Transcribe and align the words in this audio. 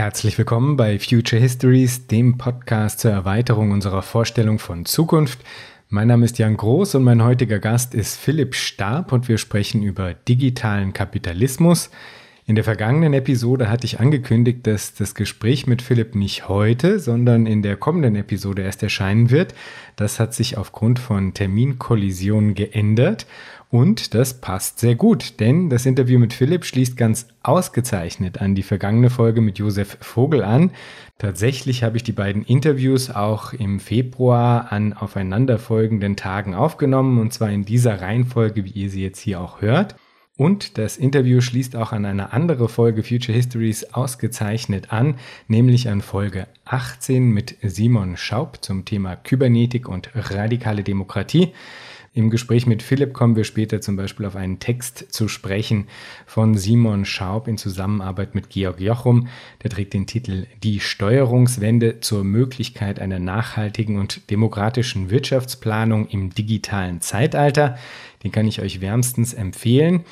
Herzlich 0.00 0.38
willkommen 0.38 0.78
bei 0.78 0.98
Future 0.98 1.42
Histories, 1.42 2.06
dem 2.06 2.38
Podcast 2.38 3.00
zur 3.00 3.10
Erweiterung 3.10 3.70
unserer 3.70 4.00
Vorstellung 4.00 4.58
von 4.58 4.86
Zukunft. 4.86 5.40
Mein 5.90 6.08
Name 6.08 6.24
ist 6.24 6.38
Jan 6.38 6.56
Groß 6.56 6.94
und 6.94 7.04
mein 7.04 7.22
heutiger 7.22 7.58
Gast 7.58 7.94
ist 7.94 8.16
Philipp 8.16 8.54
Stab 8.54 9.12
und 9.12 9.28
wir 9.28 9.36
sprechen 9.36 9.82
über 9.82 10.14
digitalen 10.14 10.94
Kapitalismus. 10.94 11.90
In 12.50 12.56
der 12.56 12.64
vergangenen 12.64 13.14
Episode 13.14 13.70
hatte 13.70 13.84
ich 13.84 14.00
angekündigt, 14.00 14.66
dass 14.66 14.92
das 14.92 15.14
Gespräch 15.14 15.68
mit 15.68 15.82
Philipp 15.82 16.16
nicht 16.16 16.48
heute, 16.48 16.98
sondern 16.98 17.46
in 17.46 17.62
der 17.62 17.76
kommenden 17.76 18.16
Episode 18.16 18.62
erst 18.62 18.82
erscheinen 18.82 19.30
wird. 19.30 19.54
Das 19.94 20.18
hat 20.18 20.34
sich 20.34 20.58
aufgrund 20.58 20.98
von 20.98 21.32
Terminkollisionen 21.32 22.56
geändert 22.56 23.28
und 23.70 24.14
das 24.14 24.40
passt 24.40 24.80
sehr 24.80 24.96
gut, 24.96 25.38
denn 25.38 25.70
das 25.70 25.86
Interview 25.86 26.18
mit 26.18 26.32
Philipp 26.32 26.64
schließt 26.64 26.96
ganz 26.96 27.28
ausgezeichnet 27.44 28.40
an 28.40 28.56
die 28.56 28.64
vergangene 28.64 29.10
Folge 29.10 29.40
mit 29.40 29.58
Josef 29.58 29.96
Vogel 30.00 30.42
an. 30.42 30.72
Tatsächlich 31.18 31.84
habe 31.84 31.98
ich 31.98 32.02
die 32.02 32.10
beiden 32.10 32.42
Interviews 32.42 33.10
auch 33.10 33.52
im 33.52 33.78
Februar 33.78 34.72
an 34.72 34.92
aufeinanderfolgenden 34.92 36.16
Tagen 36.16 36.56
aufgenommen 36.56 37.20
und 37.20 37.32
zwar 37.32 37.50
in 37.50 37.64
dieser 37.64 38.00
Reihenfolge, 38.00 38.64
wie 38.64 38.70
ihr 38.70 38.90
sie 38.90 39.04
jetzt 39.04 39.20
hier 39.20 39.40
auch 39.40 39.60
hört. 39.60 39.94
Und 40.40 40.78
das 40.78 40.96
Interview 40.96 41.42
schließt 41.42 41.76
auch 41.76 41.92
an 41.92 42.06
eine 42.06 42.32
andere 42.32 42.70
Folge 42.70 43.02
Future 43.02 43.36
Histories 43.36 43.84
ausgezeichnet 43.92 44.90
an, 44.90 45.16
nämlich 45.48 45.90
an 45.90 46.00
Folge 46.00 46.46
18 46.64 47.30
mit 47.30 47.58
Simon 47.60 48.16
Schaub 48.16 48.64
zum 48.64 48.86
Thema 48.86 49.16
Kybernetik 49.16 49.86
und 49.86 50.08
radikale 50.14 50.82
Demokratie. 50.82 51.52
Im 52.14 52.30
Gespräch 52.30 52.66
mit 52.66 52.82
Philipp 52.82 53.12
kommen 53.12 53.36
wir 53.36 53.44
später 53.44 53.82
zum 53.82 53.96
Beispiel 53.96 54.24
auf 54.24 54.34
einen 54.34 54.60
Text 54.60 55.12
zu 55.12 55.28
sprechen 55.28 55.88
von 56.24 56.56
Simon 56.56 57.04
Schaub 57.04 57.46
in 57.46 57.58
Zusammenarbeit 57.58 58.34
mit 58.34 58.48
Georg 58.48 58.80
Jochum. 58.80 59.28
Der 59.62 59.68
trägt 59.70 59.92
den 59.92 60.06
Titel 60.06 60.46
Die 60.62 60.80
Steuerungswende 60.80 62.00
zur 62.00 62.24
Möglichkeit 62.24 62.98
einer 62.98 63.18
nachhaltigen 63.18 63.98
und 63.98 64.30
demokratischen 64.30 65.10
Wirtschaftsplanung 65.10 66.08
im 66.08 66.30
digitalen 66.34 67.02
Zeitalter. 67.02 67.76
Den 68.24 68.32
kann 68.32 68.48
ich 68.48 68.62
euch 68.62 68.80
wärmstens 68.80 69.34
empfehlen. 69.34 70.06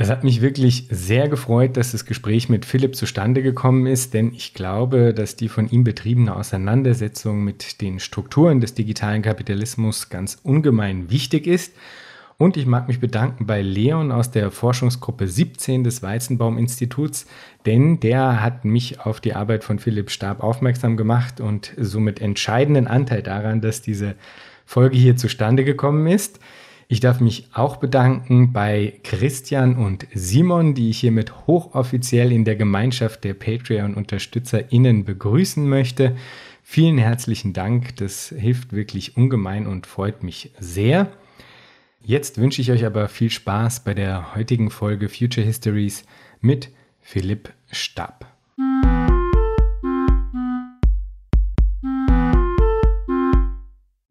Es 0.00 0.08
hat 0.08 0.24
mich 0.24 0.40
wirklich 0.40 0.86
sehr 0.88 1.28
gefreut, 1.28 1.76
dass 1.76 1.92
das 1.92 2.06
Gespräch 2.06 2.48
mit 2.48 2.64
Philipp 2.64 2.96
zustande 2.96 3.42
gekommen 3.42 3.84
ist, 3.84 4.14
denn 4.14 4.32
ich 4.32 4.54
glaube, 4.54 5.12
dass 5.12 5.36
die 5.36 5.50
von 5.50 5.68
ihm 5.68 5.84
betriebene 5.84 6.34
Auseinandersetzung 6.34 7.44
mit 7.44 7.82
den 7.82 8.00
Strukturen 8.00 8.62
des 8.62 8.72
digitalen 8.72 9.20
Kapitalismus 9.20 10.08
ganz 10.08 10.38
ungemein 10.42 11.10
wichtig 11.10 11.46
ist. 11.46 11.74
Und 12.38 12.56
ich 12.56 12.64
mag 12.64 12.88
mich 12.88 12.98
bedanken 12.98 13.44
bei 13.44 13.60
Leon 13.60 14.10
aus 14.10 14.30
der 14.30 14.50
Forschungsgruppe 14.50 15.28
17 15.28 15.84
des 15.84 16.02
Weizenbaum-Instituts, 16.02 17.26
denn 17.66 18.00
der 18.00 18.42
hat 18.42 18.64
mich 18.64 19.00
auf 19.00 19.20
die 19.20 19.34
Arbeit 19.34 19.64
von 19.64 19.78
Philipp 19.78 20.10
Stab 20.10 20.42
aufmerksam 20.42 20.96
gemacht 20.96 21.42
und 21.42 21.74
somit 21.76 22.22
entscheidenden 22.22 22.86
Anteil 22.86 23.22
daran, 23.22 23.60
dass 23.60 23.82
diese 23.82 24.14
Folge 24.64 24.96
hier 24.96 25.16
zustande 25.16 25.62
gekommen 25.62 26.06
ist. 26.06 26.40
Ich 26.92 26.98
darf 26.98 27.20
mich 27.20 27.46
auch 27.52 27.76
bedanken 27.76 28.52
bei 28.52 28.98
Christian 29.04 29.76
und 29.76 30.08
Simon, 30.12 30.74
die 30.74 30.90
ich 30.90 30.98
hiermit 30.98 31.46
hochoffiziell 31.46 32.32
in 32.32 32.44
der 32.44 32.56
Gemeinschaft 32.56 33.22
der 33.22 33.34
Patreon-UnterstützerInnen 33.34 35.04
begrüßen 35.04 35.68
möchte. 35.68 36.16
Vielen 36.64 36.98
herzlichen 36.98 37.52
Dank, 37.52 37.94
das 37.94 38.34
hilft 38.36 38.72
wirklich 38.72 39.16
ungemein 39.16 39.68
und 39.68 39.86
freut 39.86 40.24
mich 40.24 40.50
sehr. 40.58 41.12
Jetzt 42.02 42.38
wünsche 42.38 42.60
ich 42.60 42.72
euch 42.72 42.84
aber 42.84 43.06
viel 43.06 43.30
Spaß 43.30 43.84
bei 43.84 43.94
der 43.94 44.34
heutigen 44.34 44.70
Folge 44.70 45.08
Future 45.08 45.46
Histories 45.46 46.04
mit 46.40 46.70
Philipp 47.00 47.52
Stab. 47.70 48.29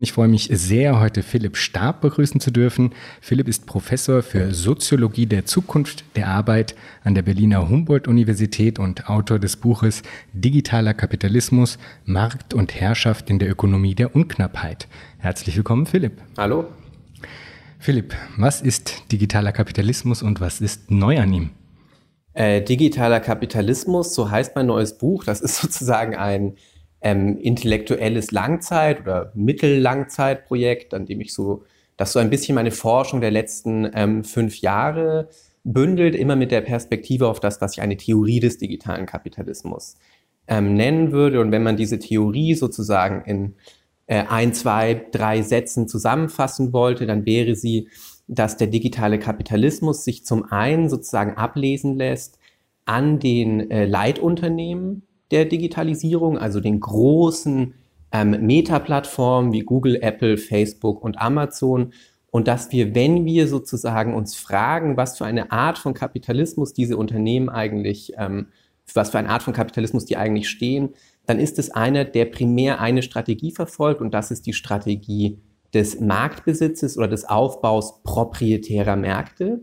Ich 0.01 0.13
freue 0.13 0.29
mich 0.29 0.47
sehr, 0.49 0.97
heute 1.01 1.23
Philipp 1.23 1.57
Stab 1.57 1.99
begrüßen 1.99 2.39
zu 2.39 2.51
dürfen. 2.51 2.93
Philipp 3.19 3.49
ist 3.49 3.65
Professor 3.65 4.23
für 4.23 4.53
Soziologie 4.53 5.25
der 5.25 5.45
Zukunft 5.45 6.05
der 6.15 6.29
Arbeit 6.29 6.73
an 7.03 7.15
der 7.15 7.21
Berliner 7.21 7.67
Humboldt-Universität 7.67 8.79
und 8.79 9.09
Autor 9.09 9.39
des 9.39 9.57
Buches 9.57 10.01
Digitaler 10.31 10.93
Kapitalismus, 10.93 11.77
Markt 12.05 12.53
und 12.53 12.79
Herrschaft 12.79 13.29
in 13.29 13.39
der 13.39 13.51
Ökonomie 13.51 13.93
der 13.93 14.15
Unknappheit. 14.15 14.87
Herzlich 15.17 15.57
willkommen, 15.57 15.85
Philipp. 15.85 16.21
Hallo. 16.37 16.63
Philipp, 17.77 18.15
was 18.37 18.61
ist 18.61 19.11
digitaler 19.11 19.51
Kapitalismus 19.51 20.23
und 20.23 20.39
was 20.39 20.61
ist 20.61 20.89
neu 20.89 21.19
an 21.19 21.33
ihm? 21.33 21.49
Äh, 22.33 22.61
digitaler 22.61 23.19
Kapitalismus, 23.19 24.15
so 24.15 24.31
heißt 24.31 24.55
mein 24.55 24.67
neues 24.67 24.97
Buch. 24.97 25.25
Das 25.25 25.41
ist 25.41 25.57
sozusagen 25.61 26.15
ein 26.15 26.53
ähm, 27.01 27.37
intellektuelles 27.37 28.31
Langzeit- 28.31 29.01
oder 29.01 29.31
Mittellangzeitprojekt, 29.35 30.93
an 30.93 31.05
dem 31.05 31.21
ich 31.21 31.33
so, 31.33 31.63
das 31.97 32.13
so 32.13 32.19
ein 32.19 32.29
bisschen 32.29 32.55
meine 32.55 32.71
Forschung 32.71 33.21
der 33.21 33.31
letzten 33.31 33.89
ähm, 33.93 34.23
fünf 34.23 34.61
Jahre 34.61 35.29
bündelt, 35.63 36.15
immer 36.15 36.35
mit 36.35 36.51
der 36.51 36.61
Perspektive 36.61 37.27
auf 37.27 37.39
das, 37.39 37.61
was 37.61 37.73
ich 37.73 37.81
eine 37.81 37.97
Theorie 37.97 38.39
des 38.39 38.57
digitalen 38.57 39.05
Kapitalismus 39.05 39.97
ähm, 40.47 40.73
nennen 40.73 41.11
würde. 41.11 41.39
Und 41.41 41.51
wenn 41.51 41.63
man 41.63 41.77
diese 41.77 41.99
Theorie 41.99 42.55
sozusagen 42.55 43.23
in 43.25 43.55
äh, 44.07 44.23
ein, 44.27 44.53
zwei, 44.53 45.05
drei 45.11 45.41
Sätzen 45.41 45.87
zusammenfassen 45.87 46.73
wollte, 46.73 47.05
dann 47.05 47.25
wäre 47.25 47.55
sie, 47.55 47.89
dass 48.27 48.57
der 48.57 48.67
digitale 48.67 49.19
Kapitalismus 49.19 50.03
sich 50.03 50.25
zum 50.25 50.43
einen 50.51 50.89
sozusagen 50.89 51.37
ablesen 51.37 51.95
lässt 51.95 52.39
an 52.85 53.19
den 53.19 53.69
äh, 53.69 53.85
Leitunternehmen, 53.85 55.03
der 55.31 55.45
Digitalisierung, 55.45 56.37
also 56.37 56.59
den 56.59 56.79
großen 56.79 57.73
ähm, 58.11 58.31
Meta-Plattformen 58.45 59.51
wie 59.51 59.61
Google, 59.61 59.97
Apple, 60.01 60.37
Facebook 60.37 61.03
und 61.03 61.19
Amazon. 61.19 61.93
Und 62.31 62.47
dass 62.47 62.71
wir, 62.71 62.95
wenn 62.95 63.25
wir 63.25 63.47
sozusagen 63.47 64.13
uns 64.13 64.35
fragen, 64.35 64.97
was 64.97 65.17
für 65.17 65.25
eine 65.25 65.51
Art 65.51 65.77
von 65.77 65.93
Kapitalismus 65.93 66.73
diese 66.73 66.97
Unternehmen 66.97 67.49
eigentlich, 67.49 68.13
ähm, 68.17 68.47
was 68.93 69.11
für 69.11 69.19
eine 69.19 69.29
Art 69.29 69.43
von 69.43 69.53
Kapitalismus 69.53 70.05
die 70.05 70.17
eigentlich 70.17 70.49
stehen, 70.49 70.89
dann 71.25 71.39
ist 71.39 71.59
es 71.59 71.69
einer, 71.69 72.05
der 72.05 72.25
primär 72.25 72.79
eine 72.79 73.03
Strategie 73.03 73.51
verfolgt 73.51 74.01
und 74.01 74.13
das 74.13 74.31
ist 74.31 74.47
die 74.47 74.53
Strategie 74.53 75.39
des 75.73 75.99
Marktbesitzes 75.99 76.97
oder 76.97 77.07
des 77.07 77.25
Aufbaus 77.25 78.01
proprietärer 78.03 78.95
Märkte. 78.95 79.61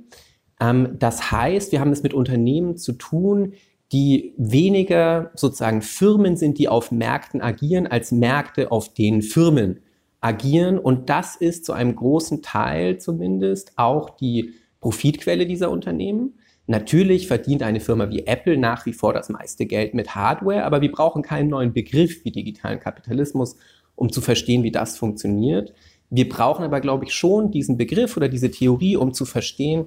Ähm, 0.61 0.97
das 0.99 1.33
heißt, 1.33 1.73
wir 1.73 1.81
haben 1.81 1.93
es 1.93 2.03
mit 2.03 2.15
Unternehmen 2.15 2.77
zu 2.77 2.93
tun, 2.93 3.55
die 3.93 4.35
weniger 4.37 5.31
sozusagen 5.35 5.83
Firmen 5.83 6.37
sind, 6.37 6.59
die 6.59 6.69
auf 6.69 6.91
Märkten 6.91 7.41
agieren, 7.41 7.87
als 7.87 8.11
Märkte, 8.13 8.73
auf 8.73 8.93
denen 8.93 9.23
Firmen 9.23 9.81
agieren. 10.21 10.79
Und 10.79 11.09
das 11.09 11.37
ist 11.37 11.65
zu 11.65 11.73
einem 11.73 11.95
großen 11.95 12.43
Teil 12.43 12.99
zumindest 12.99 13.73
auch 13.77 14.11
die 14.11 14.55
Profitquelle 14.81 15.47
dieser 15.47 15.71
Unternehmen. 15.71 16.35
Natürlich 16.67 17.29
verdient 17.29 17.63
eine 17.63 17.79
Firma 17.79 18.11
wie 18.11 18.27
Apple 18.27 18.57
nach 18.57 18.87
wie 18.87 18.93
vor 18.93 19.13
das 19.13 19.29
meiste 19.29 19.67
Geld 19.67 19.95
mit 19.95 20.17
Hardware, 20.17 20.65
aber 20.65 20.81
wir 20.81 20.91
brauchen 20.91 21.23
keinen 21.23 21.49
neuen 21.49 21.73
Begriff 21.73 22.25
wie 22.25 22.33
digitalen 22.33 22.81
Kapitalismus, 22.81 23.57
um 23.95 24.11
zu 24.11 24.21
verstehen, 24.21 24.65
wie 24.65 24.73
das 24.73 24.99
funktioniert. 24.99 25.73
Wir 26.11 26.29
brauchen 26.29 26.65
aber, 26.65 26.81
glaube 26.81 27.05
ich, 27.05 27.15
schon 27.15 27.53
diesen 27.53 27.77
Begriff 27.77 28.17
oder 28.17 28.29
diese 28.29 28.51
Theorie, 28.51 28.97
um 28.97 29.15
zu 29.15 29.25
verstehen, 29.25 29.87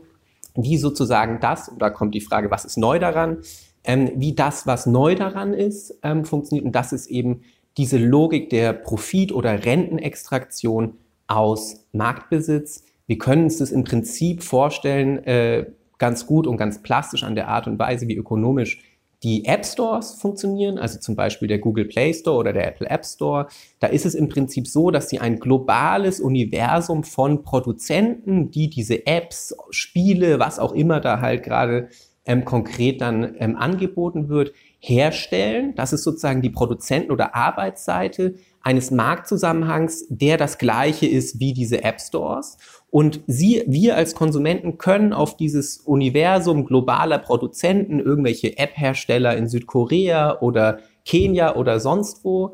wie 0.56 0.78
sozusagen 0.78 1.40
das, 1.42 1.70
und 1.70 1.82
da 1.82 1.90
kommt 1.90 2.16
die 2.16 2.22
Frage, 2.22 2.50
was 2.50 2.66
ist 2.66 2.78
neu 2.78 2.98
daran, 2.98 3.40
ähm, 3.84 4.12
wie 4.16 4.34
das, 4.34 4.68
was 4.68 4.86
neu 4.86 5.16
daran 5.16 5.54
ist, 5.54 6.00
ähm, 6.04 6.26
funktioniert. 6.26 6.66
Und 6.66 6.74
das 6.74 6.94
ist 6.94 7.08
eben 7.08 7.42
diese 7.78 7.98
Logik 7.98 8.50
der 8.50 8.74
Profit- 8.74 9.32
oder 9.32 9.66
Rentenextraktion 9.66 10.96
aus 11.28 11.86
Marktbesitz. 11.94 12.84
Wir 13.08 13.18
können 13.18 13.46
uns 13.46 13.58
das 13.58 13.72
im 13.72 13.84
Prinzip 13.84 14.44
vorstellen, 14.44 15.24
äh, 15.26 15.66
ganz 15.98 16.26
gut 16.26 16.48
und 16.48 16.58
ganz 16.58 16.82
plastisch 16.82 17.24
an 17.24 17.36
der 17.36 17.48
Art 17.48 17.68
und 17.68 17.78
Weise, 17.80 18.08
wie 18.08 18.16
ökonomisch 18.16 18.82
die 19.24 19.46
App 19.46 19.66
Stores 19.66 20.14
funktionieren, 20.14 20.78
also 20.78 20.98
zum 20.98 21.16
Beispiel 21.16 21.48
der 21.50 21.60
Google 21.60 21.86
Play 21.86 22.14
Store 22.14 22.38
oder 22.38 22.54
der 22.54 22.68
Apple 22.68 22.90
App 22.90 23.06
Store. 23.06 23.48
Da 23.80 23.88
ist 23.88 24.06
es 24.06 24.16
im 24.16 24.30
Prinzip 24.30 24.66
so, 24.66 24.92
dass 24.92 25.10
sie 25.10 25.20
ein 25.20 25.40
globales 25.40 26.22
Universum 26.22 27.04
von 27.04 27.44
Produzenten, 27.44 28.50
die 28.50 28.70
diese 28.70 29.06
Apps, 29.06 29.54
Spiele, 29.72 30.40
was 30.40 30.58
auch 30.58 30.72
immer 30.72 31.02
da 31.02 31.20
halt 31.20 31.44
gerade 31.44 31.90
ähm, 32.30 32.46
konkret 32.46 33.02
dann 33.02 33.36
ähm, 33.40 33.58
angeboten 33.58 34.30
wird, 34.30 34.54
herstellen. 34.78 35.74
Das 35.76 35.94
ist 35.94 36.04
sozusagen 36.04 36.44
die 36.44 36.52
Produzenten- 36.52 37.12
oder 37.12 37.36
Arbeitsseite 37.36 38.36
eines 38.62 38.92
Marktzusammenhangs, 38.92 40.06
der 40.10 40.38
das 40.38 40.60
gleiche 40.60 41.08
ist 41.08 41.40
wie 41.40 41.54
diese 41.54 41.84
App 41.84 42.00
Stores. 42.00 42.58
Und 42.92 43.22
Sie, 43.26 43.64
wir 43.66 43.96
als 43.96 44.14
Konsumenten 44.14 44.78
können 44.78 45.12
auf 45.12 45.38
dieses 45.38 45.78
Universum 45.80 46.66
globaler 46.66 47.18
Produzenten, 47.18 48.00
irgendwelche 48.00 48.58
App-Hersteller 48.60 49.36
in 49.36 49.48
Südkorea 49.48 50.40
oder 50.40 50.80
Kenia 51.06 51.56
oder 51.56 51.80
sonst 51.80 52.24
wo, 52.24 52.54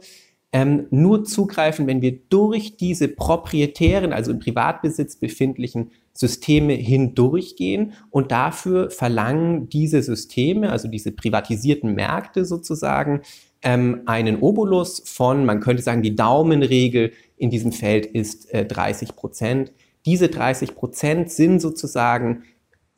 ähm, 0.54 0.88
nur 0.90 1.26
zugreifen, 1.26 1.86
wenn 1.86 2.02
wir 2.02 2.18
durch 2.30 2.78
diese 2.78 3.10
proprietären, 3.10 4.14
also 4.14 4.32
im 4.32 4.40
Privatbesitz 4.40 5.18
befindlichen 5.18 5.92
Systeme 6.18 6.74
hindurchgehen 6.74 7.94
und 8.10 8.32
dafür 8.32 8.90
verlangen 8.90 9.68
diese 9.68 10.02
Systeme, 10.02 10.72
also 10.72 10.88
diese 10.88 11.12
privatisierten 11.12 11.94
Märkte 11.94 12.46
sozusagen, 12.46 13.22
ähm, 13.62 14.04
einen 14.06 14.40
Obolus 14.40 15.04
von, 15.06 15.46
man 15.46 15.60
könnte 15.60 15.84
sagen, 15.84 16.02
die 16.02 16.16
Daumenregel 16.16 17.12
in 17.36 17.50
diesem 17.50 17.74
Feld 17.74 18.06
ist 18.06 18.52
äh, 18.54 18.66
30 18.66 19.16
Prozent. 19.16 19.74
Diese 20.06 20.30
30 20.30 20.74
Prozent 20.76 21.32
sind 21.32 21.60
sozusagen 21.60 22.44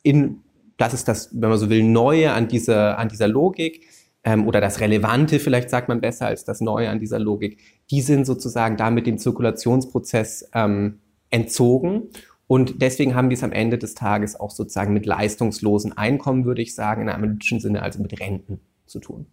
in, 0.02 0.42
das 0.76 0.94
ist 0.94 1.08
das, 1.08 1.30
wenn 1.32 1.48
man 1.48 1.58
so 1.58 1.70
will, 1.70 1.82
Neue 1.82 2.32
an 2.32 2.46
dieser, 2.46 2.98
an 2.98 3.08
dieser 3.08 3.26
Logik 3.26 3.88
ähm, 4.22 4.46
oder 4.46 4.60
das 4.60 4.78
Relevante, 4.78 5.40
vielleicht 5.40 5.70
sagt 5.70 5.88
man 5.88 6.00
besser 6.00 6.26
als 6.26 6.44
das 6.44 6.60
Neue 6.60 6.88
an 6.88 7.00
dieser 7.00 7.18
Logik, 7.18 7.58
die 7.90 8.00
sind 8.00 8.26
sozusagen 8.26 8.76
damit 8.76 9.08
dem 9.08 9.18
Zirkulationsprozess 9.18 10.50
ähm, 10.54 11.00
entzogen. 11.30 12.10
Und 12.48 12.80
deswegen 12.80 13.14
haben 13.14 13.28
wir 13.28 13.36
es 13.36 13.44
am 13.44 13.52
Ende 13.52 13.78
des 13.78 13.94
Tages 13.94 14.34
auch 14.34 14.50
sozusagen 14.50 14.94
mit 14.94 15.04
leistungslosen 15.04 15.96
Einkommen, 15.96 16.46
würde 16.46 16.62
ich 16.62 16.74
sagen, 16.74 17.02
in 17.02 17.08
einem 17.10 17.24
analytischen 17.24 17.60
Sinne, 17.60 17.82
also 17.82 18.00
mit 18.02 18.18
Renten 18.18 18.60
zu 18.86 19.00
tun. 19.00 19.26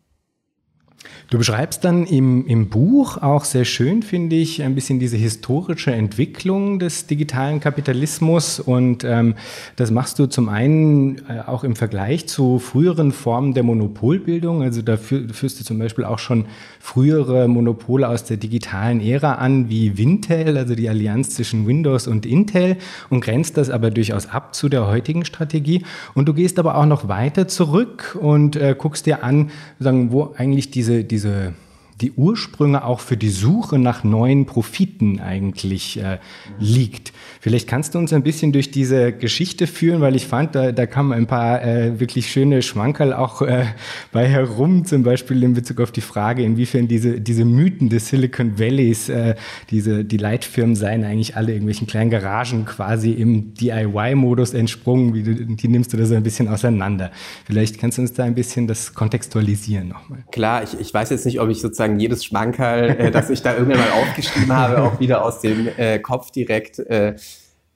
Du 1.30 1.40
beschreibst 1.40 1.84
dann 1.84 2.06
im, 2.06 2.46
im 2.46 2.70
Buch 2.70 3.18
auch 3.18 3.46
sehr 3.46 3.66
schön, 3.66 4.04
finde 4.04 4.36
ich, 4.36 4.62
ein 4.62 4.76
bisschen 4.76 5.00
diese 5.00 5.18
historische 5.18 5.92
Entwicklung 5.92 6.78
des 6.78 7.08
digitalen 7.08 7.60
Kapitalismus. 7.60 8.60
Und 8.60 9.04
ähm, 9.04 9.34
das 9.76 9.90
machst 9.90 10.20
du 10.20 10.28
zum 10.28 10.50
einen 10.50 11.18
äh, 11.28 11.42
auch 11.46 11.64
im 11.64 11.76
Vergleich 11.76 12.28
zu 12.28 12.60
früheren 12.60 13.12
Formen 13.12 13.54
der 13.54 13.64
Monopolbildung. 13.64 14.62
Also 14.62 14.82
da 14.82 14.98
führst 14.98 15.60
du 15.60 15.64
zum 15.64 15.80
Beispiel 15.80 16.06
auch 16.06 16.20
schon 16.20 16.46
frühere 16.80 17.48
Monopole 17.48 18.08
aus 18.08 18.24
der 18.24 18.38
digitalen 18.38 19.02
Ära 19.02 19.34
an, 19.34 19.70
wie 19.70 19.98
Wintel, 19.98 20.58
also 20.58 20.76
die 20.76 20.88
Allianz 20.90 21.32
zwischen 21.32 21.66
Windows 21.66 22.08
und 22.08 22.26
Intel, 22.26 22.78
und 23.10 23.22
grenzt 23.22 23.58
das 23.58 23.70
aber 23.72 23.90
durchaus 23.90 24.28
ab 24.28 24.54
zu 24.54 24.70
der 24.70 24.88
heutigen 24.88 25.26
Strategie. 25.26 25.84
Und 26.14 26.28
du 26.28 26.34
gehst 26.34 26.60
aber 26.60 26.78
auch 26.78 26.86
noch 26.86 27.08
weiter 27.08 27.48
zurück 27.48 28.16
und 28.22 28.56
äh, 28.56 28.76
guckst 28.78 29.08
dir 29.08 29.24
an, 29.24 29.50
sagen, 29.80 30.12
wo 30.12 30.34
eigentlich 30.38 30.70
diese 30.70 30.95
diese, 31.04 31.54
die 32.02 32.12
Ursprünge 32.12 32.84
auch 32.84 33.00
für 33.00 33.16
die 33.16 33.30
Suche 33.30 33.80
nach 33.80 34.04
neuen 34.04 34.46
Profiten 34.46 35.20
eigentlich 35.22 35.98
äh, 35.98 36.18
liegt. 36.60 37.14
Vielleicht 37.40 37.70
kannst 37.70 37.96
du 37.96 38.00
uns 38.00 38.12
ein 38.12 38.24
bisschen 38.24 38.52
durch 38.52 38.70
diese 38.72 39.14
Geschichte 39.14 39.66
führen, 39.66 40.02
weil 40.02 40.16
ich 40.16 40.28
fand, 40.28 40.56
da, 40.56 40.72
da 40.72 40.88
kamen 40.88 41.14
ein 41.14 41.28
paar 41.28 41.64
äh, 41.64 42.00
wirklich 42.00 42.30
schöne 42.30 42.62
Schmankerl 42.62 43.14
auch 43.14 43.42
äh, 43.42 43.66
bei 44.12 44.28
herum, 44.28 44.84
zum 44.84 45.04
Beispiel 45.04 45.42
in 45.44 45.54
Bezug 45.54 45.80
auf 45.80 45.92
die 45.92 46.02
Frage, 46.02 46.44
inwiefern 46.44 46.88
diese, 46.88 47.22
diese 47.22 47.46
Mythen 47.46 47.90
des 47.90 48.10
Silicon 48.10 48.60
Valleys, 48.60 49.08
äh, 49.08 49.36
diese, 49.70 50.04
die 50.04 50.18
Leitfirmen 50.18 50.76
seien 50.76 51.06
eigentlich 51.06 51.38
alle 51.38 51.52
irgendwelchen 51.54 51.88
kleinen 51.88 52.10
Garagen 52.10 52.66
quasi 52.66 53.12
im 53.12 53.54
DIY-Modus 53.54 54.54
entsprungen. 54.54 55.14
Wie 55.14 55.24
die 55.24 55.68
nimmst 55.68 55.94
du 55.94 55.98
da 55.98 56.06
so 56.06 56.16
ein 56.16 56.24
bisschen 56.24 56.48
auseinander. 56.48 57.12
Vielleicht 57.46 57.80
kannst 57.80 57.98
du 57.98 58.02
uns 58.02 58.14
da 58.14 58.24
ein 58.24 58.36
bisschen 58.36 58.68
das 58.68 58.94
kontextualisieren 58.94 59.88
nochmal. 59.88 60.24
Klar, 60.32 60.64
ich, 60.64 60.80
ich 60.80 60.94
weiß 60.94 61.10
jetzt 61.12 61.26
nicht, 61.26 61.40
ob 61.40 61.50
ich 61.50 61.62
sozusagen 61.62 61.85
sozusagen 61.86 62.00
jedes 62.00 62.26
Schmankerl, 62.26 62.90
äh, 62.90 63.12
das 63.12 63.30
ich 63.30 63.42
da 63.42 63.54
irgendwann 63.54 63.80
mal 63.80 63.92
aufgeschrieben 63.92 64.56
habe, 64.56 64.82
auch 64.82 65.00
wieder 65.00 65.24
aus 65.24 65.42
dem 65.42 65.70
äh, 65.78 66.00
Kopf 66.00 66.32
direkt 66.32 66.80
äh, 66.80 67.16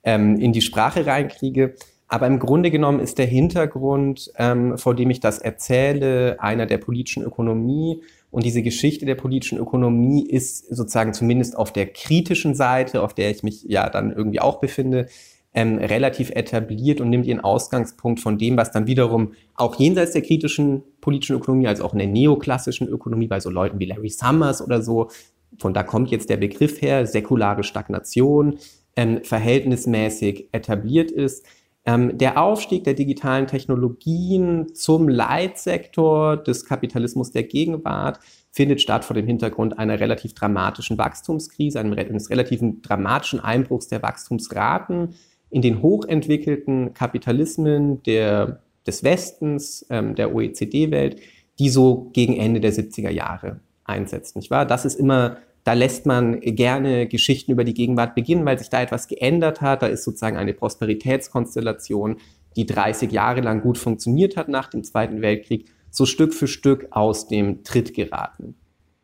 ähm, 0.02 0.38
in 0.38 0.52
die 0.52 0.60
Sprache 0.60 1.06
reinkriege. 1.06 1.74
Aber 2.08 2.26
im 2.26 2.40
Grunde 2.40 2.72
genommen 2.72 2.98
ist 2.98 3.18
der 3.18 3.26
Hintergrund, 3.26 4.32
ähm, 4.36 4.76
vor 4.78 4.96
dem 4.96 5.10
ich 5.10 5.20
das 5.20 5.38
erzähle, 5.38 6.40
einer 6.40 6.66
der 6.66 6.78
politischen 6.78 7.22
Ökonomie. 7.22 8.02
Und 8.32 8.44
diese 8.44 8.62
Geschichte 8.62 9.06
der 9.06 9.14
politischen 9.14 9.58
Ökonomie 9.58 10.26
ist 10.26 10.74
sozusagen 10.74 11.14
zumindest 11.14 11.56
auf 11.56 11.72
der 11.72 11.86
kritischen 11.86 12.54
Seite, 12.54 13.02
auf 13.02 13.14
der 13.14 13.30
ich 13.30 13.42
mich 13.42 13.62
ja 13.62 13.88
dann 13.88 14.12
irgendwie 14.12 14.40
auch 14.40 14.60
befinde, 14.60 15.06
ähm, 15.52 15.78
relativ 15.78 16.30
etabliert 16.30 17.00
und 17.00 17.10
nimmt 17.10 17.26
ihren 17.26 17.40
Ausgangspunkt 17.40 18.20
von 18.20 18.38
dem, 18.38 18.56
was 18.56 18.70
dann 18.70 18.86
wiederum 18.86 19.32
auch 19.56 19.74
jenseits 19.76 20.12
der 20.12 20.22
kritischen 20.22 20.82
politischen 21.00 21.36
Ökonomie, 21.36 21.66
also 21.66 21.84
auch 21.84 21.92
in 21.92 21.98
der 21.98 22.08
neoklassischen 22.08 22.88
Ökonomie 22.88 23.26
bei 23.26 23.40
so 23.40 23.50
Leuten 23.50 23.80
wie 23.80 23.86
Larry 23.86 24.10
Summers 24.10 24.62
oder 24.62 24.82
so, 24.82 25.10
von 25.58 25.74
da 25.74 25.82
kommt 25.82 26.10
jetzt 26.10 26.30
der 26.30 26.36
Begriff 26.36 26.80
her, 26.80 27.06
säkulare 27.06 27.64
Stagnation, 27.64 28.58
ähm, 28.96 29.24
verhältnismäßig 29.24 30.48
etabliert 30.52 31.10
ist. 31.10 31.44
Ähm, 31.84 32.16
der 32.16 32.40
Aufstieg 32.40 32.84
der 32.84 32.94
digitalen 32.94 33.46
Technologien 33.46 34.74
zum 34.74 35.08
Leitsektor 35.08 36.36
des 36.36 36.64
Kapitalismus 36.64 37.32
der 37.32 37.44
Gegenwart 37.44 38.20
findet 38.52 38.80
statt 38.80 39.04
vor 39.04 39.14
dem 39.14 39.26
Hintergrund 39.26 39.78
einer 39.78 39.98
relativ 39.98 40.34
dramatischen 40.34 40.98
Wachstumskrise, 40.98 41.80
eines 41.80 42.30
relativen 42.30 42.82
dramatischen 42.82 43.40
Einbruchs 43.40 43.88
der 43.88 44.02
Wachstumsraten 44.02 45.14
in 45.50 45.62
den 45.62 45.82
hochentwickelten 45.82 46.94
Kapitalismen 46.94 48.02
der, 48.04 48.62
des 48.86 49.04
Westens, 49.04 49.84
ähm, 49.90 50.14
der 50.14 50.34
OECD-Welt, 50.34 51.20
die 51.58 51.68
so 51.68 52.10
gegen 52.12 52.36
Ende 52.36 52.60
der 52.60 52.72
70er 52.72 53.10
Jahre 53.10 53.60
einsetzt, 53.84 54.36
nicht 54.36 54.50
wahr? 54.50 54.64
Das 54.64 54.84
ist 54.84 54.94
immer, 54.94 55.38
da 55.64 55.74
lässt 55.74 56.06
man 56.06 56.40
gerne 56.40 57.06
Geschichten 57.06 57.52
über 57.52 57.64
die 57.64 57.74
Gegenwart 57.74 58.14
beginnen, 58.14 58.46
weil 58.46 58.58
sich 58.58 58.70
da 58.70 58.80
etwas 58.80 59.08
geändert 59.08 59.60
hat. 59.60 59.82
Da 59.82 59.88
ist 59.88 60.04
sozusagen 60.04 60.36
eine 60.36 60.54
Prosperitätskonstellation, 60.54 62.16
die 62.56 62.66
30 62.66 63.12
Jahre 63.12 63.40
lang 63.40 63.60
gut 63.60 63.78
funktioniert 63.78 64.36
hat 64.36 64.48
nach 64.48 64.70
dem 64.70 64.84
Zweiten 64.84 65.20
Weltkrieg, 65.20 65.66
so 65.90 66.06
Stück 66.06 66.32
für 66.32 66.46
Stück 66.46 66.86
aus 66.90 67.26
dem 67.28 67.64
Tritt 67.64 67.94
geraten. 67.94 68.54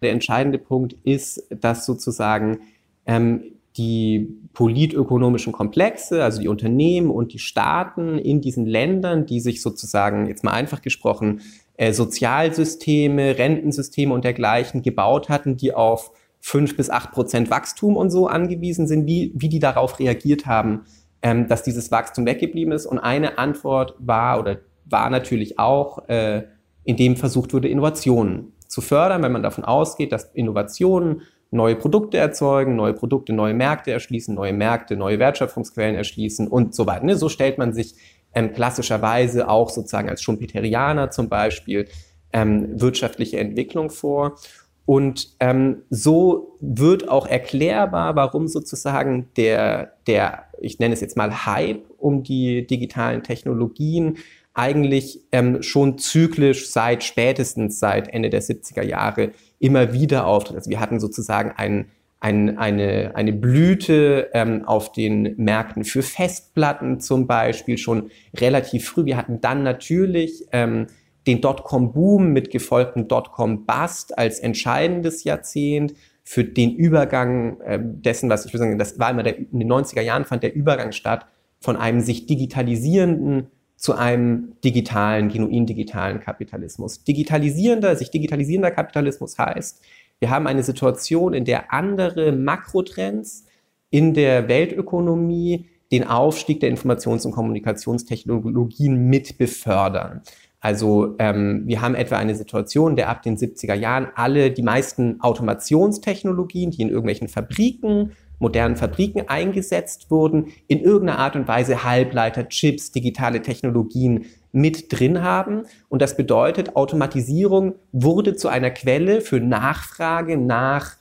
Der 0.03 0.13
entscheidende 0.13 0.59
Punkt 0.59 0.95
ist, 1.05 1.43
dass 1.51 1.85
sozusagen 1.85 2.61
ähm, 3.07 3.56
die 3.77 4.39
politökonomischen 4.53 5.53
Komplexe, 5.53 6.25
also 6.25 6.41
die 6.41 6.49
Unternehmen 6.49 7.11
und 7.11 7.33
die 7.33 7.39
Staaten 7.39 8.19
in 8.19 8.41
diesen 8.41 8.67
Ländern, 8.67 9.27
die 9.27 9.41
sich 9.41 9.61
sozusagen, 9.61 10.27
jetzt 10.27 10.45
mal 10.45 10.53
einfach 10.53 10.81
gesprochen, 10.81 11.43
äh, 11.77 11.93
Sozialsysteme, 11.93 13.39
Rentensysteme 13.39 14.15
und 14.15 14.25
dergleichen 14.25 14.83
gebaut 14.83 15.29
hatten, 15.29 15.57
die 15.57 15.75
auf 15.75 16.11
fünf 16.41 16.77
bis 16.77 16.91
acht 16.91 17.13
Prozent 17.13 17.51
Wachstum 17.51 17.97
und 17.97 18.11
so 18.11 18.29
angewiesen 18.29 18.87
sind, 18.87 19.07
wie, 19.07 19.33
wie 19.35 19.49
die 19.49 19.59
darauf 19.59 19.99
reagiert 19.99 20.47
haben, 20.47 20.83
ähm, 21.21 21.49
dass 21.49 21.63
dieses 21.63 21.91
Wachstum 21.91 22.25
weggeblieben 22.25 22.73
ist. 22.73 22.87
Und 22.87 22.99
eine 22.99 23.37
Antwort 23.39 23.95
war 23.99 24.41
oder 24.41 24.59
war 24.85 25.11
natürlich 25.11 25.59
auch, 25.59 26.09
äh, 26.09 26.45
indem 26.85 27.17
versucht 27.17 27.53
wurde, 27.53 27.69
Innovationen 27.69 28.53
zu 28.69 28.81
fördern, 28.81 29.23
wenn 29.23 29.33
man 29.33 29.43
davon 29.43 29.65
ausgeht, 29.65 30.13
dass 30.13 30.31
Innovationen 30.35 31.23
neue 31.51 31.77
Produkte 31.77 32.19
erzeugen, 32.19 32.77
neue 32.77 32.95
Produkte, 32.95 33.33
neue 33.33 33.55
Märkte 33.55 33.93
erschließen, 33.93 34.35
neue 34.35 34.53
Märkte, 34.53 34.97
neue 34.97 35.19
Wertschöpfungsquellen 35.19 35.97
erschließen 35.97 36.49
und 36.49 36.75
so 36.75 36.87
weiter. 36.87 37.05
Ne? 37.05 37.17
So 37.17 37.29
stellt 37.29 37.59
man 37.59 37.73
sich 37.73 37.95
ähm, 38.35 38.53
klassischerweise 38.53 39.49
auch 39.49 39.71
sozusagen 39.71 40.09
als 40.09 40.23
Schumpeterianer 40.23 41.11
zum 41.11 41.29
Beispiel 41.29 41.89
ähm, 42.33 42.81
wirtschaftliche 42.81 43.39
Entwicklung 43.39 43.91
vor. 43.91 44.37
Und 44.85 45.35
ähm, 45.41 45.83
so 45.91 46.57
wird 46.61 47.09
auch 47.09 47.27
erklärbar, 47.27 48.15
warum 48.15 48.47
sozusagen 48.47 49.29
der, 49.37 49.95
der, 50.07 50.45
ich 50.61 50.79
nenne 50.79 50.95
es 50.95 51.01
jetzt 51.01 51.17
mal 51.17 51.45
Hype 51.45 51.85
um 51.99 52.23
die 52.23 52.67
digitalen 52.67 53.25
Technologien 53.25 54.19
eigentlich 54.55 55.21
ähm, 55.33 55.63
schon 55.63 55.99
zyklisch 55.99 56.71
seit 56.71 57.05
spätestens 57.05 57.79
seit 57.79 58.09
Ende 58.09 58.31
der 58.31 58.43
70er 58.43 58.83
Jahre 58.83 59.33
immer 59.59 59.93
wieder 59.93 60.27
auftritt. 60.27 60.57
Also 60.57 60.71
wir 60.71 60.81
hatten 60.81 61.01
sozusagen 61.01 61.53
ein, 61.57 61.87
ein, 62.21 62.59
eine, 62.59 63.13
eine 63.15 63.33
Blüte 63.33 64.31
ähm, 64.33 64.65
auf 64.65 64.93
den 64.93 65.35
Märkten 65.37 65.85
für 65.85 66.03
Festplatten 66.03 67.01
zum 67.01 67.27
Beispiel 67.27 67.79
schon 67.79 68.11
relativ 68.37 68.89
früh. 68.89 69.05
Wir 69.05 69.17
hatten 69.17 69.41
dann 69.41 69.63
natürlich 69.63 70.47
ähm, 70.53 70.87
den 71.27 71.41
Dotcom-Boom 71.41 72.33
mit 72.33 72.51
gefolgtem 72.51 73.09
Dotcom-Bust 73.09 74.17
als 74.17 74.39
entscheidendes 74.39 75.25
Jahrzehnt 75.25 75.95
für 76.23 76.45
den 76.45 76.75
Übergang 76.75 77.61
äh, 77.61 77.79
dessen, 77.81 78.29
was 78.31 78.47
ich 78.47 78.53
würde 78.53 78.65
sagen, 78.65 78.79
das 78.79 78.99
war 78.99 79.11
immer 79.11 79.23
der, 79.23 79.39
in 79.39 79.61
den 79.61 79.71
90er 79.71 80.01
Jahren 80.01 80.25
fand 80.25 80.43
der 80.43 80.55
Übergang 80.55 80.93
statt 80.93 81.27
von 81.61 81.77
einem 81.77 82.01
sich 82.01 82.27
digitalisierenden 82.27 83.49
zu 83.77 83.95
einem 83.95 84.55
digitalen, 84.65 85.29
genuin 85.29 85.67
digitalen 85.67 86.21
Kapitalismus. 86.21 87.05
Digitalisierender, 87.05 87.95
sich 87.97 88.11
digitalisierender 88.11 88.71
Kapitalismus 88.71 89.39
heißt, 89.39 89.83
wir 90.19 90.31
haben 90.31 90.47
eine 90.47 90.63
Situation, 90.63 91.35
in 91.35 91.45
der 91.45 91.73
andere 91.73 92.33
Makrotrends 92.33 93.45
in 93.91 94.15
der 94.15 94.49
Weltökonomie 94.49 95.67
den 95.93 96.05
Aufstieg 96.05 96.61
der 96.61 96.71
Informations- 96.71 97.25
und 97.27 97.33
Kommunikationstechnologien 97.33 99.09
mit 99.09 99.39
befördern. 99.39 100.23
Also 100.61 101.15
ähm, 101.19 101.63
wir 101.67 101.81
haben 101.81 101.95
etwa 101.95 102.17
eine 102.17 102.35
Situation, 102.35 102.97
der 102.97 103.09
ab 103.09 103.23
den 103.23 103.37
70er 103.37 103.75
Jahren 103.75 104.09
alle, 104.17 104.51
die 104.51 104.63
meisten 104.63 105.21
Automationstechnologien, 105.21 106.73
die 106.73 106.83
in 106.83 106.89
irgendwelchen 106.89 107.29
Fabriken 107.29 108.13
modernen 108.39 108.77
Fabriken 108.77 109.29
eingesetzt 109.29 110.11
wurden, 110.11 110.49
in 110.69 110.81
irgendeiner 110.81 111.19
Art 111.19 111.37
und 111.37 111.49
Weise 111.49 111.85
Halbleiter, 111.85 112.49
Chips, 112.49 112.93
digitale 112.93 113.43
Technologien 113.43 114.27
mit 114.53 114.93
drin 114.93 115.23
haben. 115.23 115.63
Und 115.89 116.03
das 116.03 116.17
bedeutet, 116.17 116.77
Automatisierung 116.77 117.75
wurde 117.93 118.37
zu 118.37 118.49
einer 118.49 118.71
Quelle 118.71 119.21
für 119.21 119.41
Nachfrage 119.41 120.37
nach 120.37 120.97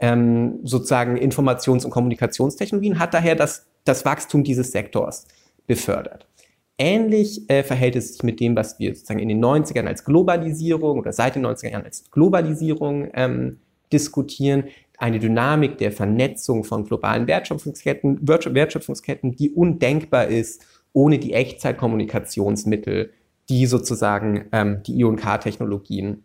ähm, 0.00 0.60
sozusagen 0.64 1.16
Informations- 1.16 1.84
und 1.84 1.90
Kommunikationstechnologien, 1.90 2.98
hat 2.98 3.14
daher 3.14 3.34
das, 3.34 3.66
das 3.84 4.04
Wachstum 4.04 4.44
dieses 4.44 4.72
Sektors 4.72 5.26
befördert. 5.66 6.26
Ähnlich 6.78 7.48
äh, 7.50 7.62
verhält 7.62 7.94
es 7.94 8.14
sich 8.14 8.22
mit 8.22 8.40
dem, 8.40 8.56
was 8.56 8.78
wir 8.78 8.94
sozusagen 8.94 9.20
in 9.20 9.28
den 9.28 9.44
90ern 9.44 9.86
als 9.86 10.04
Globalisierung 10.04 10.98
oder 10.98 11.12
seit 11.12 11.34
den 11.34 11.44
90er 11.44 11.70
Jahren 11.70 11.84
als 11.84 12.10
Globalisierung 12.10 13.10
ähm, 13.12 13.60
diskutieren. 13.92 14.64
Eine 15.00 15.18
Dynamik 15.18 15.78
der 15.78 15.92
Vernetzung 15.92 16.62
von 16.62 16.84
globalen 16.84 17.26
Wertschöpfungsketten, 17.26 18.18
Wertschöpfungsketten, 18.20 19.34
die 19.34 19.50
undenkbar 19.50 20.26
ist 20.26 20.62
ohne 20.92 21.18
die 21.18 21.32
Echtzeitkommunikationsmittel, 21.32 23.10
die 23.48 23.64
sozusagen 23.64 24.44
ähm, 24.52 24.82
die 24.86 24.98
IOK-Technologien 25.00 26.22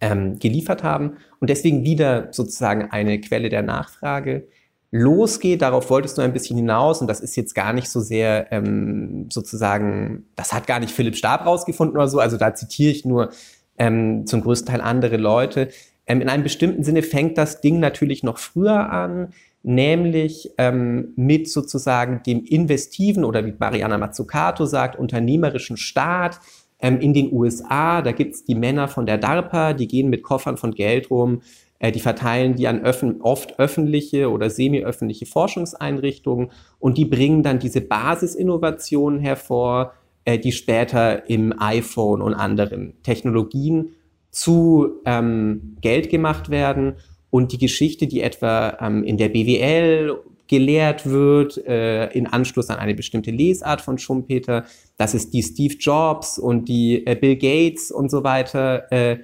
ähm, 0.00 0.38
geliefert 0.38 0.82
haben. 0.82 1.18
Und 1.38 1.50
deswegen 1.50 1.84
wieder 1.84 2.28
sozusagen 2.32 2.90
eine 2.90 3.20
Quelle 3.20 3.50
der 3.50 3.62
Nachfrage 3.62 4.48
losgeht. 4.90 5.60
Darauf 5.60 5.90
wolltest 5.90 6.16
du 6.16 6.22
ein 6.22 6.32
bisschen 6.32 6.56
hinaus 6.56 7.02
und 7.02 7.08
das 7.08 7.20
ist 7.20 7.36
jetzt 7.36 7.54
gar 7.54 7.74
nicht 7.74 7.90
so 7.90 8.00
sehr 8.00 8.50
ähm, 8.52 9.28
sozusagen, 9.30 10.24
das 10.34 10.54
hat 10.54 10.66
gar 10.66 10.80
nicht 10.80 10.92
Philipp 10.92 11.16
Stab 11.16 11.44
rausgefunden 11.44 11.94
oder 11.94 12.08
so, 12.08 12.20
also 12.20 12.38
da 12.38 12.54
zitiere 12.54 12.92
ich 12.92 13.04
nur 13.04 13.30
ähm, 13.76 14.26
zum 14.26 14.40
größten 14.40 14.72
Teil 14.72 14.80
andere 14.80 15.18
Leute. 15.18 15.68
Ähm, 16.08 16.20
in 16.20 16.28
einem 16.28 16.42
bestimmten 16.42 16.82
Sinne 16.82 17.02
fängt 17.02 17.38
das 17.38 17.60
Ding 17.60 17.78
natürlich 17.78 18.22
noch 18.24 18.38
früher 18.38 18.90
an, 18.90 19.28
nämlich 19.62 20.50
ähm, 20.58 21.12
mit 21.16 21.48
sozusagen 21.48 22.22
dem 22.26 22.44
investiven 22.44 23.24
oder 23.24 23.44
wie 23.44 23.54
Mariana 23.56 23.98
Mazzucato 23.98 24.64
sagt, 24.64 24.98
unternehmerischen 24.98 25.76
Staat, 25.76 26.40
ähm, 26.80 27.00
in 27.00 27.12
den 27.12 27.32
USA, 27.32 28.02
da 28.02 28.12
gibt's 28.12 28.44
die 28.44 28.54
Männer 28.54 28.88
von 28.88 29.04
der 29.04 29.18
DARPA, 29.18 29.74
die 29.74 29.88
gehen 29.88 30.10
mit 30.10 30.22
Koffern 30.22 30.56
von 30.56 30.72
Geld 30.72 31.10
rum, 31.10 31.42
äh, 31.80 31.92
die 31.92 32.00
verteilen 32.00 32.54
die 32.54 32.68
an 32.68 32.82
öffn 32.82 33.20
oft 33.20 33.58
öffentliche 33.58 34.30
oder 34.30 34.48
semi-öffentliche 34.48 35.26
Forschungseinrichtungen 35.26 36.50
und 36.78 36.98
die 36.98 37.04
bringen 37.04 37.42
dann 37.42 37.58
diese 37.58 37.80
Basisinnovationen 37.80 39.20
hervor, 39.20 39.92
äh, 40.24 40.38
die 40.38 40.52
später 40.52 41.28
im 41.28 41.54
iPhone 41.60 42.22
und 42.22 42.34
anderen 42.34 42.94
Technologien 43.02 43.94
zu 44.38 45.00
ähm, 45.04 45.76
Geld 45.80 46.10
gemacht 46.10 46.48
werden. 46.48 46.94
Und 47.30 47.52
die 47.52 47.58
Geschichte, 47.58 48.06
die 48.06 48.22
etwa 48.22 48.78
ähm, 48.80 49.04
in 49.04 49.16
der 49.16 49.28
BWL 49.28 50.16
gelehrt 50.46 51.04
wird, 51.06 51.58
äh, 51.66 52.06
in 52.12 52.26
Anschluss 52.26 52.70
an 52.70 52.78
eine 52.78 52.94
bestimmte 52.94 53.30
Lesart 53.30 53.80
von 53.80 53.98
Schumpeter, 53.98 54.64
dass 54.96 55.12
es 55.12 55.28
die 55.30 55.42
Steve 55.42 55.74
Jobs 55.74 56.38
und 56.38 56.68
die 56.68 57.06
äh, 57.06 57.16
Bill 57.16 57.36
Gates 57.36 57.90
und 57.90 58.10
so 58.10 58.24
weiter 58.24 58.90
äh, 58.90 59.18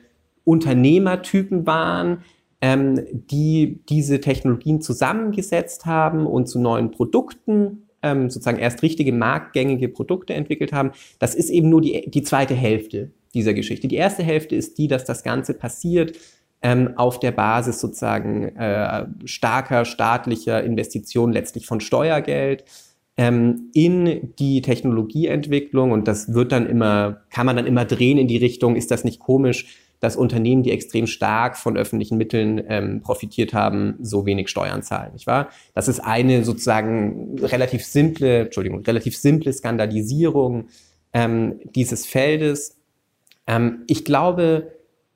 Unternehmertypen 0.45 1.67
waren, 1.67 2.25
ähm, 2.61 3.01
die 3.13 3.81
diese 3.89 4.21
Technologien 4.21 4.83
zusammengesetzt 4.83 5.87
haben 5.87 6.27
und 6.27 6.47
zu 6.47 6.59
neuen 6.59 6.91
Produkten 6.91 7.89
ähm, 8.03 8.29
sozusagen 8.29 8.59
erst 8.59 8.83
richtige 8.83 9.13
marktgängige 9.13 9.89
Produkte 9.89 10.35
entwickelt 10.35 10.73
haben. 10.73 10.91
Das 11.19 11.35
ist 11.35 11.49
eben 11.49 11.71
nur 11.71 11.81
die, 11.81 12.11
die 12.11 12.23
zweite 12.23 12.55
Hälfte 12.55 13.13
dieser 13.35 13.55
Geschichte. 13.55 13.89
Die 13.89 13.97
erste 13.97 14.23
Hälfte 14.23 14.57
ist 14.57 14.79
die, 14.79 14.89
dass 14.89 15.05
das 15.05 15.23
Ganze 15.23 15.55
passiert 15.55 16.17
ähm, 16.63 16.97
auf 16.97 17.21
der 17.21 17.33
Basis 17.33 17.81
sozusagen 17.81 18.57
äh, 18.57 19.07
starker 19.25 19.85
staatlicher 19.85 20.63
Investitionen, 20.65 21.33
letztlich 21.33 21.67
von 21.67 21.81
Steuergeld 21.81 22.65
ähm, 23.17 23.71
in 23.75 24.35
die 24.39 24.63
Technologieentwicklung 24.63 25.93
und 25.93 26.09
das 26.09 26.33
wird 26.33 26.53
dann 26.53 26.67
immer, 26.67 27.23
kann 27.31 27.47
man 27.47 27.57
dann 27.57 27.67
immer 27.67 27.85
drehen 27.85 28.19
in 28.19 28.29
die 28.29 28.39
Richtung, 28.39 28.77
ist 28.77 28.91
das 28.91 29.05
nicht 29.05 29.21
komisch, 29.21 29.79
dass 30.01 30.17
Unternehmen, 30.17 30.63
die 30.63 30.73
extrem 30.73 31.07
stark 31.07 31.57
von 31.57 31.77
öffentlichen 31.77 32.19
Mitteln 32.19 32.63
ähm, 32.69 33.01
profitiert 33.01 33.55
haben, 33.55 33.95
so 34.01 34.27
wenig 34.27 34.49
Steuern 34.49 34.83
zahlen, 34.83 35.13
nicht 35.13 35.27
wahr? 35.27 35.49
Das 35.75 35.89
ist 35.89 36.01
eine 36.01 36.45
sozusagen 36.45 37.39
relativ 37.39 37.85
simple, 37.85 38.43
Entschuldigung, 38.43 38.81
relativ 38.81 39.17
simple 39.17 39.53
Skandalisierung 39.53 40.69
ähm, 41.13 41.61
dieses 41.75 42.07
Feldes. 42.07 42.74
Ähm, 43.47 43.85
ich 43.87 44.05
glaube, 44.05 44.73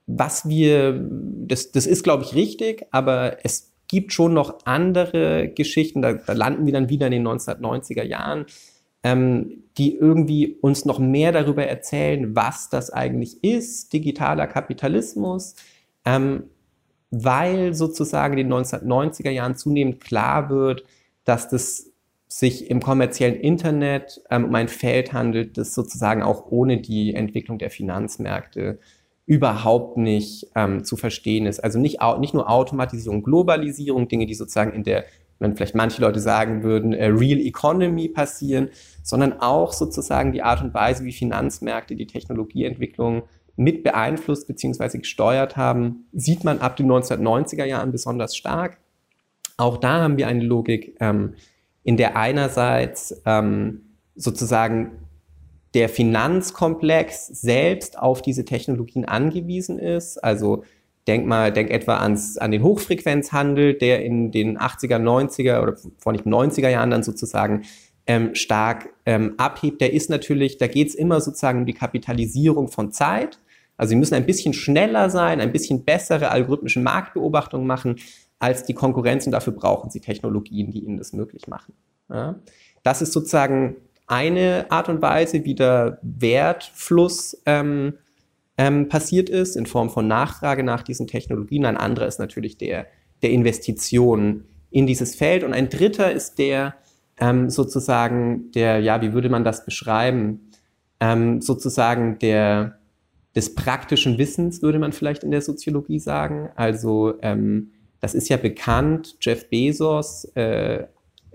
was 0.07 0.49
wir, 0.49 1.07
das, 1.11 1.73
das 1.73 1.87
ist, 1.87 2.03
glaube 2.03 2.25
ich, 2.25 2.35
richtig, 2.35 2.87
aber 2.91 3.39
es 3.45 3.73
gibt 3.89 4.13
schon 4.13 4.35
noch 4.35 4.59
andere 4.65 5.49
Geschichten, 5.49 6.03
da, 6.03 6.15
da 6.15 6.33
landen 6.33 6.67
wir 6.67 6.73
dann 6.73 6.89
wieder 6.89 7.07
in 7.07 7.13
den 7.13 7.27
1990er 7.27 8.03
Jahren, 8.05 8.47
ähm, 9.03 9.65
die 9.77 9.97
irgendwie 9.97 10.59
uns 10.61 10.85
noch 10.85 10.99
mehr 10.99 11.33
darüber 11.33 11.65
erzählen, 11.65 12.35
was 12.35 12.69
das 12.69 12.91
eigentlich 12.91 13.43
ist, 13.45 13.93
digitaler 13.93 14.47
Kapitalismus, 14.47 15.55
ähm, 16.05 16.45
weil 17.11 17.75
sozusagen 17.75 18.37
in 18.37 18.49
den 18.49 18.59
1990er 18.59 19.31
Jahren 19.31 19.57
zunehmend 19.57 20.01
klar 20.01 20.51
wird, 20.51 20.85
dass 21.25 21.49
das 21.49 21.88
sich 22.29 22.71
im 22.71 22.81
kommerziellen 22.81 23.37
Internet 23.37 24.21
ähm, 24.31 24.45
um 24.45 24.55
ein 24.55 24.69
Feld 24.69 25.13
handelt, 25.15 25.57
das 25.57 25.75
sozusagen 25.75 26.23
auch 26.23 26.47
ohne 26.51 26.79
die 26.79 27.15
Entwicklung 27.15 27.59
der 27.59 27.71
Finanzmärkte 27.71 28.79
überhaupt 29.25 29.97
nicht 29.97 30.47
ähm, 30.55 30.85
zu 30.85 30.97
verstehen 30.97 31.47
ist. 31.47 31.61
Also 31.61 31.79
nicht, 31.79 31.99
nicht 32.19 32.35
nur 32.35 32.51
Automatisierung, 32.51 33.23
Globalisierung, 33.23 34.09
Dinge, 34.09 34.27
die 34.27 34.35
sozusagen 34.35 34.73
in 34.73 34.85
der, 34.85 35.05
wenn 35.39 35.57
vielleicht 35.57 35.75
manche 35.75 36.01
Leute 36.01 36.21
sagen 36.21 36.63
würden, 36.63 36.93
äh, 36.93 37.07
Real 37.07 37.39
Economy 37.39 38.09
passieren, 38.09 38.69
sondern 39.03 39.41
auch 39.41 39.73
sozusagen 39.73 40.33
die 40.33 40.43
Art 40.43 40.63
und 40.63 40.75
Weise, 40.75 41.05
wie 41.05 41.13
Finanzmärkte 41.13 41.95
die 41.95 42.07
Technologieentwicklung 42.07 43.23
mit 43.57 43.83
beeinflusst 43.83 44.47
bzw. 44.47 44.99
gesteuert 44.99 45.57
haben, 45.57 46.07
sieht 46.13 46.45
man 46.45 46.61
ab 46.61 46.77
den 46.77 46.91
1990er 46.91 47.65
Jahren 47.65 47.91
besonders 47.91 48.37
stark. 48.37 48.79
Auch 49.57 49.79
da 49.79 50.03
haben 50.03 50.17
wir 50.17 50.29
eine 50.29 50.45
Logik, 50.45 50.97
ähm, 51.01 51.35
in 51.89 51.97
der 51.97 52.17
einerseits 52.17 53.19
ähm, 53.25 53.81
sozusagen 54.15 55.07
der 55.73 55.89
Finanzkomplex 55.89 57.29
selbst 57.29 57.99
auf 57.99 58.21
diese 58.21 58.45
Technologien 58.45 59.07
angewiesen 59.07 59.79
ist. 59.79 60.19
Also 60.19 60.65
denk 61.07 61.25
mal, 61.27 61.51
denk 61.51 61.71
etwa 61.71 61.97
ans, 61.97 62.37
an 62.37 62.51
den 62.51 62.63
Hochfrequenzhandel, 62.63 63.73
der 63.73 64.05
in 64.05 64.31
den 64.31 64.59
80er, 64.59 64.99
90er 64.99 65.63
oder 65.63 65.77
vor 65.97 66.13
nicht 66.13 66.27
90er 66.27 66.69
Jahren 66.69 66.91
dann 66.91 67.03
sozusagen 67.03 67.63
ähm, 68.07 68.35
stark 68.35 68.91
ähm, 69.07 69.33
abhebt. 69.39 69.81
Der 69.81 69.95
ist 69.95 70.11
natürlich, 70.11 70.59
da 70.59 70.67
geht 70.67 70.89
es 70.89 70.95
immer 70.95 71.23
sozusagen 71.23 71.61
um 71.61 71.67
die 71.67 71.73
Kapitalisierung 71.73 72.69
von 72.69 72.93
Zeit. 72.93 73.41
Also 73.79 73.89
sie 73.89 73.97
müssen 73.97 74.13
ein 74.13 74.27
bisschen 74.27 74.53
schneller 74.53 75.09
sein, 75.09 75.41
ein 75.41 75.53
bisschen 75.53 75.87
bessere 75.87 76.31
algorithmische 76.33 76.81
Marktbeobachtungen 76.81 77.67
machen 77.67 77.97
als 78.39 78.65
die 78.65 78.75
Konkurrenz 78.75 79.27
und 79.27 79.33
dafür 79.33 79.53
brauchen 79.53 79.91
sie 79.91 80.01
Technologien, 80.01 80.71
die 80.71 80.85
ihnen 80.85 80.97
das 80.97 81.13
möglich 81.13 81.49
machen. 81.49 81.75
Ja? 82.09 82.39
Das 82.83 83.03
ist 83.03 83.13
sozusagen 83.13 83.77
eine 84.07 84.67
Art 84.71 84.89
und 84.89 85.03
Weise, 85.03 85.45
wie 85.45 85.55
der 85.55 85.99
Wertfluss 86.03 87.41
ähm, 87.47 87.95
ähm, 88.57 88.89
passiert 88.89 89.29
ist, 89.29 89.57
in 89.57 89.67
Form 89.67 89.91
von 89.91 90.09
Nachfrage 90.09 90.63
nach 90.63 90.83
diesen 90.83 91.07
Technologien. 91.07 91.65
Ein 91.65 91.77
anderer 91.77 92.07
ist 92.07 92.19
natürlich 92.19 92.57
der, 92.57 92.87
der 93.23 93.31
Investition 93.31 94.45
in 94.71 94.87
dieses 94.87 95.15
Feld. 95.15 95.45
Und 95.45 95.53
ein 95.53 95.69
dritter 95.69 96.11
ist 96.11 96.39
der 96.39 96.75
ähm, 97.19 97.51
sozusagen 97.51 98.51
der, 98.53 98.81
ja, 98.81 99.01
wie 99.03 99.13
würde 99.13 99.29
man 99.29 99.45
das 99.45 99.65
beschreiben? 99.65 100.51
Ähm, 101.01 101.41
sozusagen 101.41 102.19
der, 102.19 102.79
des 103.37 103.55
praktischen 103.55 104.19
Wissens, 104.19 104.63
würde 104.63 104.79
man 104.79 104.93
vielleicht 104.93 105.23
in 105.23 105.31
der 105.31 105.43
Soziologie 105.43 105.99
sagen. 105.99 106.51
Also 106.57 107.15
ähm, 107.23 107.73
das 108.01 108.15
ist 108.15 108.29
ja 108.29 108.37
bekannt, 108.37 109.17
Jeff 109.21 109.49
Bezos 109.49 110.25
äh, 110.35 110.85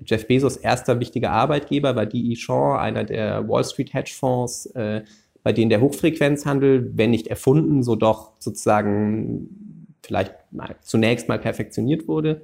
Jeff 0.05 0.27
Bezos 0.27 0.58
erster 0.58 1.00
wichtiger 1.00 1.32
Arbeitgeber 1.32 1.96
war 1.96 2.05
D.E. 2.05 2.36
Shaw, 2.36 2.77
einer 2.77 3.03
der 3.03 3.48
Wall 3.48 3.63
Street 3.63 3.93
Hedgefonds, 3.93 4.67
äh, 4.67 5.03
bei 5.43 5.53
denen 5.53 5.70
der 5.70 5.82
Hochfrequenzhandel, 5.82 6.91
wenn 6.96 7.12
nicht 7.12 7.27
erfunden, 7.27 7.84
so 7.84 7.96
doch 7.96 8.34
sozusagen 8.39 9.88
vielleicht 10.01 10.34
mal, 10.51 10.75
zunächst 10.82 11.27
mal 11.27 11.39
perfektioniert 11.39 12.08
wurde. 12.08 12.41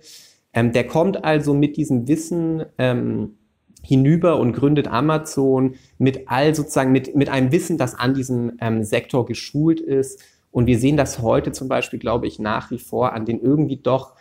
Ähm, 0.54 0.72
der 0.72 0.86
kommt 0.88 1.24
also 1.24 1.54
mit 1.54 1.78
diesem 1.78 2.08
Wissen 2.08 2.66
ähm, 2.78 3.36
hinüber 3.82 4.40
und 4.40 4.54
gründet 4.54 4.88
Amazon 4.88 5.76
mit 5.98 6.28
all 6.28 6.54
sozusagen 6.56 6.92
mit, 6.92 7.16
mit 7.16 7.30
einem 7.30 7.52
Wissen, 7.52 7.78
das 7.78 7.96
an 7.96 8.14
diesem 8.14 8.54
ähm, 8.60 8.84
Sektor 8.84 9.26
geschult 9.26 9.80
ist. 9.80 10.22
Und 10.52 10.66
wir 10.66 10.80
sehen 10.80 10.98
das 10.98 11.20
heute 11.22 11.52
zum 11.52 11.68
Beispiel, 11.68 12.00
glaube 12.00 12.28
ich, 12.28 12.40
nach 12.40 12.72
wie 12.72 12.80
vor 12.80 13.14
an 13.14 13.26
den 13.26 13.40
irgendwie 13.40 13.78
doch 13.78 14.16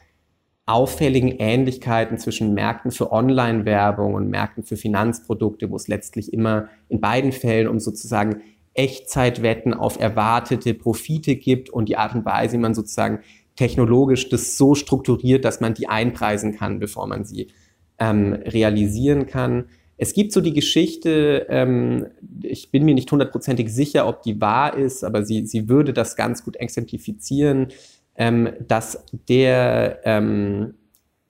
auffälligen 0.66 1.30
Ähnlichkeiten 1.38 2.18
zwischen 2.18 2.52
Märkten 2.52 2.90
für 2.90 3.10
Online-Werbung 3.10 4.14
und 4.14 4.28
Märkten 4.28 4.64
für 4.64 4.76
Finanzprodukte, 4.76 5.70
wo 5.70 5.76
es 5.76 5.88
letztlich 5.88 6.32
immer 6.34 6.68
in 6.90 7.00
beiden 7.00 7.32
Fällen 7.32 7.68
um 7.68 7.80
sozusagen 7.80 8.42
Echtzeitwetten 8.74 9.72
auf 9.72 9.98
erwartete 9.98 10.74
Profite 10.74 11.36
gibt 11.36 11.70
und 11.70 11.88
die 11.88 11.96
Art 11.96 12.14
und 12.14 12.26
Weise, 12.26 12.54
wie 12.54 12.60
man 12.60 12.74
sozusagen 12.74 13.20
technologisch 13.56 14.28
das 14.28 14.58
so 14.58 14.74
strukturiert, 14.74 15.44
dass 15.44 15.60
man 15.60 15.72
die 15.72 15.88
einpreisen 15.88 16.54
kann, 16.54 16.78
bevor 16.78 17.06
man 17.06 17.24
sie 17.24 17.48
ähm, 17.98 18.34
realisieren 18.34 19.26
kann. 19.26 19.64
Es 19.98 20.14
gibt 20.14 20.32
so 20.32 20.40
die 20.40 20.54
Geschichte, 20.54 21.46
ähm, 21.50 22.06
ich 22.42 22.70
bin 22.70 22.84
mir 22.84 22.94
nicht 22.94 23.10
hundertprozentig 23.10 23.72
sicher, 23.72 24.06
ob 24.06 24.22
die 24.22 24.40
wahr 24.40 24.76
ist, 24.76 25.04
aber 25.04 25.24
sie, 25.24 25.44
sie 25.44 25.68
würde 25.68 25.92
das 25.92 26.16
ganz 26.16 26.44
gut 26.44 26.56
exemplifizieren 26.56 27.68
ähm, 28.18 28.50
dass 28.66 29.04
der, 29.28 30.00
ähm, 30.04 30.74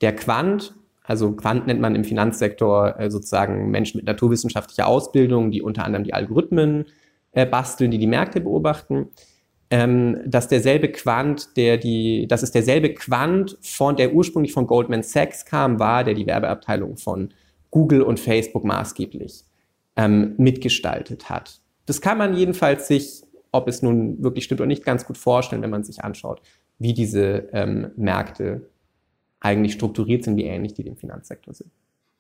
der 0.01 0.17
Quant, 0.17 0.75
Also 1.05 1.33
Quant 1.33 1.67
nennt 1.67 1.81
man 1.81 1.95
im 1.95 2.05
Finanzsektor 2.05 2.99
äh, 2.99 3.11
sozusagen 3.11 3.71
Menschen 3.71 3.99
mit 3.99 4.07
naturwissenschaftlicher 4.07 4.87
Ausbildung, 4.87 5.51
die 5.51 5.63
unter 5.63 5.85
anderem 5.85 6.05
die 6.05 6.15
Algorithmen 6.15 6.87
äh, 7.33 7.47
basteln, 7.47 7.91
die 7.91 7.99
die 7.99 8.07
Märkte 8.07 8.41
beobachten. 8.41 9.09
Ähm, 9.71 10.21
dass 10.25 10.49
derselbe 10.49 10.89
Quant, 10.89 11.57
der 11.59 11.77
die, 11.77 12.27
dass 12.27 12.43
es 12.43 12.53
derselbe 12.53 12.95
Quant 12.95 13.59
von 13.61 13.97
der 13.97 14.15
ursprünglich 14.15 14.53
von 14.53 14.67
Goldman 14.67 15.03
Sachs 15.03 15.45
kam, 15.45 15.79
war, 15.79 16.05
der 16.05 16.15
die 16.15 16.27
Werbeabteilung 16.27 16.97
von 16.97 17.35
Google 17.71 18.03
und 18.03 18.21
Facebook 18.21 18.65
maßgeblich 18.65 19.45
ähm, 19.97 20.35
mitgestaltet 20.39 21.29
hat. 21.29 21.61
Das 21.87 22.01
kann 22.01 22.19
man 22.19 22.37
jedenfalls 22.37 22.89
sich, 22.89 23.23
ob 23.53 23.69
es 23.69 23.83
nun 23.83 24.23
wirklich 24.23 24.45
stimmt 24.45 24.61
oder 24.61 24.69
nicht, 24.69 24.85
ganz 24.85 25.07
gut 25.07 25.19
vorstellen, 25.19 25.63
wenn 25.63 25.71
man 25.71 25.85
sich 25.85 26.05
anschaut, 26.05 26.43
wie 26.79 26.95
diese 26.95 27.49
ähm, 27.53 27.89
Märkte 27.97 28.69
eigentlich 29.41 29.73
strukturiert 29.73 30.25
sind, 30.25 30.37
wie 30.37 30.45
ähnlich 30.45 30.75
die 30.75 30.85
dem 30.85 30.97
Finanzsektor 30.97 31.55
sind. 31.55 31.71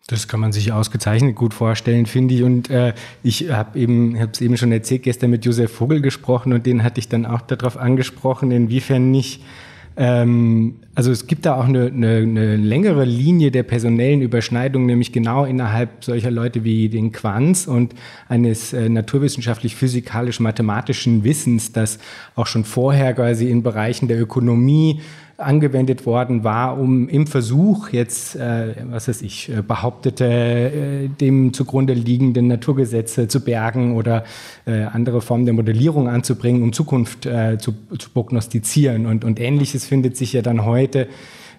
Das 0.07 0.26
kann 0.26 0.40
man 0.40 0.52
sich 0.52 0.73
ausgezeichnet 0.73 1.37
gut 1.37 1.52
vorstellen, 1.52 2.07
finde 2.07 2.35
ich. 2.35 2.43
Und 2.43 2.71
äh, 2.71 2.95
ich 3.23 3.50
habe 3.50 3.78
eben, 3.78 4.19
habe 4.19 4.33
es 4.33 4.40
eben 4.40 4.57
schon 4.57 4.73
erzählt, 4.73 5.02
gestern 5.02 5.31
mit 5.31 5.45
Josef 5.45 5.71
Vogel 5.71 6.00
gesprochen 6.00 6.55
und 6.55 6.64
den 6.64 6.83
hatte 6.83 6.99
ich 6.99 7.09
dann 7.09 7.26
auch 7.26 7.43
darauf 7.43 7.76
angesprochen, 7.76 8.50
inwiefern 8.50 9.11
nicht 9.11 9.43
ähm, 10.00 10.76
also 10.95 11.11
es 11.11 11.26
gibt 11.26 11.45
da 11.45 11.57
auch 11.57 11.64
eine, 11.64 11.87
eine, 11.87 12.19
eine 12.19 12.55
längere 12.57 13.05
Linie 13.05 13.50
der 13.50 13.64
personellen 13.64 14.23
Überschneidung, 14.23 14.87
nämlich 14.87 15.12
genau 15.12 15.45
innerhalb 15.45 16.05
solcher 16.05 16.31
Leute 16.31 16.62
wie 16.62 16.88
den 16.88 17.11
Quants 17.11 17.67
und 17.67 17.97
eines 18.28 18.73
äh, 18.73 18.88
naturwissenschaftlich-physikalisch-mathematischen 18.88 21.25
Wissens, 21.25 21.73
das 21.73 21.99
auch 22.37 22.47
schon 22.47 22.62
vorher 22.62 23.12
quasi 23.12 23.50
in 23.50 23.64
Bereichen 23.64 24.07
der 24.07 24.21
Ökonomie 24.21 25.00
angewendet 25.38 26.04
worden 26.04 26.42
war, 26.42 26.78
um 26.78 27.09
im 27.09 27.28
Versuch 27.28 27.90
jetzt, 27.90 28.35
äh, 28.35 28.75
was 28.90 29.07
weiß 29.07 29.23
ich, 29.23 29.49
äh, 29.49 29.62
behauptete, 29.62 30.25
äh, 30.25 31.09
dem 31.09 31.52
zugrunde 31.52 31.95
liegenden 31.95 32.49
Naturgesetze 32.49 33.28
zu 33.28 33.45
bergen 33.45 33.95
oder 33.95 34.25
äh, 34.66 34.83
andere 34.83 35.21
Formen 35.21 35.45
der 35.45 35.54
Modellierung 35.54 36.09
anzubringen, 36.09 36.62
um 36.62 36.73
Zukunft 36.73 37.25
äh, 37.25 37.57
zu, 37.59 37.73
zu 37.99 38.11
prognostizieren. 38.11 39.07
Und, 39.07 39.25
und 39.25 39.38
Ähnliches 39.38 39.87
findet 39.87 40.16
sich 40.16 40.33
ja 40.33 40.42
dann 40.42 40.64
heute 40.64 41.07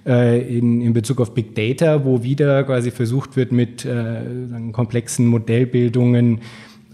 äh, 0.06 0.42
in, 0.58 0.82
in 0.82 0.92
Bezug 0.92 1.22
auf 1.22 1.34
Big 1.34 1.56
Data, 1.56 2.04
wo 2.04 2.22
wieder 2.22 2.66
quasi 2.66 2.92
versucht 2.92 3.38
wird, 3.38 3.54
mit 3.54 3.88
komplexen 4.74 5.26
Modellbildungen 5.26 6.42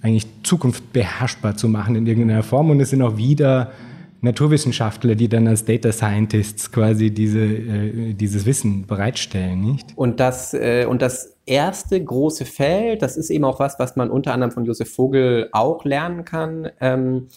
eigentlich 0.03 0.27
Zukunft 0.43 0.93
beherrschbar 0.93 1.57
zu 1.57 1.67
machen 1.67 1.95
in 1.95 2.05
irgendeiner 2.05 2.43
Form. 2.43 2.69
Und 2.69 2.79
es 2.79 2.91
sind 2.91 3.01
auch 3.01 3.17
wieder 3.17 3.71
Naturwissenschaftler, 4.25 5.15
die 5.15 5.29
dann 5.29 5.47
als 5.47 5.63
Data 5.63 5.91
Scientists 5.91 6.71
quasi 6.71 7.11
diese, 7.11 7.39
äh, 7.39 8.13
dieses 8.13 8.45
Wissen 8.45 8.85
bereitstellen, 8.85 9.61
nicht? 9.61 9.93
Und 9.95 10.19
das, 10.19 10.53
äh, 10.53 10.85
und 10.85 11.01
das 11.01 11.37
erste 11.45 12.03
große 12.03 12.45
Feld, 12.45 13.01
das 13.01 13.15
ist 13.15 13.29
eben 13.29 13.45
auch 13.45 13.59
was, 13.59 13.79
was 13.79 13.95
man 13.95 14.09
unter 14.09 14.33
anderem 14.33 14.51
von 14.51 14.65
Josef 14.65 14.93
Vogel 14.93 15.49
auch 15.53 15.85
lernen 15.85 16.25
kann, 16.25 16.69
ähm, 16.81 17.27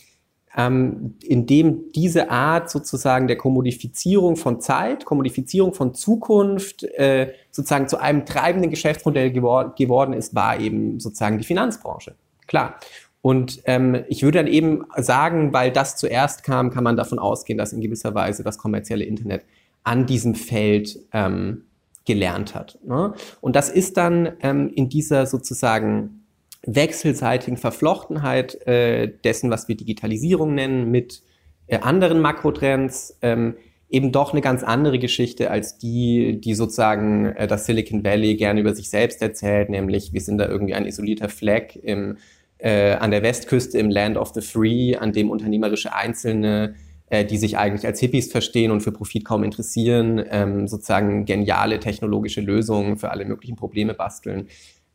ähm, 0.56 1.14
indem 1.22 1.92
diese 1.92 2.30
Art 2.30 2.70
sozusagen 2.70 3.28
der 3.28 3.36
Kommodifizierung 3.36 4.36
von 4.36 4.60
Zeit, 4.60 5.04
Kommodifizierung 5.04 5.74
von 5.74 5.94
Zukunft 5.94 6.82
äh, 6.82 7.34
sozusagen 7.50 7.86
zu 7.86 7.98
einem 7.98 8.24
treibenden 8.24 8.70
Geschäftsmodell 8.70 9.30
gewor 9.30 9.74
geworden 9.76 10.14
ist, 10.14 10.34
war 10.34 10.58
eben 10.58 10.98
sozusagen 10.98 11.38
die 11.38 11.44
Finanzbranche. 11.44 12.16
Klar. 12.46 12.80
Und 13.20 13.62
ähm, 13.64 14.04
ich 14.08 14.22
würde 14.22 14.38
dann 14.38 14.46
eben 14.46 14.84
sagen, 14.96 15.52
weil 15.52 15.72
das 15.72 15.96
zuerst 15.96 16.44
kam, 16.44 16.70
kann 16.70 16.84
man 16.84 16.96
davon 16.96 17.18
ausgehen, 17.18 17.58
dass 17.58 17.72
in 17.72 17.80
gewisser 17.80 18.14
Weise 18.14 18.44
das 18.44 18.58
kommerzielle 18.58 19.04
Internet 19.04 19.44
an 19.82 20.06
diesem 20.06 20.34
Feld 20.34 20.98
ähm, 21.12 21.64
gelernt 22.04 22.54
hat. 22.54 22.78
Ne? 22.84 23.14
Und 23.40 23.56
das 23.56 23.68
ist 23.68 23.96
dann 23.96 24.32
ähm, 24.40 24.70
in 24.74 24.88
dieser 24.88 25.26
sozusagen 25.26 26.24
wechselseitigen 26.64 27.56
Verflochtenheit 27.56 28.66
äh, 28.66 29.12
dessen, 29.24 29.50
was 29.50 29.68
wir 29.68 29.76
Digitalisierung 29.76 30.54
nennen, 30.54 30.90
mit 30.90 31.22
äh, 31.66 31.78
anderen 31.78 32.20
Makrotrends, 32.20 33.16
ähm, 33.22 33.54
eben 33.90 34.12
doch 34.12 34.32
eine 34.32 34.42
ganz 34.42 34.62
andere 34.62 34.98
Geschichte 34.98 35.50
als 35.50 35.78
die, 35.78 36.40
die 36.40 36.54
sozusagen 36.54 37.26
äh, 37.26 37.46
das 37.46 37.66
Silicon 37.66 38.04
Valley 38.04 38.36
gerne 38.36 38.60
über 38.60 38.74
sich 38.74 38.90
selbst 38.90 39.22
erzählt, 39.22 39.70
nämlich 39.70 40.12
wir 40.12 40.20
sind 40.20 40.38
da 40.38 40.48
irgendwie 40.48 40.74
ein 40.74 40.86
isolierter 40.86 41.28
Fleck 41.28 41.78
im 41.82 42.18
äh, 42.58 42.92
an 42.92 43.10
der 43.10 43.22
Westküste 43.22 43.78
im 43.78 43.90
Land 43.90 44.16
of 44.16 44.32
the 44.34 44.40
Free, 44.40 44.96
an 44.96 45.12
dem 45.12 45.30
unternehmerische 45.30 45.94
Einzelne, 45.94 46.74
äh, 47.10 47.24
die 47.24 47.38
sich 47.38 47.56
eigentlich 47.56 47.86
als 47.86 48.00
Hippies 48.00 48.30
verstehen 48.30 48.70
und 48.70 48.80
für 48.80 48.92
Profit 48.92 49.24
kaum 49.24 49.44
interessieren, 49.44 50.22
ähm, 50.30 50.68
sozusagen 50.68 51.24
geniale 51.24 51.80
technologische 51.80 52.40
Lösungen 52.40 52.98
für 52.98 53.10
alle 53.10 53.24
möglichen 53.24 53.56
Probleme 53.56 53.94
basteln. 53.94 54.48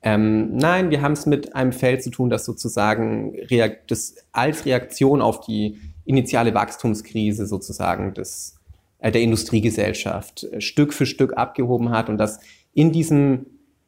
Ähm, 0.03 0.55
nein, 0.57 0.91
wir 0.91 1.01
haben 1.01 1.13
es 1.13 1.25
mit 1.25 1.55
einem 1.55 1.71
Feld 1.71 2.03
zu 2.03 2.09
tun, 2.09 2.29
das 2.29 2.43
sozusagen 2.43 3.35
reakt 3.49 3.89
das 3.89 4.15
als 4.33 4.65
Reaktion 4.65 5.21
auf 5.21 5.39
die 5.39 5.79
initiale 6.05 6.53
Wachstumskrise 6.53 7.47
sozusagen 7.47 8.13
des, 8.13 8.59
äh, 8.99 9.11
der 9.11 9.21
Industriegesellschaft 9.21 10.43
äh, 10.43 10.59
Stück 10.59 10.93
für 10.93 11.05
Stück 11.05 11.37
abgehoben 11.37 11.91
hat 11.91 12.09
und 12.09 12.17
das 12.17 12.39
in 12.73 12.91
diesem 12.91 13.45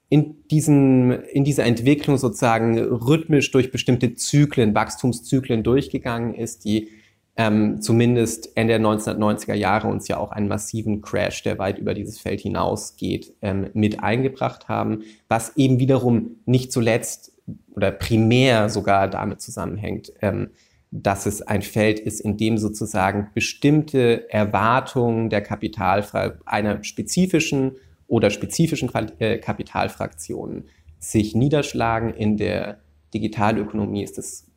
in, 0.09 0.47
diesen, 0.49 1.11
in 1.11 1.43
dieser 1.43 1.65
Entwicklung 1.65 2.17
sozusagen 2.17 2.77
rhythmisch 2.77 3.51
durch 3.51 3.71
bestimmte 3.71 4.13
Zyklen, 4.15 4.75
Wachstumszyklen 4.75 5.63
durchgegangen 5.63 6.35
ist, 6.35 6.65
die 6.65 6.89
ähm, 7.37 7.81
zumindest 7.81 8.55
Ende 8.55 8.77
der 8.77 8.87
1990er 8.87 9.55
Jahre 9.55 9.87
uns 9.87 10.07
ja 10.07 10.17
auch 10.17 10.31
einen 10.31 10.47
massiven 10.47 11.01
Crash, 11.01 11.43
der 11.43 11.57
weit 11.59 11.79
über 11.79 11.93
dieses 11.93 12.17
Feld 12.17 12.39
hinausgeht, 12.39 13.33
ähm, 13.41 13.69
mit 13.73 14.01
eingebracht 14.01 14.69
haben, 14.69 15.03
was 15.27 15.57
eben 15.57 15.79
wiederum 15.79 16.37
nicht 16.45 16.71
zuletzt 16.71 17.33
oder 17.75 17.91
primär 17.91 18.69
sogar 18.69 19.09
damit 19.09 19.41
zusammenhängt, 19.41 20.13
ähm, 20.21 20.51
dass 20.91 21.25
es 21.25 21.41
ein 21.41 21.61
Feld 21.61 21.99
ist, 21.99 22.21
in 22.21 22.37
dem 22.37 22.57
sozusagen 22.57 23.29
bestimmte 23.33 24.29
Erwartungen 24.31 25.29
der 25.29 25.41
Kapitalfrei 25.41 26.33
einer 26.45 26.83
spezifischen 26.85 27.73
oder 28.07 28.29
spezifischen 28.29 28.89
äh, 29.19 29.37
Kapitalfraktionen 29.37 30.65
sich 30.99 31.35
niederschlagen. 31.35 32.13
In 32.13 32.37
der 32.37 32.79
Digitalökonomie 33.13 34.03
ist 34.03 34.17
es 34.17 34.47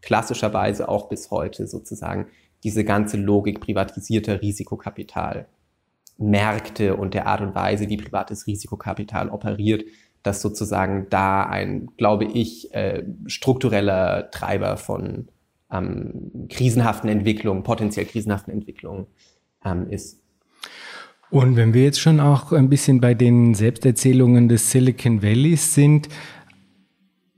klassischerweise 0.00 0.88
auch 0.88 1.08
bis 1.08 1.30
heute 1.30 1.66
sozusagen 1.66 2.26
diese 2.62 2.84
ganze 2.84 3.16
Logik 3.16 3.60
privatisierter 3.60 4.40
Risikokapital. 4.40 5.46
Märkte 6.18 6.96
und 6.96 7.12
der 7.12 7.26
Art 7.26 7.42
und 7.42 7.54
Weise, 7.54 7.88
wie 7.88 7.98
privates 7.98 8.46
Risikokapital 8.46 9.28
operiert, 9.28 9.84
dass 10.22 10.40
sozusagen 10.40 11.06
da 11.10 11.44
ein, 11.44 11.90
glaube 11.96 12.24
ich, 12.24 12.72
äh, 12.74 13.04
struktureller 13.26 14.30
Treiber 14.30 14.76
von 14.76 15.28
ähm, 15.70 16.48
krisenhaften 16.48 17.08
Entwicklungen, 17.08 17.62
potenziell 17.62 18.06
krisenhaften 18.06 18.52
Entwicklungen 18.52 19.06
ähm, 19.64 19.88
ist. 19.90 20.20
Und 21.30 21.56
wenn 21.56 21.74
wir 21.74 21.82
jetzt 21.82 22.00
schon 22.00 22.20
auch 22.20 22.52
ein 22.52 22.68
bisschen 22.68 23.00
bei 23.00 23.14
den 23.14 23.54
Selbsterzählungen 23.54 24.48
des 24.48 24.70
Silicon 24.70 25.22
Valleys 25.22 25.74
sind, 25.74 26.08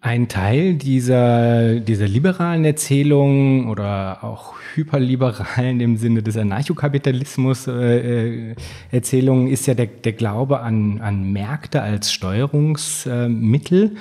ein 0.01 0.29
Teil 0.29 0.75
dieser, 0.75 1.81
dieser 1.81 2.07
liberalen 2.07 2.65
Erzählung 2.65 3.69
oder 3.69 4.23
auch 4.23 4.55
hyperliberalen 4.75 5.81
im 5.81 5.97
Sinne 5.97 6.23
des 6.23 6.37
Anarchokapitalismus 6.37 7.67
äh, 7.67 8.51
äh, 8.51 8.55
Erzählungen 8.93 9.49
ist 9.49 9.67
ja 9.67 9.75
der, 9.75 9.87
der 9.87 10.13
Glaube 10.13 10.61
an, 10.61 11.01
an 11.01 11.33
Märkte 11.33 11.83
als 11.83 12.13
Steuerungsmittel. 12.13 13.97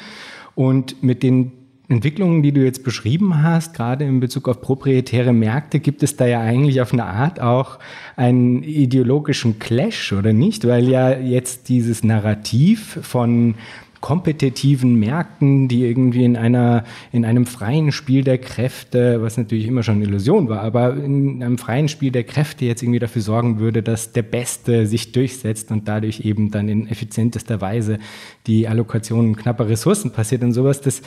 Und 0.53 1.01
mit 1.03 1.23
den 1.23 1.51
Entwicklungen, 1.89 2.43
die 2.43 2.51
du 2.51 2.63
jetzt 2.63 2.83
beschrieben 2.83 3.41
hast, 3.43 3.73
gerade 3.73 4.03
in 4.03 4.19
Bezug 4.19 4.49
auf 4.49 4.59
proprietäre 4.61 5.31
Märkte, 5.31 5.79
gibt 5.79 6.03
es 6.03 6.17
da 6.17 6.25
ja 6.25 6.41
eigentlich 6.41 6.81
auf 6.81 6.91
eine 6.91 7.05
Art 7.05 7.39
auch 7.39 7.79
einen 8.17 8.61
ideologischen 8.63 9.57
Clash, 9.57 10.11
oder 10.11 10.33
nicht? 10.33 10.67
Weil 10.67 10.89
ja 10.89 11.17
jetzt 11.17 11.69
dieses 11.69 12.03
Narrativ 12.03 12.99
von 13.03 13.55
kompetitiven 14.01 14.99
Märkten, 14.99 15.67
die 15.67 15.83
irgendwie 15.85 16.23
in 16.23 16.35
einer, 16.35 16.83
in 17.11 17.25
einem 17.25 17.45
freien 17.45 17.91
Spiel 17.91 18.23
der 18.23 18.37
Kräfte, 18.37 19.21
was 19.21 19.37
natürlich 19.37 19.67
immer 19.67 19.81
schon 19.81 19.95
eine 19.95 20.05
Illusion 20.05 20.49
war, 20.49 20.61
aber 20.61 20.95
in 20.95 21.41
einem 21.41 21.57
freien 21.57 21.87
Spiel 21.87 22.11
der 22.11 22.23
Kräfte 22.23 22.65
jetzt 22.65 22.83
irgendwie 22.83 22.99
dafür 22.99 23.21
sorgen 23.21 23.59
würde, 23.59 23.81
dass 23.81 24.11
der 24.11 24.21
Beste 24.21 24.85
sich 24.85 25.13
durchsetzt 25.13 25.71
und 25.71 25.87
dadurch 25.87 26.21
eben 26.21 26.51
dann 26.51 26.69
in 26.69 26.87
effizientester 26.87 27.59
Weise 27.59 27.97
die 28.45 28.67
Allokation 28.67 29.35
knapper 29.35 29.67
Ressourcen 29.67 30.11
passiert 30.11 30.43
und 30.43 30.53
sowas, 30.53 30.81
das 30.81 31.01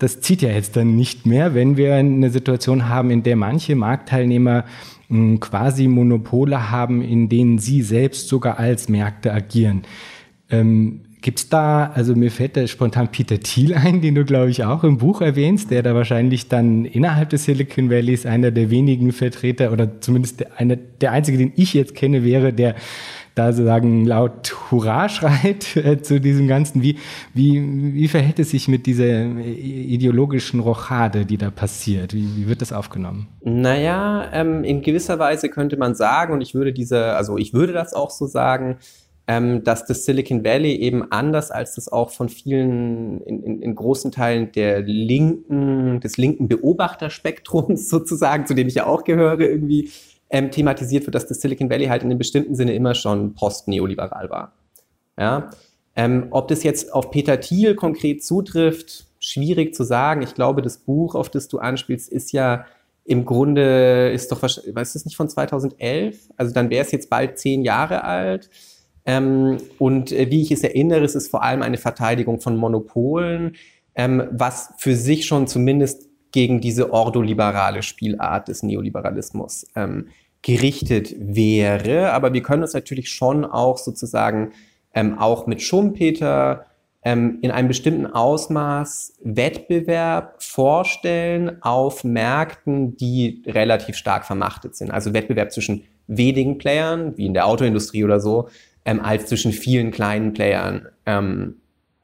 das 0.00 0.20
zieht 0.20 0.42
ja 0.42 0.48
jetzt 0.48 0.76
dann 0.76 0.96
nicht 0.96 1.26
mehr, 1.26 1.54
wenn 1.54 1.76
wir 1.76 1.94
eine 1.94 2.30
Situation 2.30 2.88
haben, 2.88 3.10
in 3.10 3.22
der 3.22 3.36
manche 3.36 3.76
Marktteilnehmer 3.76 4.64
hm, 5.08 5.40
quasi 5.40 5.88
Monopole 5.88 6.70
haben, 6.70 7.02
in 7.02 7.28
denen 7.28 7.58
sie 7.58 7.82
selbst 7.82 8.26
sogar 8.28 8.58
als 8.58 8.88
Märkte 8.88 9.32
agieren. 9.32 9.82
Ähm, 10.50 11.02
Gibt 11.22 11.38
es 11.38 11.48
da, 11.50 11.90
also 11.94 12.16
mir 12.16 12.30
fällt 12.30 12.56
da 12.56 12.66
spontan 12.66 13.08
Peter 13.08 13.38
Thiel 13.38 13.74
ein, 13.74 14.00
den 14.00 14.14
du, 14.14 14.24
glaube 14.24 14.48
ich, 14.48 14.64
auch 14.64 14.84
im 14.84 14.96
Buch 14.96 15.20
erwähnst, 15.20 15.70
der 15.70 15.82
da 15.82 15.94
wahrscheinlich 15.94 16.48
dann 16.48 16.86
innerhalb 16.86 17.28
des 17.28 17.44
Silicon 17.44 17.90
Valleys 17.90 18.24
einer 18.24 18.50
der 18.50 18.70
wenigen 18.70 19.12
Vertreter 19.12 19.70
oder 19.70 20.00
zumindest 20.00 20.40
der, 20.40 20.58
einer, 20.58 20.76
der 20.76 21.12
einzige, 21.12 21.36
den 21.36 21.52
ich 21.56 21.74
jetzt 21.74 21.94
kenne, 21.94 22.24
wäre, 22.24 22.54
der 22.54 22.74
da 23.40 23.52
sozusagen 23.52 24.04
laut 24.04 24.54
Hurra 24.70 25.08
schreit 25.08 25.76
äh, 25.76 26.00
zu 26.02 26.20
diesem 26.20 26.46
Ganzen. 26.46 26.82
Wie, 26.82 26.98
wie, 27.34 27.94
wie 27.94 28.08
verhält 28.08 28.38
es 28.38 28.50
sich 28.50 28.68
mit 28.68 28.86
dieser 28.86 29.04
äh, 29.04 29.52
ideologischen 29.52 30.60
Rochade, 30.60 31.24
die 31.24 31.38
da 31.38 31.50
passiert? 31.50 32.14
Wie, 32.14 32.36
wie 32.36 32.48
wird 32.48 32.60
das 32.60 32.72
aufgenommen? 32.72 33.28
Naja, 33.42 34.28
ähm, 34.32 34.64
in 34.64 34.82
gewisser 34.82 35.18
Weise 35.18 35.48
könnte 35.48 35.76
man 35.76 35.94
sagen, 35.94 36.34
und 36.34 36.40
ich 36.40 36.54
würde 36.54 36.72
diese, 36.72 37.14
also 37.14 37.38
ich 37.38 37.54
würde 37.54 37.72
das 37.72 37.94
auch 37.94 38.10
so 38.10 38.26
sagen, 38.26 38.76
ähm, 39.26 39.64
dass 39.64 39.86
das 39.86 40.04
Silicon 40.04 40.44
Valley 40.44 40.74
eben 40.76 41.10
anders 41.12 41.50
als 41.50 41.76
das 41.76 41.90
auch 41.90 42.10
von 42.10 42.28
vielen 42.28 43.20
in, 43.22 43.42
in, 43.42 43.62
in 43.62 43.74
großen 43.74 44.10
Teilen 44.12 44.52
der 44.52 44.82
linken, 44.82 46.00
des 46.00 46.16
linken 46.16 46.48
Beobachterspektrums 46.48 47.88
sozusagen, 47.90 48.46
zu 48.46 48.54
dem 48.54 48.68
ich 48.68 48.74
ja 48.74 48.86
auch 48.86 49.04
gehöre, 49.04 49.40
irgendwie 49.40 49.90
ähm, 50.30 50.50
thematisiert 50.50 51.06
wird, 51.06 51.14
dass 51.14 51.26
das 51.26 51.40
Silicon 51.40 51.68
Valley 51.68 51.86
halt 51.86 52.02
in 52.02 52.10
einem 52.10 52.18
bestimmten 52.18 52.54
Sinne 52.54 52.74
immer 52.74 52.94
schon 52.94 53.34
post-neoliberal 53.34 54.30
war. 54.30 54.52
Ja? 55.18 55.50
Ähm, 55.96 56.28
ob 56.30 56.48
das 56.48 56.62
jetzt 56.62 56.94
auf 56.94 57.10
Peter 57.10 57.40
Thiel 57.40 57.74
konkret 57.74 58.24
zutrifft, 58.24 59.06
schwierig 59.18 59.74
zu 59.74 59.84
sagen. 59.84 60.22
Ich 60.22 60.34
glaube, 60.34 60.62
das 60.62 60.78
Buch, 60.78 61.14
auf 61.14 61.28
das 61.28 61.48
du 61.48 61.58
anspielst, 61.58 62.08
ist 62.08 62.32
ja 62.32 62.64
im 63.04 63.24
Grunde, 63.24 64.10
ist 64.12 64.30
doch, 64.30 64.42
weißt 64.42 64.94
du 64.94 64.98
es 64.98 65.04
nicht 65.04 65.16
von 65.16 65.28
2011? 65.28 66.30
Also 66.36 66.54
dann 66.54 66.70
wäre 66.70 66.84
es 66.84 66.92
jetzt 66.92 67.10
bald 67.10 67.38
zehn 67.38 67.62
Jahre 67.62 68.04
alt. 68.04 68.48
Ähm, 69.04 69.56
und 69.78 70.12
äh, 70.12 70.30
wie 70.30 70.42
ich 70.42 70.52
es 70.52 70.62
erinnere, 70.62 71.04
es 71.04 71.14
ist 71.14 71.28
vor 71.28 71.42
allem 71.42 71.62
eine 71.62 71.78
Verteidigung 71.78 72.40
von 72.40 72.56
Monopolen, 72.56 73.56
ähm, 73.94 74.28
was 74.30 74.72
für 74.78 74.94
sich 74.94 75.26
schon 75.26 75.48
zumindest 75.48 76.08
gegen 76.32 76.60
diese 76.60 76.92
ordoliberale 76.92 77.82
Spielart 77.82 78.48
des 78.48 78.62
Neoliberalismus 78.62 79.66
ähm, 79.74 80.08
gerichtet 80.42 81.14
wäre. 81.18 82.12
Aber 82.12 82.32
wir 82.32 82.42
können 82.42 82.62
uns 82.62 82.74
natürlich 82.74 83.10
schon 83.10 83.44
auch 83.44 83.78
sozusagen 83.78 84.52
ähm, 84.94 85.18
auch 85.18 85.46
mit 85.46 85.62
Schumpeter 85.62 86.66
ähm, 87.02 87.38
in 87.40 87.50
einem 87.50 87.68
bestimmten 87.68 88.06
Ausmaß 88.06 89.14
Wettbewerb 89.22 90.42
vorstellen 90.42 91.62
auf 91.62 92.04
Märkten, 92.04 92.96
die 92.96 93.42
relativ 93.46 93.96
stark 93.96 94.24
vermachtet 94.26 94.76
sind. 94.76 94.90
Also 94.90 95.12
Wettbewerb 95.14 95.52
zwischen 95.52 95.84
wenigen 96.06 96.58
Playern, 96.58 97.16
wie 97.16 97.26
in 97.26 97.34
der 97.34 97.46
Autoindustrie 97.46 98.04
oder 98.04 98.20
so, 98.20 98.48
ähm, 98.84 99.00
als 99.00 99.26
zwischen 99.26 99.52
vielen 99.52 99.90
kleinen 99.90 100.32
Playern. 100.32 100.88
Ähm, 101.06 101.56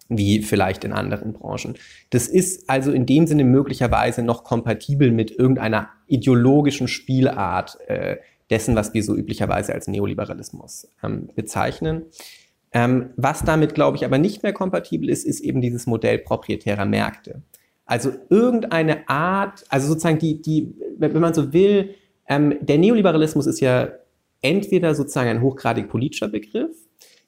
wie 0.08 0.42
vielleicht 0.42 0.84
in 0.84 0.92
anderen 0.92 1.32
Branchen. 1.32 1.74
Das 2.10 2.28
ist 2.28 2.68
also 2.68 2.92
in 2.92 3.06
dem 3.06 3.26
Sinne 3.26 3.44
möglicherweise 3.44 4.22
noch 4.22 4.44
kompatibel 4.44 5.10
mit 5.10 5.30
irgendeiner 5.30 5.88
ideologischen 6.06 6.88
Spielart 6.88 7.78
äh, 7.88 8.16
dessen, 8.50 8.76
was 8.76 8.94
wir 8.94 9.02
so 9.02 9.16
üblicherweise 9.16 9.74
als 9.74 9.88
Neoliberalismus 9.88 10.88
ähm, 11.02 11.28
bezeichnen. 11.34 12.04
Ähm, 12.72 13.10
was 13.16 13.42
damit, 13.42 13.74
glaube 13.74 13.96
ich, 13.96 14.04
aber 14.04 14.18
nicht 14.18 14.42
mehr 14.42 14.52
kompatibel 14.52 15.08
ist, 15.08 15.24
ist 15.24 15.40
eben 15.40 15.60
dieses 15.60 15.86
Modell 15.86 16.18
proprietärer 16.18 16.84
Märkte. 16.84 17.42
Also 17.84 18.12
irgendeine 18.28 19.08
Art, 19.08 19.64
also 19.68 19.88
sozusagen 19.88 20.18
die, 20.18 20.42
die, 20.42 20.74
wenn 20.98 21.18
man 21.20 21.34
so 21.34 21.52
will, 21.52 21.94
ähm, 22.28 22.54
der 22.60 22.78
Neoliberalismus 22.78 23.46
ist 23.46 23.60
ja 23.60 23.90
entweder 24.42 24.94
sozusagen 24.94 25.30
ein 25.30 25.42
hochgradig 25.42 25.88
politischer 25.88 26.28
Begriff, 26.28 26.76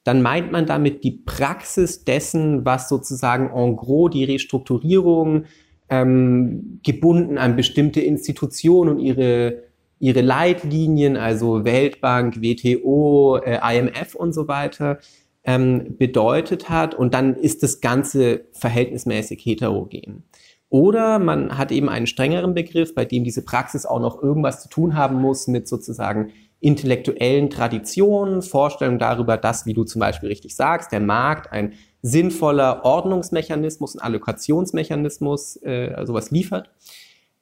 dann 0.09 0.23
meint 0.23 0.51
man 0.51 0.65
damit 0.65 1.05
die 1.05 1.11
Praxis 1.11 2.03
dessen, 2.03 2.65
was 2.65 2.89
sozusagen 2.89 3.51
en 3.55 3.77
gros 3.77 4.11
die 4.11 4.25
Restrukturierung 4.25 5.45
ähm, 5.91 6.81
gebunden 6.83 7.37
an 7.37 7.57
bestimmte 7.57 8.01
Institutionen 8.01 8.97
und 8.97 9.01
ihre, 9.01 9.65
ihre 9.99 10.23
Leitlinien, 10.23 11.19
also 11.19 11.67
Weltbank, 11.67 12.41
WTO, 12.41 13.37
äh, 13.37 13.59
IMF 13.77 14.15
und 14.15 14.33
so 14.33 14.49
weiter, 14.49 14.99
ähm, 15.45 15.99
bedeutet 15.99 16.71
hat. 16.71 16.95
Und 16.95 17.13
dann 17.13 17.35
ist 17.37 17.63
das 17.63 17.83
Ganze 17.83 18.47
verhältnismäßig 18.53 19.45
heterogen. 19.45 20.25
Oder 20.71 21.19
man 21.19 21.59
hat 21.59 21.71
eben 21.71 21.91
einen 21.91 22.07
strengeren 22.07 22.55
Begriff, 22.55 22.95
bei 22.95 23.05
dem 23.05 23.25
diese 23.25 23.45
Praxis 23.45 23.85
auch 23.85 24.01
noch 24.01 24.23
irgendwas 24.23 24.63
zu 24.63 24.71
tun 24.71 24.95
haben 24.95 25.21
muss 25.21 25.49
mit 25.49 25.69
sozusagen 25.69 26.31
intellektuellen 26.61 27.51
Traditionen, 27.51 28.43
Vorstellungen 28.43 28.99
darüber, 28.99 29.37
dass, 29.37 29.67
wie 29.67 29.75
du 29.75 29.85
zum 29.85 30.01
Beispiel 30.01 30.29
richtig 30.29 30.57
sagst, 30.57 30.91
der 30.93 31.01
Markt 31.01 31.53
ein 31.53 31.75
sinnvoller 32.03 32.85
Ordnungsmechanismus, 32.85 33.97
ein 33.97 34.03
Allokationsmechanismus, 34.03 35.57
äh, 35.63 36.05
sowas 36.05 36.31
liefert. 36.31 36.71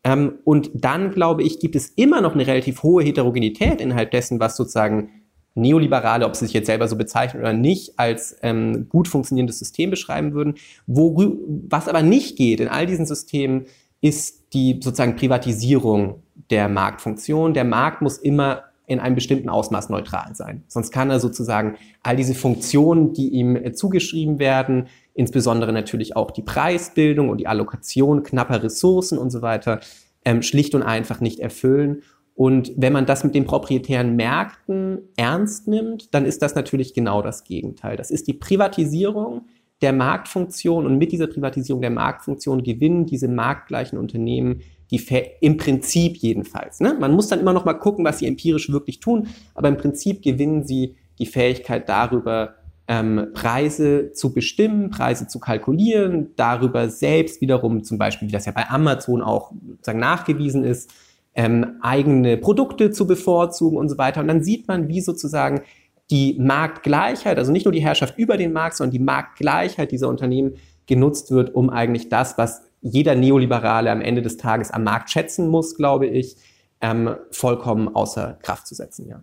Ähm, 0.05 0.38
und 0.44 0.70
dann, 0.74 1.11
glaube 1.11 1.42
ich, 1.42 1.59
gibt 1.61 1.76
es 1.76 1.88
immer 1.88 2.20
noch 2.20 2.35
eine 2.35 2.46
relativ 2.46 2.83
hohe 2.83 3.02
Heterogenität 3.02 3.81
innerhalb 3.81 4.11
dessen, 4.11 4.38
was 4.38 4.57
sozusagen 4.57 5.11
Neoliberale, 5.57 6.26
ob 6.26 6.37
sie 6.37 6.44
sich 6.44 6.55
jetzt 6.55 6.66
selber 6.66 6.87
so 6.87 6.96
bezeichnen 6.96 7.40
oder 7.40 7.55
nicht, 7.55 7.98
als 7.98 8.37
ähm, 8.42 8.90
gut 8.90 9.09
funktionierendes 9.09 9.59
System 9.59 9.90
beschreiben 9.90 10.35
würden. 10.35 10.57
Wo, 10.87 11.38
was 11.68 11.88
aber 11.88 12.02
nicht 12.02 12.37
geht 12.37 12.61
in 12.61 12.68
all 12.68 12.85
diesen 12.85 13.07
Systemen, 13.07 13.64
ist 14.02 14.52
die 14.52 14.79
sozusagen 14.83 15.16
Privatisierung 15.16 16.22
der 16.50 16.68
Marktfunktion. 16.68 17.55
Der 17.55 17.64
Markt 17.64 18.02
muss 18.02 18.18
immer 18.18 18.64
in 18.87 19.01
einem 19.01 19.16
bestimmten 19.16 19.49
Ausmaß 19.49 19.88
neutral 19.88 20.35
sein. 20.35 20.62
Sonst 20.68 20.92
kann 20.92 21.11
er 21.11 21.20
sozusagen 21.20 21.77
all 22.03 22.16
diese 22.16 22.35
Funktionen, 22.35 23.12
die 23.12 23.29
ihm 23.31 23.57
äh, 23.57 23.72
zugeschrieben 23.72 24.38
werden, 24.38 24.87
insbesondere 25.14 25.72
natürlich 25.72 26.16
auch 26.16 26.31
die 26.31 26.42
Preisbildung 26.42 27.29
und 27.29 27.38
die 27.38 27.49
Allokation 27.49 28.22
knapper 28.22 28.62
Ressourcen 28.62 29.18
und 29.18 29.31
so 29.31 29.42
weiter, 29.42 29.81
ähm, 30.25 30.42
schlicht 30.42 30.75
und 30.75 30.83
einfach 30.83 31.20
nicht 31.20 31.40
erfüllen. 31.40 32.03
Und 32.35 32.72
wenn 32.77 32.92
man 32.92 33.07
das 33.07 33.25
mit 33.25 33.35
den 33.35 33.46
proprietären 33.46 34.14
Märkten 34.14 35.09
ernst 35.16 35.68
nimmt, 35.68 36.14
dann 36.14 36.27
ist 36.27 36.42
das 36.42 36.55
natürlich 36.55 36.92
genau 36.92 37.22
das 37.22 37.44
Gegenteil. 37.44 37.96
Das 37.96 38.11
ist 38.11 38.29
die 38.29 38.35
Privatisierung 38.35 39.46
der 39.83 39.92
Marktfunktion 39.92 40.87
und 40.87 40.99
mit 40.99 41.12
dieser 41.12 41.27
Privatisierung 41.27 41.81
der 41.81 41.90
Marktfunktion 41.90 42.62
gewinnen 42.62 43.07
diese 43.07 43.29
marktgleichen 43.29 43.99
Unternehmen 43.99 44.61
die 44.90 45.05
im 45.40 45.57
Prinzip 45.57 46.16
jedenfalls. 46.16 46.81
Ne? 46.81 46.96
Man 46.99 47.12
muss 47.12 47.29
dann 47.29 47.40
immer 47.40 47.53
noch 47.53 47.64
mal 47.64 47.75
gucken, 47.75 48.05
was 48.05 48.18
sie 48.18 48.27
empirisch 48.27 48.70
wirklich 48.70 49.01
tun, 49.01 49.29
aber 49.55 49.68
im 49.68 49.77
Prinzip 49.77 50.22
gewinnen 50.22 50.64
sie 50.64 50.96
die 51.18 51.27
Fähigkeit 51.27 51.88
darüber, 51.88 52.55
ähm, 52.88 53.29
Preise 53.35 54.12
zu 54.12 54.33
bestimmen, 54.33 54.90
Preise 54.90 55.27
zu 55.27 55.40
kalkulieren, 55.40 56.31
darüber 56.37 56.88
selbst 56.88 57.40
wiederum 57.40 57.83
zum 57.83 57.99
Beispiel, 57.99 58.29
wie 58.29 58.33
das 58.33 58.46
ja 58.46 58.53
bei 58.53 58.68
Amazon 58.68 59.22
auch 59.22 59.53
sozusagen 59.68 59.99
nachgewiesen 59.99 60.62
ist, 60.62 60.92
ähm, 61.35 61.79
eigene 61.83 62.37
Produkte 62.37 62.92
zu 62.92 63.07
bevorzugen 63.07 63.77
und 63.77 63.88
so 63.88 63.99
weiter. 63.99 64.20
Und 64.20 64.29
dann 64.29 64.42
sieht 64.42 64.68
man, 64.68 64.88
wie 64.88 65.01
sozusagen 65.01 65.62
die 66.11 66.37
Marktgleichheit, 66.38 67.38
also 67.38 67.51
nicht 67.51 67.64
nur 67.64 67.72
die 67.72 67.83
Herrschaft 67.83 68.16
über 68.16 68.37
den 68.37 68.53
Markt, 68.53 68.77
sondern 68.77 68.92
die 68.92 69.01
Marktgleichheit 69.01 69.90
dieser 69.90 70.09
Unternehmen 70.09 70.55
genutzt 70.87 71.33
wird, 71.33 71.55
um 71.55 71.68
eigentlich 71.68 72.09
das, 72.09 72.38
was 72.38 72.65
jeder 72.81 73.15
Neoliberale 73.15 73.91
am 73.91 74.01
Ende 74.01 74.23
des 74.23 74.37
Tages 74.37 74.71
am 74.71 74.85
Markt 74.85 75.11
schätzen 75.11 75.49
muss, 75.49 75.77
glaube 75.77 76.07
ich, 76.07 76.37
ähm, 76.81 77.17
vollkommen 77.31 77.95
außer 77.95 78.39
Kraft 78.43 78.67
zu 78.67 78.75
setzen, 78.75 79.09
ja. 79.09 79.23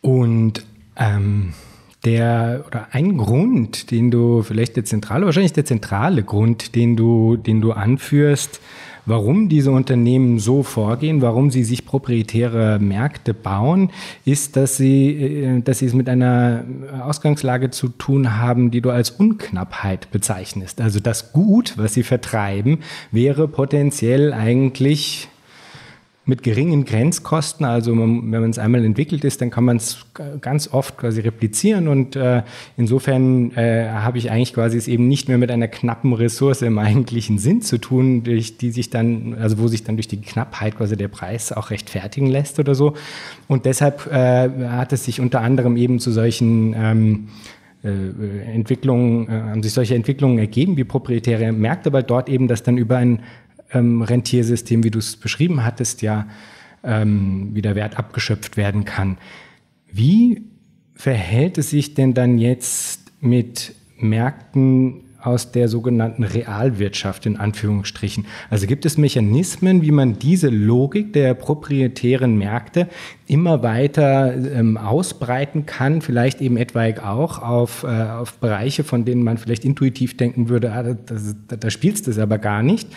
Und 0.00 0.66
ähm, 0.96 1.54
der 2.04 2.64
oder 2.66 2.88
ein 2.92 3.16
Grund, 3.16 3.90
den 3.90 4.10
du 4.10 4.42
vielleicht 4.42 4.76
der 4.76 4.84
zentrale, 4.84 5.24
wahrscheinlich 5.24 5.54
der 5.54 5.64
zentrale 5.64 6.22
Grund, 6.22 6.74
den 6.74 6.96
du, 6.96 7.36
den 7.36 7.60
du 7.60 7.72
anführst, 7.72 8.60
Warum 9.06 9.48
diese 9.48 9.70
Unternehmen 9.70 10.38
so 10.38 10.62
vorgehen, 10.62 11.20
warum 11.20 11.50
sie 11.50 11.64
sich 11.64 11.84
proprietäre 11.84 12.78
Märkte 12.78 13.34
bauen, 13.34 13.90
ist, 14.24 14.56
dass 14.56 14.76
sie, 14.76 15.10
äh, 15.10 15.60
dass 15.60 15.80
sie 15.80 15.86
es 15.86 15.94
mit 15.94 16.08
einer 16.08 16.64
Ausgangslage 17.02 17.70
zu 17.70 17.88
tun 17.88 18.38
haben, 18.38 18.70
die 18.70 18.80
du 18.80 18.90
als 18.90 19.10
Unknappheit 19.10 20.10
bezeichnest. 20.10 20.80
Also 20.80 21.00
das 21.00 21.32
Gut, 21.32 21.74
was 21.76 21.94
sie 21.94 22.02
vertreiben, 22.02 22.78
wäre 23.10 23.48
potenziell 23.48 24.32
eigentlich 24.32 25.28
mit 26.26 26.42
geringen 26.42 26.84
Grenzkosten. 26.84 27.66
Also 27.66 27.92
wenn 27.96 28.28
man 28.28 28.50
es 28.50 28.58
einmal 28.58 28.84
entwickelt 28.84 29.24
ist, 29.24 29.40
dann 29.40 29.50
kann 29.50 29.64
man 29.64 29.76
es 29.76 30.06
ganz 30.40 30.72
oft 30.72 30.96
quasi 30.96 31.20
replizieren 31.20 31.88
und 31.88 32.16
äh, 32.16 32.42
insofern 32.76 33.50
äh, 33.52 33.88
habe 33.90 34.18
ich 34.18 34.30
eigentlich 34.30 34.54
quasi 34.54 34.78
es 34.78 34.88
eben 34.88 35.06
nicht 35.06 35.28
mehr 35.28 35.38
mit 35.38 35.50
einer 35.50 35.68
knappen 35.68 36.12
Ressource 36.12 36.62
im 36.62 36.78
eigentlichen 36.78 37.38
Sinn 37.38 37.60
zu 37.62 37.78
tun, 37.78 38.22
durch 38.22 38.56
die 38.56 38.70
sich 38.70 38.90
dann, 38.90 39.36
also 39.38 39.58
wo 39.58 39.68
sich 39.68 39.84
dann 39.84 39.96
durch 39.96 40.08
die 40.08 40.20
Knappheit 40.20 40.76
quasi 40.76 40.96
der 40.96 41.08
Preis 41.08 41.52
auch 41.52 41.70
rechtfertigen 41.70 42.26
lässt 42.26 42.58
oder 42.58 42.74
so. 42.74 42.94
Und 43.46 43.66
deshalb 43.66 44.10
äh, 44.10 44.48
hat 44.68 44.92
es 44.92 45.04
sich 45.04 45.20
unter 45.20 45.42
anderem 45.42 45.76
eben 45.76 45.98
zu 45.98 46.10
solchen 46.10 46.74
ähm, 46.76 47.28
äh, 47.84 48.54
Entwicklungen, 48.54 49.28
äh, 49.28 49.32
haben 49.32 49.62
sich 49.62 49.72
solche 49.72 49.94
Entwicklungen 49.94 50.38
ergeben 50.38 50.78
wie 50.78 50.84
proprietäre 50.84 51.52
Märkte, 51.52 51.92
weil 51.92 52.02
dort 52.02 52.30
eben 52.30 52.48
das 52.48 52.62
dann 52.62 52.78
über 52.78 52.96
ein 52.96 53.20
ähm, 53.74 54.02
Rentiersystem, 54.02 54.84
wie 54.84 54.90
du 54.90 54.98
es 54.98 55.16
beschrieben 55.16 55.64
hattest, 55.64 56.02
ja 56.02 56.26
ähm, 56.84 57.50
wie 57.52 57.62
der 57.62 57.74
Wert 57.74 57.98
abgeschöpft 57.98 58.56
werden 58.56 58.84
kann. 58.84 59.18
Wie 59.90 60.42
verhält 60.94 61.58
es 61.58 61.70
sich 61.70 61.94
denn 61.94 62.14
dann 62.14 62.38
jetzt 62.38 63.12
mit 63.20 63.74
Märkten 63.98 65.00
aus 65.24 65.52
der 65.52 65.68
sogenannten 65.68 66.22
Realwirtschaft 66.22 67.24
in 67.24 67.38
Anführungsstrichen. 67.38 68.26
Also 68.50 68.66
gibt 68.66 68.84
es 68.84 68.98
Mechanismen, 68.98 69.80
wie 69.80 69.90
man 69.90 70.18
diese 70.18 70.50
Logik 70.50 71.14
der 71.14 71.32
proprietären 71.32 72.36
Märkte 72.36 72.88
immer 73.26 73.62
weiter 73.62 74.34
ähm, 74.34 74.76
ausbreiten 74.76 75.64
kann, 75.64 76.02
vielleicht 76.02 76.42
eben 76.42 76.58
etwaig 76.58 77.02
auch 77.02 77.40
auf, 77.40 77.84
äh, 77.84 77.86
auf 77.86 78.34
Bereiche, 78.34 78.84
von 78.84 79.06
denen 79.06 79.22
man 79.22 79.38
vielleicht 79.38 79.64
intuitiv 79.64 80.14
denken 80.18 80.50
würde, 80.50 80.72
ah, 80.72 80.82
da, 80.82 80.94
da, 81.48 81.56
da 81.56 81.70
spielst 81.70 82.06
du 82.06 82.10
es 82.10 82.18
aber 82.18 82.36
gar 82.36 82.62
nicht. 82.62 82.88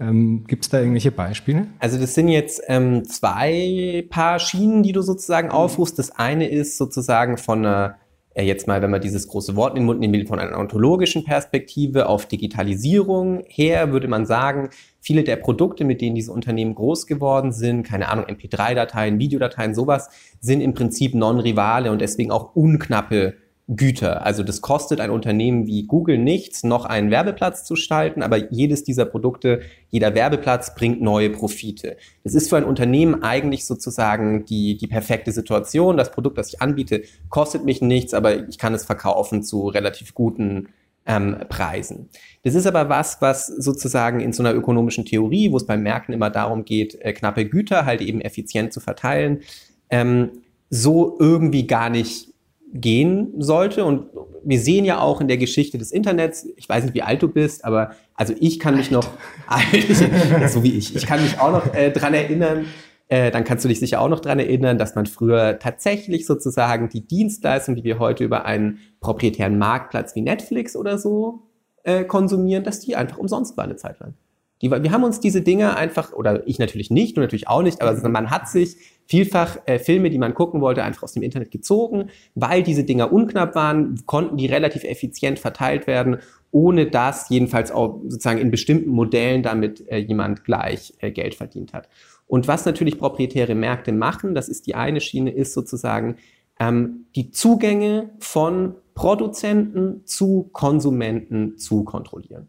Ähm, 0.00 0.44
Gibt 0.46 0.64
es 0.64 0.70
da 0.70 0.78
irgendwelche 0.78 1.12
Beispiele? 1.12 1.68
Also 1.78 1.98
das 1.98 2.14
sind 2.14 2.28
jetzt 2.28 2.62
ähm, 2.68 3.04
zwei 3.04 4.04
Paar 4.10 4.38
Schienen, 4.38 4.82
die 4.82 4.92
du 4.92 5.02
sozusagen 5.02 5.50
aufrufst. 5.50 5.98
Das 5.98 6.10
eine 6.10 6.48
ist 6.48 6.76
sozusagen 6.76 7.38
von 7.38 7.58
einer 7.60 7.96
äh, 8.34 8.42
jetzt 8.42 8.66
mal, 8.66 8.82
wenn 8.82 8.90
man 8.90 9.00
dieses 9.00 9.28
große 9.28 9.56
Wort 9.56 9.76
in 9.76 9.82
den 9.82 9.86
Mund 9.86 10.00
nimmt, 10.00 10.28
von 10.28 10.38
einer 10.38 10.58
ontologischen 10.58 11.24
Perspektive 11.24 12.08
auf 12.08 12.26
Digitalisierung 12.26 13.44
her, 13.46 13.92
würde 13.92 14.08
man 14.08 14.26
sagen, 14.26 14.70
viele 15.00 15.22
der 15.22 15.36
Produkte, 15.36 15.84
mit 15.84 16.00
denen 16.00 16.16
diese 16.16 16.32
Unternehmen 16.32 16.74
groß 16.74 17.06
geworden 17.06 17.52
sind, 17.52 17.84
keine 17.84 18.08
Ahnung, 18.08 18.26
MP3-Dateien, 18.26 19.18
Videodateien, 19.18 19.74
sowas, 19.74 20.08
sind 20.40 20.60
im 20.60 20.74
Prinzip 20.74 21.14
non-rivale 21.14 21.92
und 21.92 22.00
deswegen 22.00 22.32
auch 22.32 22.56
unknappe 22.56 23.36
Güter. 23.66 24.26
Also 24.26 24.42
das 24.42 24.60
kostet 24.60 25.00
ein 25.00 25.10
Unternehmen 25.10 25.66
wie 25.66 25.86
Google 25.86 26.18
nichts, 26.18 26.64
noch 26.64 26.84
einen 26.84 27.10
Werbeplatz 27.10 27.64
zu 27.64 27.76
schalten, 27.76 28.22
aber 28.22 28.52
jedes 28.52 28.84
dieser 28.84 29.06
Produkte, 29.06 29.62
jeder 29.88 30.14
Werbeplatz 30.14 30.74
bringt 30.74 31.00
neue 31.00 31.30
Profite. 31.30 31.96
Das 32.24 32.34
ist 32.34 32.50
für 32.50 32.58
ein 32.58 32.64
Unternehmen 32.64 33.22
eigentlich 33.22 33.64
sozusagen 33.64 34.44
die, 34.44 34.76
die 34.76 34.86
perfekte 34.86 35.32
Situation. 35.32 35.96
Das 35.96 36.10
Produkt, 36.10 36.36
das 36.36 36.52
ich 36.52 36.60
anbiete, 36.60 37.04
kostet 37.30 37.64
mich 37.64 37.80
nichts, 37.80 38.12
aber 38.12 38.48
ich 38.48 38.58
kann 38.58 38.74
es 38.74 38.84
verkaufen 38.84 39.42
zu 39.42 39.68
relativ 39.68 40.12
guten 40.12 40.68
ähm, 41.06 41.36
Preisen. 41.48 42.10
Das 42.42 42.54
ist 42.54 42.66
aber 42.66 42.90
was, 42.90 43.22
was 43.22 43.46
sozusagen 43.46 44.20
in 44.20 44.34
so 44.34 44.42
einer 44.42 44.54
ökonomischen 44.54 45.06
Theorie, 45.06 45.52
wo 45.52 45.56
es 45.56 45.64
beim 45.64 45.82
Märkten 45.82 46.12
immer 46.12 46.28
darum 46.28 46.66
geht, 46.66 47.00
äh, 47.00 47.14
knappe 47.14 47.46
Güter 47.46 47.86
halt 47.86 48.02
eben 48.02 48.20
effizient 48.20 48.74
zu 48.74 48.80
verteilen, 48.80 49.40
ähm, 49.88 50.42
so 50.68 51.16
irgendwie 51.18 51.66
gar 51.66 51.88
nicht 51.88 52.33
gehen 52.74 53.32
sollte. 53.38 53.84
Und 53.84 54.08
wir 54.44 54.58
sehen 54.58 54.84
ja 54.84 55.00
auch 55.00 55.20
in 55.20 55.28
der 55.28 55.38
Geschichte 55.38 55.78
des 55.78 55.92
Internets, 55.92 56.46
ich 56.56 56.68
weiß 56.68 56.84
nicht, 56.84 56.94
wie 56.94 57.02
alt 57.02 57.22
du 57.22 57.28
bist, 57.28 57.64
aber 57.64 57.92
also 58.14 58.34
ich 58.38 58.58
kann 58.58 58.76
mich 58.76 58.90
noch, 58.90 59.08
so 60.48 60.62
wie 60.62 60.76
ich, 60.76 60.94
ich 60.94 61.06
kann 61.06 61.22
mich 61.22 61.38
auch 61.38 61.52
noch 61.52 61.72
äh, 61.72 61.90
dran 61.90 62.12
erinnern, 62.12 62.66
äh, 63.08 63.30
dann 63.30 63.44
kannst 63.44 63.64
du 63.64 63.68
dich 63.68 63.80
sicher 63.80 64.00
auch 64.00 64.08
noch 64.08 64.20
dran 64.20 64.38
erinnern, 64.38 64.76
dass 64.76 64.94
man 64.94 65.06
früher 65.06 65.58
tatsächlich 65.58 66.26
sozusagen 66.26 66.88
die 66.88 67.06
Dienstleistung, 67.06 67.76
die 67.76 67.84
wir 67.84 67.98
heute 67.98 68.24
über 68.24 68.44
einen 68.44 68.80
proprietären 69.00 69.56
Marktplatz 69.56 70.14
wie 70.16 70.22
Netflix 70.22 70.74
oder 70.74 70.98
so 70.98 71.42
äh, 71.84 72.04
konsumieren, 72.04 72.64
dass 72.64 72.80
die 72.80 72.96
einfach 72.96 73.18
umsonst 73.18 73.56
war 73.56 73.64
eine 73.64 73.76
Zeit 73.76 74.00
lang. 74.00 74.14
Die, 74.62 74.70
wir 74.70 74.90
haben 74.90 75.04
uns 75.04 75.20
diese 75.20 75.42
Dinge 75.42 75.76
einfach, 75.76 76.12
oder 76.12 76.46
ich 76.46 76.58
natürlich 76.58 76.90
nicht, 76.90 77.16
du 77.16 77.20
natürlich 77.20 77.48
auch 77.48 77.62
nicht, 77.62 77.82
aber 77.82 78.08
man 78.08 78.30
hat 78.30 78.48
sich 78.48 78.76
vielfach 79.06 79.58
äh, 79.66 79.78
Filme, 79.78 80.10
die 80.10 80.18
man 80.18 80.34
gucken 80.34 80.60
wollte, 80.60 80.82
einfach 80.82 81.02
aus 81.02 81.12
dem 81.12 81.22
Internet 81.22 81.50
gezogen. 81.50 82.10
Weil 82.34 82.62
diese 82.62 82.84
Dinger 82.84 83.12
unknapp 83.12 83.54
waren, 83.54 84.04
konnten 84.06 84.36
die 84.36 84.46
relativ 84.46 84.84
effizient 84.84 85.38
verteilt 85.38 85.86
werden, 85.86 86.18
ohne 86.50 86.86
dass 86.86 87.28
jedenfalls 87.28 87.70
auch 87.72 88.00
sozusagen 88.04 88.38
in 88.38 88.50
bestimmten 88.50 88.90
Modellen 88.90 89.42
damit 89.42 89.86
äh, 89.88 89.98
jemand 89.98 90.44
gleich 90.44 90.94
äh, 91.00 91.10
Geld 91.10 91.34
verdient 91.34 91.72
hat. 91.72 91.88
Und 92.26 92.48
was 92.48 92.64
natürlich 92.64 92.98
proprietäre 92.98 93.54
Märkte 93.54 93.92
machen, 93.92 94.34
das 94.34 94.48
ist 94.48 94.66
die 94.66 94.74
eine 94.74 95.00
Schiene, 95.00 95.30
ist 95.30 95.52
sozusagen 95.52 96.16
ähm, 96.58 97.06
die 97.16 97.30
Zugänge 97.30 98.10
von 98.18 98.76
Produzenten 98.94 100.06
zu 100.06 100.48
Konsumenten 100.52 101.58
zu 101.58 101.84
kontrollieren. 101.84 102.48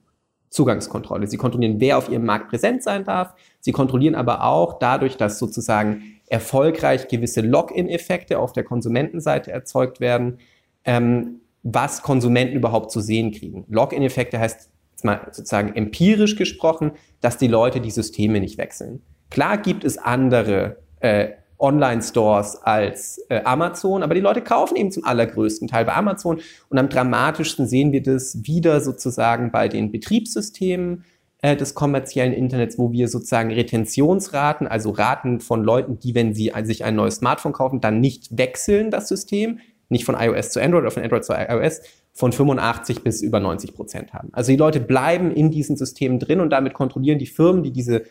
Zugangskontrolle. 0.49 1.27
Sie 1.27 1.37
kontrollieren, 1.37 1.79
wer 1.79 1.97
auf 1.97 2.09
ihrem 2.09 2.25
Markt 2.25 2.49
präsent 2.49 2.81
sein 2.81 3.03
darf. 3.03 3.33
Sie 3.59 3.73
kontrollieren 3.73 4.15
aber 4.15 4.43
auch 4.45 4.79
dadurch, 4.79 5.17
dass 5.17 5.37
sozusagen 5.37 6.14
erfolgreich 6.27 7.07
gewisse 7.07 7.41
Login-Effekte 7.41 8.39
auf 8.39 8.53
der 8.53 8.63
Konsumentenseite 8.63 9.51
erzeugt 9.51 9.99
werden, 9.99 10.39
ähm, 10.83 11.41
was 11.63 12.01
Konsumenten 12.01 12.55
überhaupt 12.55 12.91
zu 12.91 13.01
sehen 13.01 13.31
kriegen. 13.31 13.65
Login-Effekte 13.69 14.39
heißt 14.39 14.69
mal 15.05 15.21
sozusagen 15.31 15.73
empirisch 15.75 16.35
gesprochen, 16.35 16.91
dass 17.21 17.37
die 17.37 17.47
Leute 17.47 17.79
die 17.79 17.91
Systeme 17.91 18.41
nicht 18.41 18.57
wechseln. 18.57 19.01
Klar 19.29 19.57
gibt 19.57 19.85
es 19.85 19.97
andere 19.97 20.77
äh, 20.99 21.29
Online-Stores 21.57 22.57
als 22.63 23.19
äh, 23.29 23.41
Amazon, 23.45 24.03
aber 24.03 24.13
die 24.13 24.21
Leute 24.21 24.41
kaufen 24.41 24.75
eben 24.75 24.91
zum 24.91 25.05
allergrößten 25.05 25.69
Teil 25.69 25.85
bei 25.85 25.93
Amazon 25.93 26.41
und 26.69 26.77
am 26.77 26.89
dramatischsten 26.89 27.65
sehen 27.65 27.93
wir 27.93 28.03
das 28.03 28.39
wieder 28.43 28.81
sozusagen 28.81 29.51
bei 29.51 29.69
den 29.69 29.91
Betriebssystemen 29.91 31.05
äh, 31.41 31.55
des 31.55 31.73
kommerziellen 31.73 32.33
Internets, 32.33 32.77
wo 32.77 32.91
wir 32.91 33.07
sozusagen 33.07 33.51
Retentionsraten, 33.51 34.67
also 34.67 34.91
Raten 34.91 35.39
von 35.39 35.63
Leuten, 35.63 35.99
die, 35.99 36.15
wenn 36.15 36.33
sie 36.33 36.51
sich 36.63 36.83
ein 36.83 36.95
neues 36.95 37.15
Smartphone 37.15 37.53
kaufen, 37.53 37.81
dann 37.81 37.99
nicht 37.99 38.37
wechseln 38.37 38.91
das 38.91 39.07
System, 39.07 39.59
nicht 39.89 40.05
von 40.05 40.15
iOS 40.19 40.51
zu 40.51 40.61
Android 40.61 40.83
oder 40.83 40.91
von 40.91 41.03
Android 41.03 41.23
zu 41.23 41.33
iOS, 41.33 41.81
von 42.13 42.31
85 42.31 43.03
bis 43.03 43.21
über 43.21 43.39
90 43.39 43.73
Prozent 43.75 44.13
haben. 44.13 44.29
Also 44.31 44.51
die 44.51 44.57
Leute 44.57 44.79
bleiben 44.79 45.31
in 45.31 45.51
diesen 45.51 45.75
Systemen 45.75 46.19
drin 46.19 46.39
und 46.39 46.49
damit 46.49 46.73
kontrollieren 46.73 47.19
die 47.19 47.25
Firmen, 47.25 47.61
die 47.61 47.71
diese 47.71 48.03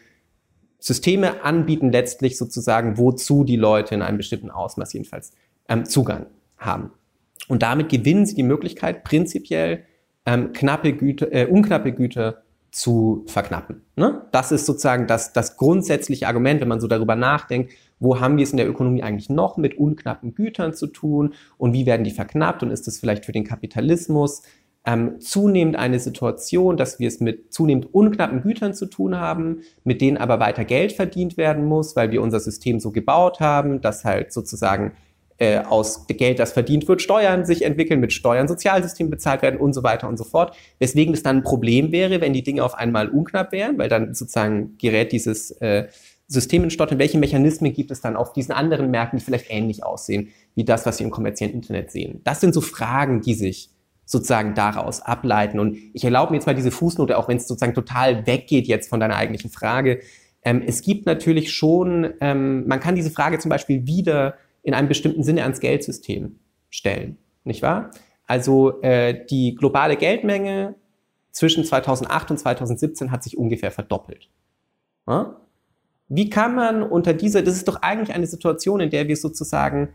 Systeme 0.78 1.42
anbieten 1.42 1.90
letztlich 1.90 2.36
sozusagen, 2.36 2.98
wozu 2.98 3.44
die 3.44 3.56
Leute 3.56 3.94
in 3.94 4.02
einem 4.02 4.18
bestimmten 4.18 4.50
Ausmaß 4.50 4.92
jedenfalls 4.92 5.32
ähm, 5.68 5.86
Zugang 5.86 6.26
haben. 6.58 6.90
Und 7.48 7.62
damit 7.62 7.88
gewinnen 7.88 8.26
sie 8.26 8.34
die 8.34 8.42
Möglichkeit, 8.42 9.04
prinzipiell 9.04 9.84
ähm, 10.26 10.52
knappe 10.52 10.92
Güter, 10.92 11.32
äh, 11.32 11.46
unknappe 11.46 11.92
Güter 11.92 12.43
zu 12.74 13.22
verknappen. 13.28 13.82
Ne? 13.94 14.22
Das 14.32 14.50
ist 14.50 14.66
sozusagen 14.66 15.06
das, 15.06 15.32
das 15.32 15.56
grundsätzliche 15.56 16.26
Argument, 16.26 16.60
wenn 16.60 16.66
man 16.66 16.80
so 16.80 16.88
darüber 16.88 17.14
nachdenkt, 17.14 17.72
wo 18.00 18.18
haben 18.18 18.36
wir 18.36 18.42
es 18.42 18.50
in 18.50 18.56
der 18.56 18.68
Ökonomie 18.68 19.04
eigentlich 19.04 19.30
noch 19.30 19.56
mit 19.56 19.78
unknappen 19.78 20.34
Gütern 20.34 20.74
zu 20.74 20.88
tun 20.88 21.34
und 21.56 21.72
wie 21.72 21.86
werden 21.86 22.02
die 22.02 22.10
verknappt 22.10 22.64
und 22.64 22.72
ist 22.72 22.88
das 22.88 22.98
vielleicht 22.98 23.26
für 23.26 23.30
den 23.30 23.44
Kapitalismus 23.44 24.42
ähm, 24.84 25.20
zunehmend 25.20 25.76
eine 25.76 26.00
Situation, 26.00 26.76
dass 26.76 26.98
wir 26.98 27.06
es 27.06 27.20
mit 27.20 27.54
zunehmend 27.54 27.94
unknappen 27.94 28.42
Gütern 28.42 28.74
zu 28.74 28.86
tun 28.86 29.16
haben, 29.16 29.60
mit 29.84 30.00
denen 30.00 30.16
aber 30.16 30.40
weiter 30.40 30.64
Geld 30.64 30.94
verdient 30.94 31.36
werden 31.36 31.66
muss, 31.66 31.94
weil 31.94 32.10
wir 32.10 32.22
unser 32.22 32.40
System 32.40 32.80
so 32.80 32.90
gebaut 32.90 33.38
haben, 33.38 33.82
dass 33.82 34.04
halt 34.04 34.32
sozusagen 34.32 34.94
äh, 35.38 35.58
aus 35.58 36.06
Geld, 36.06 36.38
das 36.38 36.52
verdient 36.52 36.86
wird, 36.86 37.02
Steuern 37.02 37.44
sich 37.44 37.62
entwickeln, 37.62 38.00
mit 38.00 38.12
Steuern 38.12 38.46
Sozialsystem 38.46 39.10
bezahlt 39.10 39.42
werden 39.42 39.58
und 39.58 39.72
so 39.72 39.82
weiter 39.82 40.08
und 40.08 40.16
so 40.16 40.24
fort. 40.24 40.56
Weswegen 40.78 41.12
es 41.14 41.22
dann 41.22 41.38
ein 41.38 41.42
Problem 41.42 41.92
wäre, 41.92 42.20
wenn 42.20 42.32
die 42.32 42.42
Dinge 42.42 42.62
auf 42.62 42.74
einmal 42.74 43.08
unknapp 43.08 43.52
wären, 43.52 43.78
weil 43.78 43.88
dann 43.88 44.14
sozusagen 44.14 44.76
gerät 44.78 45.12
dieses 45.12 45.50
äh, 45.60 45.88
System 46.26 46.64
in 46.64 46.70
Stottern. 46.70 46.98
Welche 46.98 47.18
Mechanismen 47.18 47.72
gibt 47.72 47.90
es 47.90 48.00
dann 48.00 48.16
auf 48.16 48.32
diesen 48.32 48.52
anderen 48.52 48.90
Märkten, 48.90 49.18
die 49.18 49.24
vielleicht 49.24 49.50
ähnlich 49.50 49.84
aussehen 49.84 50.28
wie 50.54 50.64
das, 50.64 50.86
was 50.86 51.00
wir 51.00 51.04
im 51.04 51.10
kommerziellen 51.10 51.52
Internet 51.52 51.90
sehen? 51.90 52.20
Das 52.24 52.40
sind 52.40 52.54
so 52.54 52.60
Fragen, 52.60 53.20
die 53.20 53.34
sich 53.34 53.70
sozusagen 54.06 54.54
daraus 54.54 55.00
ableiten. 55.00 55.58
Und 55.58 55.78
ich 55.94 56.04
erlaube 56.04 56.32
mir 56.32 56.36
jetzt 56.36 56.46
mal 56.46 56.54
diese 56.54 56.70
Fußnote, 56.70 57.16
auch 57.18 57.28
wenn 57.28 57.38
es 57.38 57.48
sozusagen 57.48 57.74
total 57.74 58.26
weggeht 58.26 58.66
jetzt 58.66 58.88
von 58.88 59.00
deiner 59.00 59.16
eigentlichen 59.16 59.50
Frage. 59.50 60.00
Ähm, 60.44 60.62
es 60.66 60.82
gibt 60.82 61.06
natürlich 61.06 61.52
schon, 61.52 62.12
ähm, 62.20 62.66
man 62.66 62.80
kann 62.80 62.94
diese 62.94 63.10
Frage 63.10 63.38
zum 63.38 63.48
Beispiel 63.48 63.86
wieder 63.86 64.34
in 64.64 64.74
einem 64.74 64.88
bestimmten 64.88 65.22
Sinne 65.22 65.42
ans 65.42 65.60
Geldsystem 65.60 66.40
stellen, 66.70 67.18
nicht 67.44 67.62
wahr? 67.62 67.90
Also 68.26 68.80
äh, 68.82 69.24
die 69.26 69.54
globale 69.54 69.96
Geldmenge 69.96 70.74
zwischen 71.30 71.64
2008 71.64 72.32
und 72.32 72.38
2017 72.38 73.12
hat 73.12 73.22
sich 73.22 73.36
ungefähr 73.38 73.70
verdoppelt. 73.70 74.30
Ja? 75.06 75.36
Wie 76.08 76.30
kann 76.30 76.54
man 76.54 76.82
unter 76.82 77.12
dieser, 77.12 77.42
das 77.42 77.54
ist 77.54 77.68
doch 77.68 77.82
eigentlich 77.82 78.14
eine 78.14 78.26
Situation, 78.26 78.80
in 78.80 78.90
der 78.90 79.06
wir 79.08 79.16
sozusagen 79.16 79.90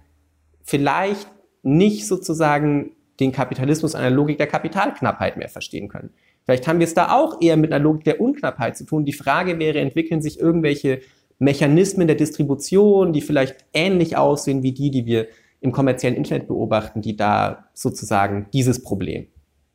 vielleicht 0.63 1.27
nicht 1.63 2.07
sozusagen 2.07 2.91
den 3.19 3.31
Kapitalismus 3.31 3.95
einer 3.95 4.09
Logik 4.09 4.37
der 4.37 4.47
Kapitalknappheit 4.47 5.37
mehr 5.37 5.49
verstehen 5.49 5.89
können. 5.89 6.11
Vielleicht 6.45 6.67
haben 6.67 6.79
wir 6.79 6.85
es 6.85 6.93
da 6.93 7.11
auch 7.11 7.41
eher 7.41 7.57
mit 7.57 7.71
einer 7.71 7.83
Logik 7.83 8.05
der 8.05 8.21
Unknappheit 8.21 8.77
zu 8.77 8.85
tun. 8.85 9.05
Die 9.05 9.13
Frage 9.13 9.59
wäre, 9.59 9.79
entwickeln 9.79 10.21
sich 10.21 10.39
irgendwelche 10.39 11.01
Mechanismen 11.39 12.07
der 12.07 12.15
Distribution, 12.15 13.13
die 13.13 13.21
vielleicht 13.21 13.65
ähnlich 13.73 14.17
aussehen 14.17 14.61
wie 14.61 14.73
die, 14.73 14.91
die 14.91 15.05
wir 15.05 15.27
im 15.61 15.71
kommerziellen 15.71 16.15
Internet 16.15 16.47
beobachten, 16.47 17.01
die 17.01 17.15
da 17.15 17.69
sozusagen 17.73 18.47
dieses 18.53 18.83
Problem 18.83 19.27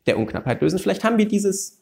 der 0.07 0.19
Unknappheit 0.19 0.61
lösen. 0.61 0.79
Vielleicht 0.79 1.05
haben 1.05 1.19
wir 1.19 1.27
dieses, 1.27 1.81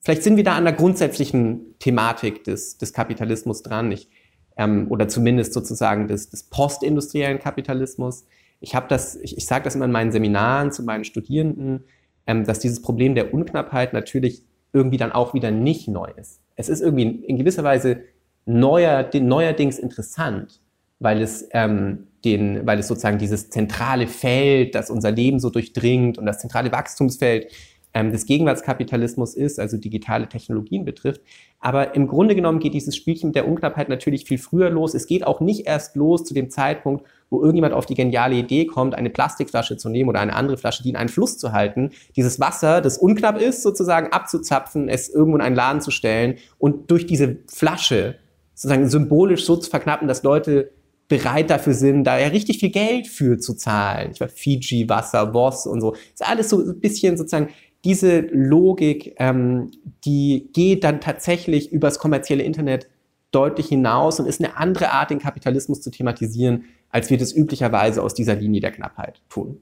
vielleicht 0.00 0.22
sind 0.22 0.36
wir 0.36 0.44
da 0.44 0.56
an 0.56 0.64
der 0.64 0.72
grundsätzlichen 0.72 1.78
Thematik 1.78 2.44
des, 2.44 2.78
des 2.78 2.92
Kapitalismus 2.92 3.62
dran, 3.62 3.90
ich, 3.92 4.08
ähm, 4.56 4.86
oder 4.90 5.08
zumindest 5.08 5.52
sozusagen 5.52 6.08
des, 6.08 6.30
des 6.30 6.44
postindustriellen 6.44 7.38
Kapitalismus 7.38 8.26
ich 8.64 8.74
habe 8.74 8.86
das, 8.88 9.16
ich, 9.16 9.36
ich 9.36 9.46
sage 9.46 9.64
das 9.64 9.74
immer 9.74 9.84
in 9.84 9.92
meinen 9.92 10.10
Seminaren 10.10 10.72
zu 10.72 10.82
meinen 10.82 11.04
Studierenden, 11.04 11.84
ähm, 12.26 12.44
dass 12.44 12.60
dieses 12.60 12.80
Problem 12.80 13.14
der 13.14 13.34
Unknappheit 13.34 13.92
natürlich 13.92 14.42
irgendwie 14.72 14.96
dann 14.96 15.12
auch 15.12 15.34
wieder 15.34 15.50
nicht 15.50 15.86
neu 15.86 16.08
ist. 16.16 16.40
Es 16.56 16.70
ist 16.70 16.80
irgendwie 16.80 17.02
in 17.02 17.36
gewisser 17.36 17.62
Weise 17.62 18.00
neuer, 18.46 19.08
neuerdings 19.12 19.78
interessant, 19.78 20.60
weil 20.98 21.22
es 21.22 21.48
ähm, 21.52 22.06
den, 22.24 22.66
weil 22.66 22.78
es 22.78 22.88
sozusagen 22.88 23.18
dieses 23.18 23.50
zentrale 23.50 24.06
Feld, 24.06 24.74
das 24.74 24.90
unser 24.90 25.10
Leben 25.10 25.40
so 25.40 25.50
durchdringt 25.50 26.18
und 26.18 26.26
das 26.26 26.38
zentrale 26.38 26.72
Wachstumsfeld 26.72 27.52
ähm, 27.94 28.10
des 28.10 28.26
Gegenwartskapitalismus 28.26 29.34
ist, 29.34 29.60
also 29.60 29.76
digitale 29.76 30.28
Technologien 30.28 30.84
betrifft. 30.84 31.20
Aber 31.60 31.94
im 31.94 32.08
Grunde 32.08 32.34
genommen 32.34 32.58
geht 32.58 32.74
dieses 32.74 32.96
Spielchen 32.96 33.28
mit 33.28 33.36
der 33.36 33.46
Unknappheit 33.46 33.88
natürlich 33.88 34.24
viel 34.24 34.38
früher 34.38 34.68
los. 34.68 34.94
Es 34.94 35.06
geht 35.06 35.26
auch 35.26 35.40
nicht 35.40 35.66
erst 35.66 35.96
los 35.96 36.24
zu 36.24 36.34
dem 36.34 36.50
Zeitpunkt, 36.50 37.06
wo 37.30 37.40
irgendjemand 37.40 37.72
auf 37.72 37.86
die 37.86 37.94
geniale 37.94 38.34
Idee 38.34 38.66
kommt, 38.66 38.94
eine 38.94 39.10
Plastikflasche 39.10 39.76
zu 39.76 39.88
nehmen 39.88 40.08
oder 40.08 40.20
eine 40.20 40.34
andere 40.34 40.56
Flasche, 40.56 40.82
die 40.82 40.90
in 40.90 40.96
einen 40.96 41.08
Fluss 41.08 41.38
zu 41.38 41.52
halten, 41.52 41.90
dieses 42.16 42.40
Wasser, 42.40 42.80
das 42.80 42.98
unknapp 42.98 43.40
ist, 43.40 43.62
sozusagen 43.62 44.12
abzuzapfen, 44.12 44.88
es 44.88 45.08
irgendwo 45.08 45.36
in 45.36 45.42
einen 45.42 45.56
Laden 45.56 45.80
zu 45.80 45.90
stellen 45.90 46.36
und 46.58 46.90
durch 46.90 47.06
diese 47.06 47.38
Flasche 47.46 48.16
sozusagen 48.54 48.88
symbolisch 48.88 49.44
so 49.44 49.56
zu 49.56 49.70
verknappen, 49.70 50.08
dass 50.08 50.22
Leute 50.22 50.70
bereit 51.08 51.50
dafür 51.50 51.74
sind, 51.74 52.04
da 52.04 52.18
ja 52.18 52.28
richtig 52.28 52.58
viel 52.58 52.70
Geld 52.70 53.06
für 53.06 53.38
zu 53.38 53.54
zahlen. 53.54 54.12
Ich 54.12 54.20
war 54.20 54.28
Fiji, 54.28 54.88
Wasser, 54.88 55.26
Boss 55.26 55.66
und 55.66 55.80
so. 55.80 55.90
Das 55.92 56.00
ist 56.14 56.26
alles 56.26 56.48
so 56.48 56.60
ein 56.60 56.80
bisschen 56.80 57.16
sozusagen 57.16 57.48
diese 57.84 58.20
Logik, 58.20 59.14
ähm, 59.18 59.70
die 60.04 60.48
geht 60.52 60.84
dann 60.84 61.00
tatsächlich 61.00 61.70
übers 61.70 61.98
kommerzielle 61.98 62.42
Internet 62.42 62.88
deutlich 63.30 63.68
hinaus 63.68 64.18
und 64.20 64.26
ist 64.26 64.42
eine 64.42 64.56
andere 64.56 64.90
Art, 64.90 65.10
den 65.10 65.18
Kapitalismus 65.18 65.82
zu 65.82 65.90
thematisieren, 65.90 66.64
als 66.88 67.10
wir 67.10 67.18
das 67.18 67.34
üblicherweise 67.34 68.02
aus 68.02 68.14
dieser 68.14 68.36
Linie 68.36 68.60
der 68.60 68.72
Knappheit 68.72 69.20
tun. 69.28 69.60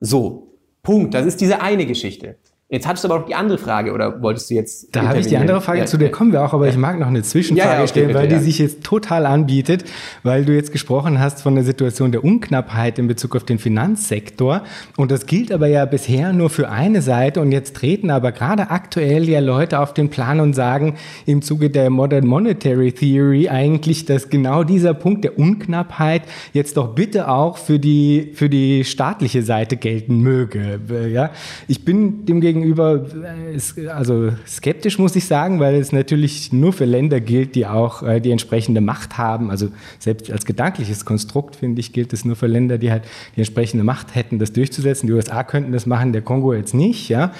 So, 0.00 0.54
Punkt. 0.82 1.12
Das 1.12 1.26
ist 1.26 1.40
diese 1.40 1.60
eine 1.60 1.84
Geschichte. 1.84 2.36
Jetzt 2.70 2.86
hattest 2.86 3.04
du 3.04 3.08
aber 3.08 3.22
auch 3.22 3.26
die 3.26 3.34
andere 3.34 3.56
Frage, 3.56 3.94
oder 3.94 4.20
wolltest 4.20 4.50
du 4.50 4.54
jetzt. 4.54 4.94
Da 4.94 5.08
habe 5.08 5.20
ich 5.20 5.26
die 5.26 5.38
andere 5.38 5.62
Frage, 5.62 5.78
ja, 5.78 5.86
zu 5.86 5.96
der 5.96 6.10
kommen 6.10 6.32
wir 6.32 6.44
auch, 6.44 6.52
aber 6.52 6.66
ja. 6.66 6.72
ich 6.72 6.76
mag 6.76 6.98
noch 6.98 7.06
eine 7.06 7.22
Zwischenfrage 7.22 7.70
ja, 7.70 7.78
okay, 7.78 7.88
stellen, 7.88 8.08
bitte, 8.08 8.18
weil 8.18 8.28
die 8.28 8.40
sich 8.40 8.58
jetzt 8.58 8.84
total 8.84 9.24
anbietet, 9.24 9.84
weil 10.22 10.44
du 10.44 10.54
jetzt 10.54 10.70
gesprochen 10.70 11.18
hast 11.18 11.40
von 11.40 11.54
der 11.54 11.64
Situation 11.64 12.12
der 12.12 12.22
Unknappheit 12.22 12.98
in 12.98 13.08
Bezug 13.08 13.36
auf 13.36 13.44
den 13.44 13.58
Finanzsektor. 13.58 14.64
Und 14.98 15.10
das 15.10 15.24
gilt 15.24 15.50
aber 15.50 15.66
ja 15.66 15.86
bisher 15.86 16.34
nur 16.34 16.50
für 16.50 16.68
eine 16.68 17.00
Seite. 17.00 17.40
Und 17.40 17.52
jetzt 17.52 17.74
treten 17.74 18.10
aber 18.10 18.32
gerade 18.32 18.68
aktuell 18.68 19.26
ja 19.26 19.40
Leute 19.40 19.80
auf 19.80 19.94
den 19.94 20.10
Plan 20.10 20.38
und 20.38 20.52
sagen 20.52 20.96
im 21.24 21.40
Zuge 21.40 21.70
der 21.70 21.88
Modern 21.88 22.26
Monetary 22.26 22.92
Theory 22.92 23.48
eigentlich, 23.48 24.04
dass 24.04 24.28
genau 24.28 24.62
dieser 24.62 24.92
Punkt 24.92 25.24
der 25.24 25.38
Unknappheit 25.38 26.20
jetzt 26.52 26.76
doch 26.76 26.94
bitte 26.94 27.30
auch 27.30 27.56
für 27.56 27.78
die, 27.78 28.32
für 28.34 28.50
die 28.50 28.84
staatliche 28.84 29.42
Seite 29.42 29.78
gelten 29.78 30.20
möge. 30.20 30.80
Ja, 31.10 31.30
ich 31.66 31.86
bin 31.86 32.26
demgegenüber 32.26 32.57
gegenüber, 32.57 32.57
äh, 32.64 33.88
also 33.88 34.32
skeptisch 34.46 34.98
muss 34.98 35.16
ich 35.16 35.26
sagen, 35.26 35.60
weil 35.60 35.74
es 35.76 35.92
natürlich 35.92 36.52
nur 36.52 36.72
für 36.72 36.84
Länder 36.84 37.20
gilt, 37.20 37.54
die 37.54 37.66
auch 37.66 38.02
äh, 38.02 38.20
die 38.20 38.30
entsprechende 38.30 38.80
Macht 38.80 39.18
haben. 39.18 39.50
Also 39.50 39.68
selbst 39.98 40.30
als 40.30 40.44
gedankliches 40.44 41.04
Konstrukt, 41.04 41.56
finde 41.56 41.80
ich, 41.80 41.92
gilt 41.92 42.12
es 42.12 42.24
nur 42.24 42.36
für 42.36 42.46
Länder, 42.46 42.78
die 42.78 42.90
halt 42.90 43.04
die 43.36 43.40
entsprechende 43.40 43.84
Macht 43.84 44.14
hätten, 44.14 44.38
das 44.38 44.52
durchzusetzen. 44.52 45.06
Die 45.06 45.12
USA 45.12 45.44
könnten 45.44 45.72
das 45.72 45.86
machen, 45.86 46.12
der 46.12 46.22
Kongo 46.22 46.52
jetzt 46.54 46.74
nicht, 46.74 47.08
ja. 47.08 47.32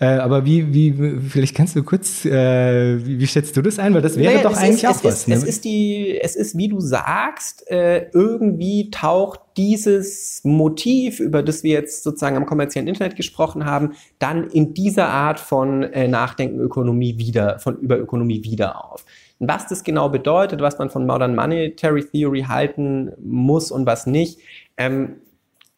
Äh, 0.00 0.06
aber 0.06 0.44
wie, 0.44 0.72
wie, 0.72 1.20
vielleicht 1.20 1.54
kannst 1.54 1.76
du 1.76 1.82
kurz, 1.82 2.24
äh, 2.24 3.04
wie, 3.04 3.18
wie 3.20 3.26
schätzt 3.26 3.56
du 3.56 3.62
das 3.62 3.78
ein? 3.78 3.94
Weil 3.94 4.02
das 4.02 4.16
wäre 4.16 4.34
naja, 4.34 4.48
doch 4.48 4.56
eigentlich 4.56 4.84
ist, 4.84 4.90
auch 4.90 4.96
es 4.96 5.04
was. 5.04 5.14
Ist, 5.20 5.28
ne? 5.28 5.34
Es 5.34 5.44
ist 5.44 5.64
die, 5.64 6.18
es 6.20 6.36
ist, 6.36 6.56
wie 6.56 6.68
du 6.68 6.80
sagst, 6.80 7.70
äh, 7.70 8.08
irgendwie 8.12 8.90
taucht 8.90 9.40
dieses 9.56 10.40
Motiv, 10.44 11.20
über 11.20 11.42
das 11.42 11.62
wir 11.62 11.72
jetzt 11.72 12.02
sozusagen 12.02 12.36
am 12.36 12.46
kommerziellen 12.46 12.88
Internet 12.88 13.16
gesprochen 13.16 13.64
haben, 13.64 13.92
dann 14.18 14.44
in 14.50 14.74
dieser 14.74 15.08
Art 15.08 15.38
von 15.40 15.82
äh, 15.84 16.08
Nachdenken 16.08 16.60
Ökonomie 16.60 17.18
wieder, 17.18 17.58
von 17.58 17.76
über 17.76 17.98
Ökonomie 17.98 18.42
wieder 18.42 18.84
auf. 18.84 19.04
Und 19.38 19.48
was 19.48 19.66
das 19.66 19.84
genau 19.84 20.08
bedeutet, 20.08 20.60
was 20.60 20.78
man 20.78 20.90
von 20.90 21.06
Modern 21.06 21.34
Monetary 21.34 22.04
Theory 22.04 22.42
halten 22.48 23.12
muss 23.22 23.70
und 23.70 23.86
was 23.86 24.06
nicht, 24.06 24.38
ähm, 24.76 25.16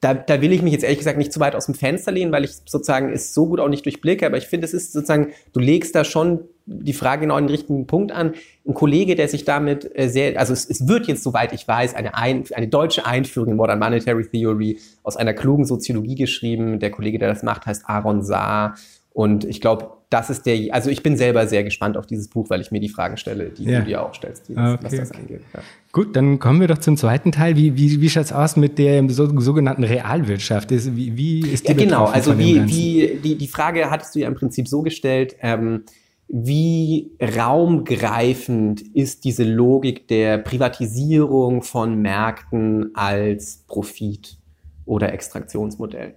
da, 0.01 0.15
da 0.15 0.41
will 0.43 0.53
ich 0.53 0.63
mich 0.63 0.73
jetzt 0.73 0.83
ehrlich 0.83 0.99
gesagt 0.99 1.17
nicht 1.17 1.33
zu 1.33 1.41
weit 1.41 1.55
aus 1.55 1.67
dem 1.67 1.75
Fenster 1.75 2.13
lehnen, 2.13 2.31
weil 2.31 2.45
ich 2.45 2.53
sozusagen 2.67 3.11
es 3.11 3.33
so 3.33 3.47
gut 3.47 3.61
auch 3.61 3.69
nicht 3.69 3.85
durchblicke, 3.85 4.27
aber 4.27 4.37
ich 4.37 4.47
finde, 4.47 4.67
es 4.67 4.75
ist 4.75 4.93
sozusagen, 4.93 5.33
du 5.53 5.61
legst 5.61 5.95
da 5.95 6.05
schon 6.05 6.41
die 6.67 6.93
Frage 6.93 7.23
genau 7.23 7.39
in 7.39 7.47
den 7.47 7.51
richtigen 7.51 7.87
Punkt 7.87 8.13
an. 8.13 8.35
Ein 8.67 8.75
Kollege, 8.75 9.15
der 9.15 9.29
sich 9.29 9.45
damit 9.45 9.91
äh, 9.95 10.09
sehr, 10.09 10.39
also 10.39 10.53
es, 10.53 10.69
es 10.69 10.87
wird 10.89 11.07
jetzt, 11.07 11.23
soweit 11.23 11.53
ich 11.53 11.67
weiß, 11.67 11.95
eine, 11.95 12.15
ein, 12.15 12.45
eine 12.53 12.69
deutsche 12.69 13.07
Einführung 13.07 13.51
in 13.51 13.57
Modern 13.57 13.79
Monetary 13.79 14.27
Theory 14.29 14.81
aus 15.03 15.17
einer 15.17 15.33
klugen 15.33 15.65
Soziologie 15.65 16.17
geschrieben. 16.17 16.81
Der 16.81 16.91
Kollege, 16.91 17.19
der 17.19 17.29
das 17.29 17.43
macht, 17.43 17.67
heißt 17.67 17.85
Aaron 17.87 18.23
Saar. 18.23 18.77
Und 19.13 19.45
ich 19.45 19.61
glaube, 19.61 19.96
das 20.09 20.31
ist 20.31 20.47
der, 20.47 20.73
also 20.73 20.89
ich 20.89 21.03
bin 21.03 21.17
selber 21.17 21.47
sehr 21.49 21.65
gespannt 21.65 21.97
auf 21.97 22.07
dieses 22.07 22.29
Buch, 22.29 22.49
weil 22.49 22.61
ich 22.61 22.71
mir 22.71 22.79
die 22.79 22.89
Fragen 22.89 23.17
stelle, 23.17 23.51
die 23.51 23.65
ja. 23.65 23.81
du 23.81 23.87
dir 23.87 24.03
auch 24.03 24.15
stellst, 24.15 24.49
die, 24.49 24.53
okay. 24.53 24.79
was 24.81 24.95
das 24.95 25.11
angeht. 25.13 25.41
Ja. 25.53 25.61
Gut, 25.91 26.15
dann 26.15 26.39
kommen 26.39 26.61
wir 26.61 26.69
doch 26.69 26.79
zum 26.79 26.97
zweiten 26.97 27.33
Teil. 27.33 27.57
Wie, 27.57 27.77
wie, 27.77 28.01
wie 28.01 28.09
schaut 28.09 28.27
es 28.27 28.33
aus 28.33 28.57
mit 28.57 28.79
der 28.79 29.09
so, 29.11 29.41
sogenannten 29.41 29.83
Realwirtschaft? 29.83 30.71
Wie, 30.71 31.17
wie 31.17 31.41
ist 31.41 31.67
die 31.67 31.73
ja, 31.73 31.79
genau, 31.79 32.05
also 32.05 32.39
wie, 32.39 32.65
wie, 32.67 33.19
die, 33.23 33.37
die 33.37 33.49
Frage 33.49 33.91
hattest 33.91 34.15
du 34.15 34.21
ja 34.21 34.29
im 34.29 34.35
Prinzip 34.35 34.69
so 34.69 34.83
gestellt, 34.83 35.37
ähm, 35.41 35.85
wie 36.29 37.13
raumgreifend 37.21 38.83
ist 38.95 39.25
diese 39.25 39.45
Logik 39.45 40.09
der 40.09 40.39
Privatisierung 40.39 41.63
von 41.63 42.01
Märkten 42.01 42.91
als 42.95 43.65
Profit- 43.67 44.39
oder 44.85 45.13
Extraktionsmodell? 45.13 46.15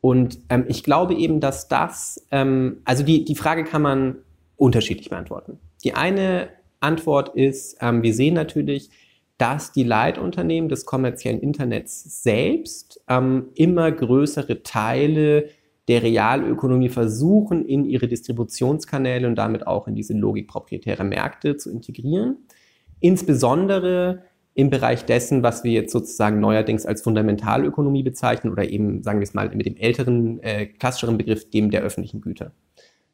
Und 0.00 0.38
ähm, 0.48 0.64
ich 0.68 0.82
glaube 0.82 1.14
eben, 1.14 1.40
dass 1.40 1.68
das, 1.68 2.26
ähm, 2.30 2.78
also 2.84 3.04
die, 3.04 3.24
die 3.24 3.34
Frage 3.34 3.64
kann 3.64 3.82
man 3.82 4.16
unterschiedlich 4.56 5.10
beantworten. 5.10 5.58
Die 5.84 5.94
eine 5.94 6.48
Antwort 6.80 7.34
ist, 7.34 7.76
ähm, 7.80 8.02
wir 8.02 8.14
sehen 8.14 8.34
natürlich, 8.34 8.90
dass 9.36 9.72
die 9.72 9.84
Leitunternehmen 9.84 10.68
des 10.68 10.84
kommerziellen 10.84 11.40
Internets 11.40 12.22
selbst 12.22 13.00
ähm, 13.08 13.48
immer 13.54 13.90
größere 13.90 14.62
Teile 14.62 15.48
der 15.88 16.02
Realökonomie 16.02 16.90
versuchen, 16.90 17.64
in 17.64 17.84
ihre 17.84 18.06
Distributionskanäle 18.06 19.26
und 19.26 19.36
damit 19.36 19.66
auch 19.66 19.88
in 19.88 19.94
diese 19.94 20.12
Logik 20.12 20.46
proprietärer 20.46 21.04
Märkte 21.04 21.56
zu 21.56 21.70
integrieren. 21.70 22.36
Insbesondere 23.00 24.22
im 24.54 24.70
Bereich 24.70 25.04
dessen, 25.04 25.42
was 25.42 25.64
wir 25.64 25.72
jetzt 25.72 25.92
sozusagen 25.92 26.40
neuerdings 26.40 26.84
als 26.84 27.02
Fundamentalökonomie 27.02 28.02
bezeichnen 28.02 28.52
oder 28.52 28.68
eben, 28.68 29.02
sagen 29.02 29.20
wir 29.20 29.24
es 29.24 29.34
mal, 29.34 29.48
mit 29.54 29.66
dem 29.66 29.76
älteren, 29.76 30.42
äh, 30.42 30.66
klassischeren 30.66 31.18
Begriff, 31.18 31.48
dem 31.50 31.70
der 31.70 31.82
öffentlichen 31.82 32.20
Güter. 32.20 32.52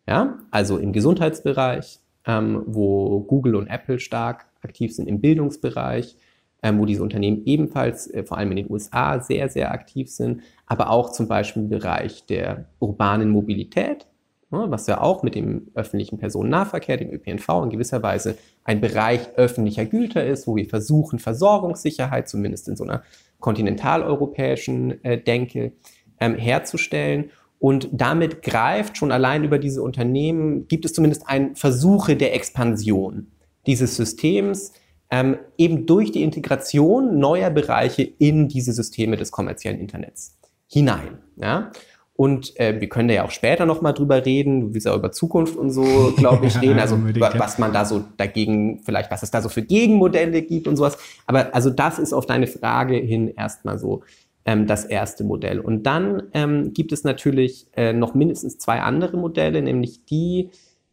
Ja, 0.08 0.38
also 0.50 0.78
im 0.78 0.92
Gesundheitsbereich, 0.92 1.98
ähm, 2.26 2.62
wo 2.66 3.20
Google 3.20 3.56
und 3.56 3.66
Apple 3.66 3.98
stark 3.98 4.46
aktiv 4.62 4.94
sind, 4.94 5.08
im 5.08 5.20
Bildungsbereich, 5.20 6.16
ähm, 6.62 6.78
wo 6.78 6.86
diese 6.86 7.02
Unternehmen 7.02 7.42
ebenfalls, 7.44 8.08
äh, 8.08 8.24
vor 8.24 8.38
allem 8.38 8.50
in 8.52 8.56
den 8.56 8.70
USA, 8.70 9.20
sehr, 9.20 9.48
sehr 9.48 9.72
aktiv 9.72 10.10
sind, 10.10 10.42
aber 10.66 10.90
auch 10.90 11.12
zum 11.12 11.28
Beispiel 11.28 11.64
im 11.64 11.68
Bereich 11.68 12.24
der 12.26 12.66
urbanen 12.80 13.30
Mobilität, 13.30 14.06
was 14.50 14.86
ja 14.86 15.00
auch 15.00 15.22
mit 15.22 15.34
dem 15.34 15.68
öffentlichen 15.74 16.18
Personennahverkehr, 16.18 16.96
dem 16.96 17.10
ÖPNV 17.10 17.48
in 17.64 17.70
gewisser 17.70 18.02
Weise 18.02 18.38
ein 18.64 18.80
Bereich 18.80 19.20
öffentlicher 19.36 19.84
Güter 19.84 20.24
ist, 20.24 20.46
wo 20.46 20.56
wir 20.56 20.66
versuchen, 20.66 21.18
Versorgungssicherheit, 21.18 22.28
zumindest 22.28 22.68
in 22.68 22.76
so 22.76 22.84
einer 22.84 23.02
kontinentaleuropäischen 23.40 25.04
äh, 25.04 25.20
Denke, 25.20 25.72
ähm, 26.20 26.36
herzustellen. 26.36 27.30
Und 27.58 27.88
damit 27.92 28.42
greift 28.42 28.96
schon 28.96 29.12
allein 29.12 29.44
über 29.44 29.58
diese 29.58 29.82
Unternehmen, 29.82 30.68
gibt 30.68 30.84
es 30.84 30.92
zumindest 30.92 31.26
ein 31.26 31.56
Versuche 31.56 32.16
der 32.16 32.34
Expansion 32.34 33.32
dieses 33.66 33.96
Systems, 33.96 34.72
ähm, 35.10 35.38
eben 35.56 35.86
durch 35.86 36.12
die 36.12 36.22
Integration 36.22 37.18
neuer 37.18 37.50
Bereiche 37.50 38.02
in 38.02 38.48
diese 38.48 38.72
Systeme 38.72 39.16
des 39.16 39.30
kommerziellen 39.30 39.78
Internets 39.78 40.38
hinein. 40.68 41.18
Ja? 41.36 41.70
Und 42.16 42.58
äh, 42.58 42.80
wir 42.80 42.88
können 42.88 43.08
da 43.08 43.14
ja 43.14 43.24
auch 43.24 43.30
später 43.30 43.66
nochmal 43.66 43.92
drüber 43.92 44.24
reden. 44.24 44.60
Du 44.62 44.74
willst 44.74 44.86
ja 44.86 44.94
über 44.94 45.12
Zukunft 45.12 45.56
und 45.56 45.70
so, 45.70 46.14
glaube 46.16 46.46
ich, 46.46 46.60
reden. 46.62 46.78
Also 46.78 46.98
was 47.38 47.58
man 47.58 47.74
da 47.74 47.84
so 47.84 48.04
dagegen, 48.16 48.80
vielleicht 48.84 49.10
was 49.10 49.22
es 49.22 49.30
da 49.30 49.42
so 49.42 49.50
für 49.50 49.62
Gegenmodelle 49.62 50.42
gibt 50.42 50.66
und 50.66 50.76
sowas. 50.76 50.96
Aber 51.26 51.54
also 51.54 51.68
das 51.68 51.98
ist 51.98 52.14
auf 52.14 52.24
deine 52.24 52.46
Frage 52.46 52.96
hin 52.96 53.28
erstmal 53.28 53.78
so 53.78 54.02
ähm, 54.46 54.66
das 54.66 54.86
erste 54.86 55.24
Modell. 55.24 55.60
Und 55.60 55.82
dann 55.82 56.22
ähm, 56.32 56.72
gibt 56.72 56.92
es 56.92 57.04
natürlich 57.04 57.66
äh, 57.76 57.92
noch 57.92 58.14
mindestens 58.14 58.56
zwei 58.56 58.80
andere 58.80 59.18
Modelle, 59.18 59.60
nämlich 59.60 60.06
die, 60.06 60.50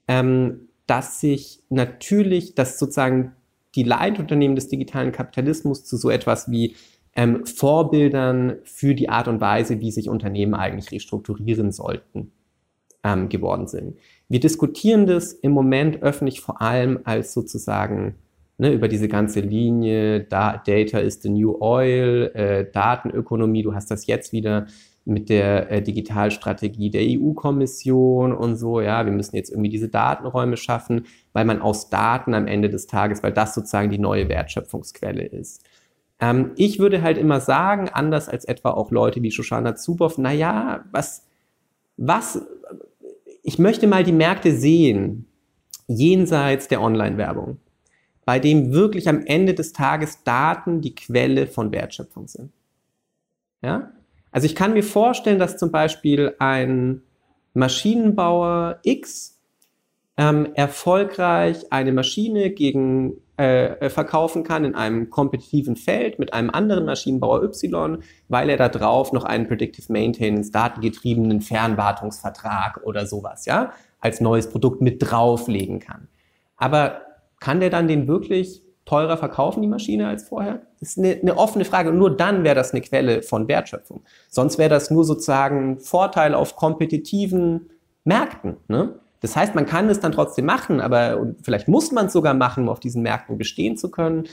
ähm, 0.09 0.67
dass 0.87 1.21
sich 1.21 1.61
natürlich, 1.69 2.55
dass 2.55 2.77
sozusagen 2.77 3.31
die 3.75 3.83
Leitunternehmen 3.83 4.55
des 4.55 4.67
digitalen 4.67 5.11
Kapitalismus 5.11 5.85
zu 5.85 5.97
so 5.97 6.09
etwas 6.09 6.51
wie 6.51 6.75
ähm, 7.15 7.45
Vorbildern 7.45 8.57
für 8.63 8.95
die 8.95 9.09
Art 9.09 9.27
und 9.27 9.41
Weise, 9.41 9.79
wie 9.79 9.91
sich 9.91 10.09
Unternehmen 10.09 10.53
eigentlich 10.53 10.91
restrukturieren 10.91 11.71
sollten, 11.71 12.31
ähm, 13.03 13.29
geworden 13.29 13.67
sind. 13.67 13.97
Wir 14.29 14.39
diskutieren 14.39 15.05
das 15.05 15.33
im 15.33 15.51
Moment 15.51 16.01
öffentlich 16.01 16.41
vor 16.41 16.61
allem 16.61 16.99
als 17.03 17.33
sozusagen 17.33 18.15
ne, 18.57 18.71
über 18.71 18.87
diese 18.87 19.07
ganze 19.07 19.41
Linie, 19.41 20.21
da, 20.21 20.57
Data 20.57 20.99
is 20.99 21.21
the 21.21 21.29
new 21.29 21.57
oil, 21.59 22.31
äh, 22.33 22.65
Datenökonomie, 22.71 23.63
du 23.63 23.75
hast 23.75 23.91
das 23.91 24.07
jetzt 24.07 24.31
wieder 24.31 24.67
mit 25.05 25.29
der 25.29 25.69
äh, 25.69 25.81
Digitalstrategie 25.81 26.89
der 26.89 27.01
EU-Kommission 27.03 28.31
und 28.31 28.55
so, 28.55 28.79
ja, 28.79 29.05
wir 29.05 29.11
müssen 29.11 29.35
jetzt 29.35 29.49
irgendwie 29.51 29.69
diese 29.69 29.89
Datenräume 29.89 30.55
schaffen, 30.55 31.05
weil 31.33 31.45
man 31.45 31.61
aus 31.61 31.89
Daten 31.89 32.33
am 32.33 32.47
Ende 32.47 32.69
des 32.69 32.87
Tages, 32.87 33.21
weil 33.21 33.33
das 33.33 33.53
sozusagen 33.53 33.89
die 33.89 33.97
neue 33.97 34.29
Wertschöpfungsquelle 34.29 35.25
ist. 35.25 35.63
Ähm, 36.23 36.51
ich 36.55 36.79
würde 36.79 37.01
halt 37.01 37.17
immer 37.17 37.41
sagen, 37.41 37.89
anders 37.89 38.29
als 38.29 38.45
etwa 38.45 38.71
auch 38.71 38.91
Leute 38.91 39.21
wie 39.21 39.31
Shoshana 39.31 39.75
Zuboff, 39.75 40.17
naja, 40.17 40.85
was, 40.89 41.25
was, 41.97 42.41
ich 43.43 43.59
möchte 43.59 43.87
mal 43.87 44.05
die 44.05 44.13
Märkte 44.13 44.55
sehen, 44.55 45.27
jenseits 45.87 46.69
der 46.69 46.81
Online-Werbung, 46.81 47.57
bei 48.23 48.39
dem 48.39 48.71
wirklich 48.71 49.09
am 49.09 49.25
Ende 49.25 49.53
des 49.53 49.73
Tages 49.73 50.23
Daten 50.23 50.79
die 50.79 50.95
Quelle 50.95 51.45
von 51.45 51.73
Wertschöpfung 51.73 52.29
sind. 52.29 52.53
Ja? 53.61 53.91
Also 54.31 54.45
ich 54.45 54.55
kann 54.55 54.71
mir 54.71 54.83
vorstellen, 54.83 55.39
dass 55.39 55.57
zum 55.57 55.71
Beispiel 55.71 56.35
ein 56.39 57.01
Maschinenbauer 57.53 58.79
X 58.83 59.41
ähm, 60.15 60.53
erfolgreich 60.53 61.69
eine 61.73 61.91
Maschine 61.91 62.51
gegen 62.51 63.17
äh, 63.37 63.89
verkaufen 63.89 64.43
kann 64.43 64.63
in 64.63 64.75
einem 64.75 65.09
kompetitiven 65.09 65.75
Feld 65.75 66.19
mit 66.19 66.33
einem 66.33 66.51
anderen 66.51 66.85
Maschinenbauer 66.85 67.41
Y, 67.43 68.03
weil 68.27 68.49
er 68.49 68.57
da 68.57 68.69
drauf 68.69 69.11
noch 69.11 69.23
einen 69.23 69.47
Predictive 69.47 69.91
Maintenance, 69.91 70.51
datengetriebenen 70.51 71.41
Fernwartungsvertrag 71.41 72.81
oder 72.83 73.07
sowas, 73.07 73.45
ja, 73.45 73.73
als 73.99 74.21
neues 74.21 74.49
Produkt 74.49 74.81
mit 74.81 74.97
drauflegen 74.99 75.79
kann. 75.79 76.07
Aber 76.57 77.01
kann 77.39 77.59
der 77.59 77.69
dann 77.69 77.87
den 77.87 78.07
wirklich 78.07 78.61
teurer 78.85 79.17
verkaufen, 79.17 79.61
die 79.61 79.67
Maschine, 79.67 80.07
als 80.07 80.27
vorher? 80.27 80.61
Das 80.79 80.89
ist 80.89 80.99
eine, 80.99 81.19
eine 81.21 81.37
offene 81.37 81.65
Frage. 81.65 81.89
Und 81.89 81.97
nur 81.97 82.15
dann 82.15 82.43
wäre 82.43 82.55
das 82.55 82.71
eine 82.71 82.81
Quelle 82.81 83.23
von 83.23 83.47
Wertschöpfung. 83.47 84.03
Sonst 84.29 84.57
wäre 84.57 84.69
das 84.69 84.91
nur 84.91 85.05
sozusagen 85.05 85.79
Vorteil 85.79 86.35
auf 86.35 86.55
kompetitiven 86.55 87.69
Märkten. 88.03 88.57
Ne? 88.67 88.99
Das 89.23 89.37
heißt, 89.37 89.55
man 89.55 89.65
kann 89.65 89.87
es 89.87 90.01
dann 90.01 90.11
trotzdem 90.11 90.45
machen, 90.45 90.81
aber 90.81 91.33
vielleicht 91.43 91.69
muss 91.69 91.93
man 91.93 92.07
es 92.07 92.13
sogar 92.13 92.33
machen, 92.33 92.63
um 92.63 92.69
auf 92.69 92.81
diesen 92.81 93.03
Märkten 93.03 93.37
bestehen 93.37 93.77
zu 93.77 93.89
können. 93.89 94.25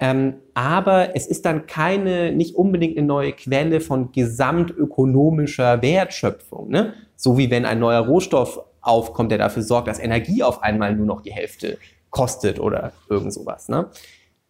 Ähm, 0.00 0.34
aber 0.52 1.14
es 1.14 1.28
ist 1.28 1.44
dann 1.44 1.68
keine, 1.68 2.32
nicht 2.32 2.56
unbedingt 2.56 2.98
eine 2.98 3.06
neue 3.06 3.32
Quelle 3.34 3.80
von 3.80 4.10
gesamtökonomischer 4.10 5.80
Wertschöpfung. 5.80 6.70
Ne? 6.70 6.92
So 7.14 7.38
wie 7.38 7.52
wenn 7.52 7.64
ein 7.64 7.78
neuer 7.78 8.04
Rohstoff 8.04 8.58
aufkommt, 8.80 9.30
der 9.30 9.38
dafür 9.38 9.62
sorgt, 9.62 9.86
dass 9.86 10.00
Energie 10.00 10.42
auf 10.42 10.64
einmal 10.64 10.96
nur 10.96 11.06
noch 11.06 11.22
die 11.22 11.32
Hälfte 11.32 11.78
kostet 12.10 12.58
oder 12.58 12.92
irgend 13.08 13.32
sowas. 13.32 13.68
Ne? 13.68 13.90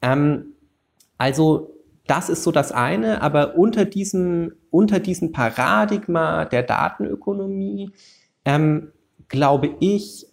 Ähm, 0.01 0.55
also 1.19 1.75
das 2.07 2.31
ist 2.31 2.45
so 2.45 2.51
das 2.51 2.73
eine, 2.73 3.21
aber 3.21 3.59
unter 3.59 3.85
diesem, 3.85 4.55
unter 4.71 5.01
diesem 5.01 5.33
Paradigma 5.33 6.47
der 6.47 6.63
Datenökonomie 6.63 7.91
ähm, 8.47 8.93
glaube 9.33 9.75
ich, 9.81 10.27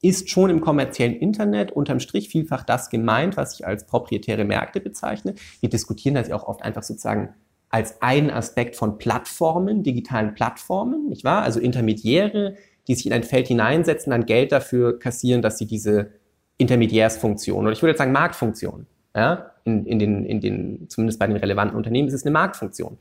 ist 0.00 0.30
schon 0.30 0.50
im 0.50 0.60
kommerziellen 0.60 1.16
Internet 1.16 1.72
unterm 1.72 2.00
Strich 2.00 2.28
vielfach 2.28 2.62
das 2.62 2.90
gemeint, 2.90 3.36
was 3.36 3.54
ich 3.54 3.66
als 3.66 3.86
proprietäre 3.86 4.44
Märkte 4.44 4.80
bezeichne. 4.80 5.34
Wir 5.60 5.68
diskutieren 5.68 6.14
das 6.14 6.28
ja 6.28 6.36
auch 6.36 6.46
oft 6.46 6.62
einfach 6.62 6.84
sozusagen 6.84 7.34
als 7.70 8.00
einen 8.00 8.30
Aspekt 8.30 8.76
von 8.76 8.98
Plattformen, 8.98 9.82
digitalen 9.82 10.34
Plattformen, 10.34 11.08
nicht 11.08 11.24
wahr? 11.24 11.42
Also 11.42 11.58
Intermediäre, 11.58 12.54
die 12.86 12.94
sich 12.94 13.06
in 13.06 13.12
ein 13.12 13.24
Feld 13.24 13.48
hineinsetzen, 13.48 14.12
dann 14.12 14.26
Geld 14.26 14.52
dafür 14.52 14.98
kassieren, 14.98 15.42
dass 15.42 15.58
sie 15.58 15.66
diese 15.66 16.12
Intermediärsfunktion 16.56 17.64
oder 17.64 17.72
ich 17.72 17.82
würde 17.82 17.90
jetzt 17.90 17.98
sagen 17.98 18.12
Marktfunktion, 18.12 18.86
ja, 19.14 19.50
in, 19.64 19.86
in, 19.86 19.98
den, 19.98 20.24
in 20.24 20.40
den, 20.40 20.88
zumindest 20.88 21.18
bei 21.18 21.26
den 21.26 21.36
relevanten 21.36 21.76
Unternehmen 21.76 22.06
ist 22.06 22.14
es 22.14 22.24
eine 22.24 22.30
Marktfunktion, 22.30 22.98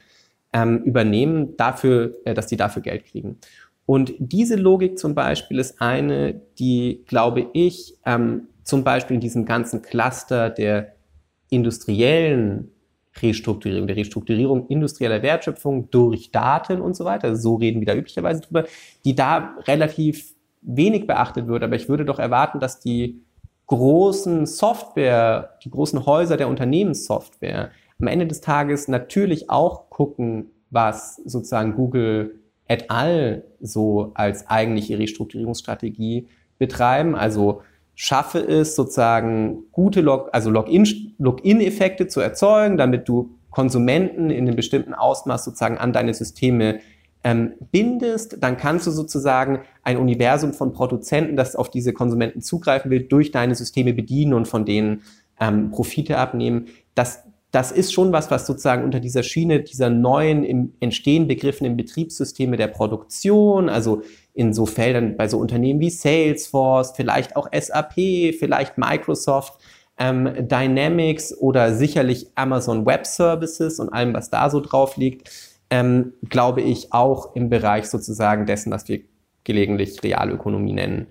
ähm, 0.54 0.80
übernehmen 0.84 1.56
dafür, 1.58 2.16
äh, 2.26 2.34
dass 2.34 2.48
die 2.48 2.58
dafür 2.58 2.82
Geld 2.82 3.06
kriegen. 3.06 3.38
Und 3.86 4.14
diese 4.18 4.56
Logik 4.56 4.98
zum 4.98 5.14
Beispiel 5.14 5.60
ist 5.60 5.82
eine, 5.82 6.42
die, 6.58 7.04
glaube 7.06 7.48
ich, 7.54 7.96
ähm, 8.06 8.48
zum 8.64 8.84
Beispiel 8.84 9.16
in 9.16 9.22
diesem 9.22 9.46
ganzen 9.46 9.82
Cluster 9.82 10.50
der 10.50 10.96
industriellen 11.50 12.72
Restrukturierung, 13.22 13.88
der 13.88 13.96
Restrukturierung 13.96 14.68
industrieller 14.68 15.22
Wertschöpfung 15.22 15.90
durch 15.92 16.32
Daten 16.32 16.82
und 16.82 16.96
so 16.96 17.06
weiter, 17.06 17.36
so 17.36 17.56
reden 17.56 17.80
wir 17.80 17.86
da 17.86 17.96
üblicherweise 17.96 18.42
drüber, 18.42 18.66
die 19.06 19.16
da 19.16 19.56
relativ 19.68 20.34
wenig 20.62 21.08
beachtet 21.08 21.48
wird. 21.48 21.64
Aber 21.64 21.76
ich 21.76 21.88
würde 21.88 22.06
doch 22.06 22.20
erwarten, 22.20 22.60
dass 22.60 22.80
die 22.80 23.22
großen 23.68 24.46
Software, 24.46 25.58
die 25.64 25.70
großen 25.70 26.06
Häuser 26.06 26.38
der 26.38 26.50
Unternehmenssoftware 26.50 27.72
am 28.00 28.08
Ende 28.08 28.28
des 28.28 28.42
Tages 28.42 28.88
natürlich 28.88 29.50
auch 29.50 29.90
gucken, 29.90 30.52
was 30.70 31.18
sozusagen 31.18 31.76
Google 31.76 32.40
et 32.68 32.90
al. 32.90 33.44
so 33.62 34.12
als 34.16 34.48
eigentliche 34.48 34.98
Restrukturierungsstrategie 35.00 36.28
betreiben. 36.58 37.16
Also 37.16 37.62
schaffe 37.96 38.40
es 38.40 38.76
sozusagen 38.76 39.64
gute 39.72 40.02
Log 40.02 40.30
also 40.34 40.50
Login-Effekte 40.50 42.04
Login 42.04 42.10
zu 42.10 42.20
erzeugen, 42.20 42.78
damit 42.78 43.08
du 43.08 43.32
Konsumenten 43.50 44.30
in 44.30 44.48
einem 44.48 44.56
bestimmten 44.56 44.94
Ausmaß 44.94 45.46
sozusagen 45.46 45.78
an 45.78 45.94
deine 45.94 46.14
Systeme 46.14 46.80
ähm, 47.24 47.54
bindest, 47.72 48.38
dann 48.44 48.58
kannst 48.58 48.86
du 48.86 48.92
sozusagen 48.92 49.62
ein 49.82 49.98
Universum 49.98 50.54
von 50.54 50.74
Produzenten, 50.74 51.36
das 51.36 51.56
auf 51.56 51.72
diese 51.72 51.92
Konsumenten 51.92 52.42
zugreifen 52.42 52.92
will, 52.92 53.04
durch 53.04 53.32
deine 53.32 53.56
Systeme 53.56 53.94
bedienen 53.94 54.34
und 54.34 54.48
von 54.48 54.64
denen 54.64 55.02
ähm, 55.40 55.72
Profite 55.72 56.18
abnehmen. 56.18 56.68
Das 56.94 57.24
das 57.56 57.72
ist 57.72 57.94
schon 57.94 58.12
was, 58.12 58.30
was 58.32 58.46
sozusagen 58.46 58.84
unter 58.84 59.00
dieser 59.00 59.24
Schiene 59.24 59.62
dieser 59.62 59.90
neuen 59.90 60.44
im 60.44 60.74
Entstehen 60.82 61.26
begriffenen 61.26 61.78
Betriebssysteme 61.78 62.58
der 62.58 62.68
Produktion, 62.68 63.70
also 63.70 64.02
in 64.34 64.54
so 64.54 64.66
Feldern 64.66 65.16
bei 65.16 65.30
so 65.30 65.38
Unternehmen 65.38 65.80
wie 65.80 65.90
Salesforce, 65.90 66.92
vielleicht 66.98 67.38
auch 67.38 67.48
SAP, 67.58 67.94
vielleicht 68.38 68.78
Microsoft, 68.78 69.62
ähm, 69.98 70.30
Dynamics 70.50 71.34
oder 71.38 71.74
sicherlich 71.74 72.28
Amazon 72.36 72.86
Web 72.86 73.06
Services 73.06 73.80
und 73.80 73.88
allem, 73.88 74.14
was 74.14 74.30
da 74.30 74.50
so 74.50 74.60
drauf 74.60 74.98
liegt, 74.98 75.32
ähm, 75.70 76.12
glaube 76.28 76.62
ich 76.62 76.92
auch 76.92 77.38
im 77.38 77.50
Bereich 77.50 77.86
sozusagen 77.86 78.46
dessen, 78.46 78.70
was 78.70 78.90
wir 78.90 79.00
gelegentlich 79.46 80.04
Realökonomie 80.04 80.74
nennen, 80.74 81.08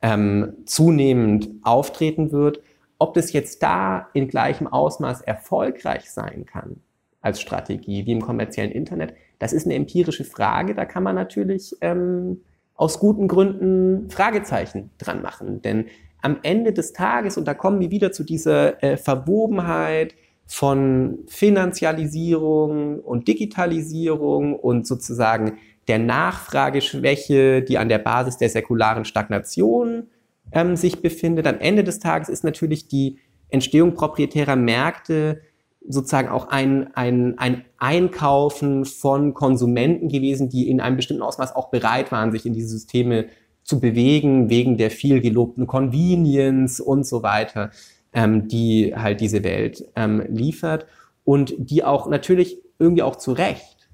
ähm, 0.00 0.58
zunehmend 0.64 1.48
auftreten 1.64 2.30
wird. 2.30 2.60
Ob 2.98 3.14
das 3.14 3.32
jetzt 3.32 3.62
da 3.62 4.08
in 4.12 4.28
gleichem 4.28 4.66
Ausmaß 4.66 5.22
erfolgreich 5.22 6.10
sein 6.10 6.44
kann 6.46 6.80
als 7.20 7.40
Strategie 7.40 8.06
wie 8.06 8.12
im 8.12 8.20
kommerziellen 8.20 8.72
Internet, 8.72 9.14
das 9.38 9.52
ist 9.52 9.66
eine 9.66 9.74
empirische 9.74 10.24
Frage. 10.24 10.74
Da 10.74 10.84
kann 10.84 11.02
man 11.02 11.14
natürlich 11.14 11.74
ähm, 11.80 12.42
aus 12.74 12.98
guten 12.98 13.28
Gründen 13.28 14.10
Fragezeichen 14.10 14.90
dran 14.98 15.22
machen. 15.22 15.62
Denn 15.62 15.86
am 16.22 16.38
Ende 16.42 16.72
des 16.72 16.92
Tages, 16.92 17.36
und 17.36 17.46
da 17.46 17.54
kommen 17.54 17.80
wir 17.80 17.90
wieder 17.90 18.12
zu 18.12 18.24
dieser 18.24 18.82
äh, 18.82 18.96
Verwobenheit 18.96 20.14
von 20.46 21.18
Finanzialisierung 21.26 23.00
und 23.00 23.28
Digitalisierung 23.28 24.58
und 24.58 24.86
sozusagen 24.86 25.58
der 25.86 25.98
Nachfrageschwäche, 25.98 27.62
die 27.62 27.78
an 27.78 27.88
der 27.88 27.98
Basis 27.98 28.38
der 28.38 28.48
säkularen 28.48 29.04
Stagnation 29.04 30.08
ähm, 30.52 30.76
sich 30.76 31.02
befindet. 31.02 31.46
Am 31.46 31.58
Ende 31.58 31.84
des 31.84 31.98
Tages 31.98 32.28
ist 32.28 32.44
natürlich 32.44 32.88
die 32.88 33.18
Entstehung 33.48 33.94
proprietärer 33.94 34.56
Märkte 34.56 35.40
sozusagen 35.86 36.28
auch 36.28 36.48
ein, 36.48 36.94
ein, 36.94 37.38
ein 37.38 37.64
Einkaufen 37.78 38.84
von 38.84 39.32
Konsumenten 39.32 40.08
gewesen, 40.08 40.48
die 40.48 40.68
in 40.68 40.80
einem 40.80 40.96
bestimmten 40.96 41.22
Ausmaß 41.22 41.56
auch 41.56 41.70
bereit 41.70 42.12
waren, 42.12 42.30
sich 42.30 42.44
in 42.44 42.52
diese 42.52 42.68
Systeme 42.68 43.26
zu 43.62 43.80
bewegen, 43.80 44.50
wegen 44.50 44.76
der 44.76 44.90
viel 44.90 45.20
gelobten 45.20 45.66
Convenience 45.66 46.80
und 46.80 47.06
so 47.06 47.22
weiter, 47.22 47.70
ähm, 48.12 48.48
die 48.48 48.94
halt 48.94 49.20
diese 49.20 49.44
Welt 49.44 49.84
ähm, 49.96 50.22
liefert 50.28 50.86
und 51.24 51.54
die 51.58 51.84
auch 51.84 52.08
natürlich 52.08 52.58
irgendwie 52.78 53.02
auch 53.02 53.16
zu 53.16 53.32
Recht. 53.32 53.90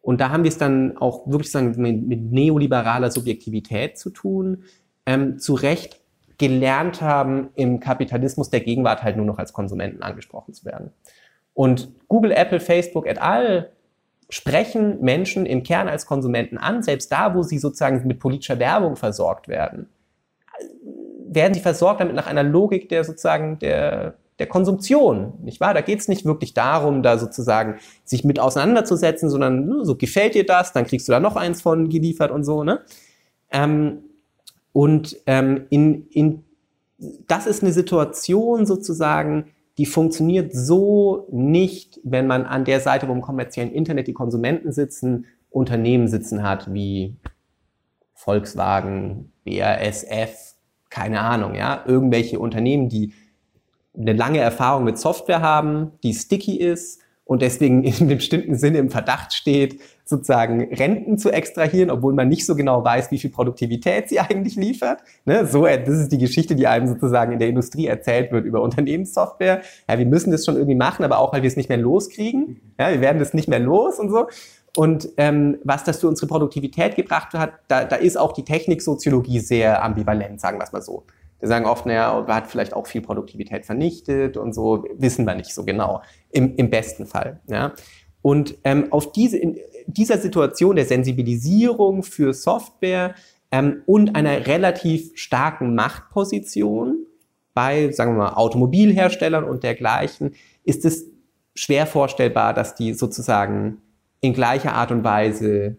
Und 0.00 0.20
da 0.20 0.30
haben 0.30 0.44
wir 0.44 0.48
es 0.48 0.58
dann 0.58 0.96
auch 0.96 1.26
wirklich 1.26 1.50
sagen, 1.50 1.74
mit, 1.78 2.06
mit 2.06 2.32
neoliberaler 2.32 3.10
Subjektivität 3.10 3.98
zu 3.98 4.10
tun, 4.10 4.64
ähm, 5.06 5.38
zu 5.38 5.54
Recht 5.54 6.00
gelernt 6.38 7.00
haben, 7.00 7.48
im 7.54 7.80
Kapitalismus 7.80 8.50
der 8.50 8.60
Gegenwart 8.60 9.02
halt 9.02 9.16
nur 9.16 9.24
noch 9.24 9.38
als 9.38 9.52
Konsumenten 9.52 10.02
angesprochen 10.02 10.52
zu 10.52 10.64
werden. 10.64 10.90
Und 11.54 11.88
Google, 12.08 12.32
Apple, 12.32 12.60
Facebook 12.60 13.06
et 13.06 13.20
al. 13.20 13.70
sprechen 14.28 15.00
Menschen 15.00 15.46
im 15.46 15.62
Kern 15.62 15.88
als 15.88 16.04
Konsumenten 16.04 16.58
an, 16.58 16.82
selbst 16.82 17.10
da, 17.10 17.34
wo 17.34 17.42
sie 17.42 17.58
sozusagen 17.58 18.06
mit 18.06 18.18
politischer 18.18 18.58
Werbung 18.58 18.96
versorgt 18.96 19.48
werden, 19.48 19.88
werden 21.28 21.54
sie 21.54 21.60
versorgt 21.60 22.00
damit 22.00 22.14
nach 22.14 22.26
einer 22.26 22.42
Logik 22.42 22.88
der 22.88 23.04
sozusagen 23.04 23.58
der, 23.58 24.14
der 24.38 24.46
Konsumption, 24.46 25.34
nicht 25.42 25.60
wahr? 25.60 25.74
Da 25.74 25.80
geht 25.80 26.00
es 26.00 26.08
nicht 26.08 26.24
wirklich 26.24 26.54
darum, 26.54 27.02
da 27.02 27.18
sozusagen 27.18 27.76
sich 28.04 28.24
mit 28.24 28.38
auseinanderzusetzen, 28.38 29.30
sondern 29.30 29.84
so 29.84 29.96
gefällt 29.96 30.34
dir 30.34 30.44
das, 30.44 30.72
dann 30.72 30.86
kriegst 30.86 31.08
du 31.08 31.12
da 31.12 31.20
noch 31.20 31.36
eins 31.36 31.62
von 31.62 31.88
geliefert 31.88 32.30
und 32.30 32.44
so, 32.44 32.64
ne? 32.64 32.80
Ähm, 33.50 34.00
und 34.76 35.16
ähm, 35.24 35.64
in, 35.70 36.06
in, 36.08 36.44
das 37.26 37.46
ist 37.46 37.62
eine 37.62 37.72
Situation 37.72 38.66
sozusagen, 38.66 39.46
die 39.78 39.86
funktioniert 39.86 40.54
so 40.54 41.26
nicht, 41.32 41.98
wenn 42.04 42.26
man 42.26 42.44
an 42.44 42.66
der 42.66 42.80
Seite, 42.80 43.08
wo 43.08 43.14
im 43.14 43.22
kommerziellen 43.22 43.72
Internet 43.72 44.06
die 44.06 44.12
Konsumenten 44.12 44.72
sitzen, 44.72 45.24
Unternehmen 45.48 46.08
sitzen 46.08 46.42
hat 46.42 46.74
wie 46.74 47.16
Volkswagen, 48.12 49.32
BASF, 49.46 50.56
keine 50.90 51.20
Ahnung, 51.20 51.54
ja, 51.54 51.82
irgendwelche 51.86 52.38
Unternehmen, 52.38 52.90
die 52.90 53.14
eine 53.96 54.12
lange 54.12 54.40
Erfahrung 54.40 54.84
mit 54.84 54.98
Software 54.98 55.40
haben, 55.40 55.92
die 56.02 56.12
sticky 56.12 56.58
ist 56.58 57.00
und 57.26 57.42
deswegen 57.42 57.82
in 57.82 57.94
einem 57.94 58.16
bestimmten 58.16 58.54
Sinne 58.54 58.78
im 58.78 58.88
Verdacht 58.88 59.34
steht, 59.34 59.80
sozusagen 60.04 60.72
Renten 60.72 61.18
zu 61.18 61.30
extrahieren, 61.30 61.90
obwohl 61.90 62.14
man 62.14 62.28
nicht 62.28 62.46
so 62.46 62.54
genau 62.54 62.84
weiß, 62.84 63.10
wie 63.10 63.18
viel 63.18 63.30
Produktivität 63.30 64.08
sie 64.08 64.20
eigentlich 64.20 64.54
liefert. 64.54 65.00
Ne? 65.24 65.44
So, 65.44 65.66
äh, 65.66 65.82
das 65.82 65.96
ist 65.96 66.12
die 66.12 66.18
Geschichte, 66.18 66.54
die 66.54 66.68
einem 66.68 66.86
sozusagen 66.86 67.32
in 67.32 67.40
der 67.40 67.48
Industrie 67.48 67.88
erzählt 67.88 68.30
wird 68.30 68.46
über 68.46 68.62
Unternehmenssoftware. 68.62 69.62
Ja, 69.88 69.98
wir 69.98 70.06
müssen 70.06 70.30
das 70.30 70.44
schon 70.44 70.54
irgendwie 70.54 70.76
machen, 70.76 71.04
aber 71.04 71.18
auch, 71.18 71.32
weil 71.32 71.42
wir 71.42 71.48
es 71.48 71.56
nicht 71.56 71.68
mehr 71.68 71.78
loskriegen. 71.78 72.60
Ja, 72.78 72.90
wir 72.90 73.00
werden 73.00 73.18
das 73.18 73.34
nicht 73.34 73.48
mehr 73.48 73.58
los 73.58 73.98
und 73.98 74.10
so. 74.10 74.28
Und 74.76 75.08
ähm, 75.16 75.58
was 75.64 75.82
das 75.82 76.00
für 76.00 76.06
unsere 76.06 76.28
Produktivität 76.28 76.94
gebracht 76.94 77.32
hat, 77.32 77.54
da, 77.66 77.84
da 77.84 77.96
ist 77.96 78.16
auch 78.16 78.32
die 78.32 78.44
Techniksoziologie 78.44 79.40
sehr 79.40 79.82
ambivalent, 79.82 80.40
sagen 80.40 80.58
wir 80.58 80.64
es 80.64 80.72
mal 80.72 80.82
so. 80.82 81.02
Wir 81.38 81.48
sagen 81.48 81.66
oft, 81.66 81.86
naja, 81.86 82.24
man 82.26 82.34
hat 82.34 82.46
vielleicht 82.46 82.74
auch 82.74 82.86
viel 82.86 83.02
Produktivität 83.02 83.66
vernichtet 83.66 84.36
und 84.36 84.54
so, 84.54 84.84
wissen 84.96 85.26
wir 85.26 85.34
nicht 85.34 85.52
so 85.52 85.64
genau, 85.64 86.02
im, 86.30 86.56
im 86.56 86.70
besten 86.70 87.06
Fall. 87.06 87.40
Ja. 87.48 87.72
Und 88.22 88.58
ähm, 88.64 88.92
auf 88.92 89.12
diese, 89.12 89.36
in 89.36 89.58
dieser 89.86 90.18
Situation 90.18 90.76
der 90.76 90.86
Sensibilisierung 90.86 92.02
für 92.02 92.32
Software 92.32 93.14
ähm, 93.52 93.82
und 93.86 94.16
einer 94.16 94.46
relativ 94.46 95.12
starken 95.14 95.74
Machtposition 95.74 97.06
bei, 97.54 97.92
sagen 97.92 98.12
wir 98.12 98.24
mal, 98.24 98.34
Automobilherstellern 98.34 99.44
und 99.44 99.62
dergleichen, 99.62 100.34
ist 100.64 100.84
es 100.84 101.06
schwer 101.54 101.86
vorstellbar, 101.86 102.52
dass 102.52 102.74
die 102.74 102.92
sozusagen 102.92 103.78
in 104.20 104.34
gleicher 104.34 104.74
Art 104.74 104.90
und 104.90 105.04
Weise 105.04 105.76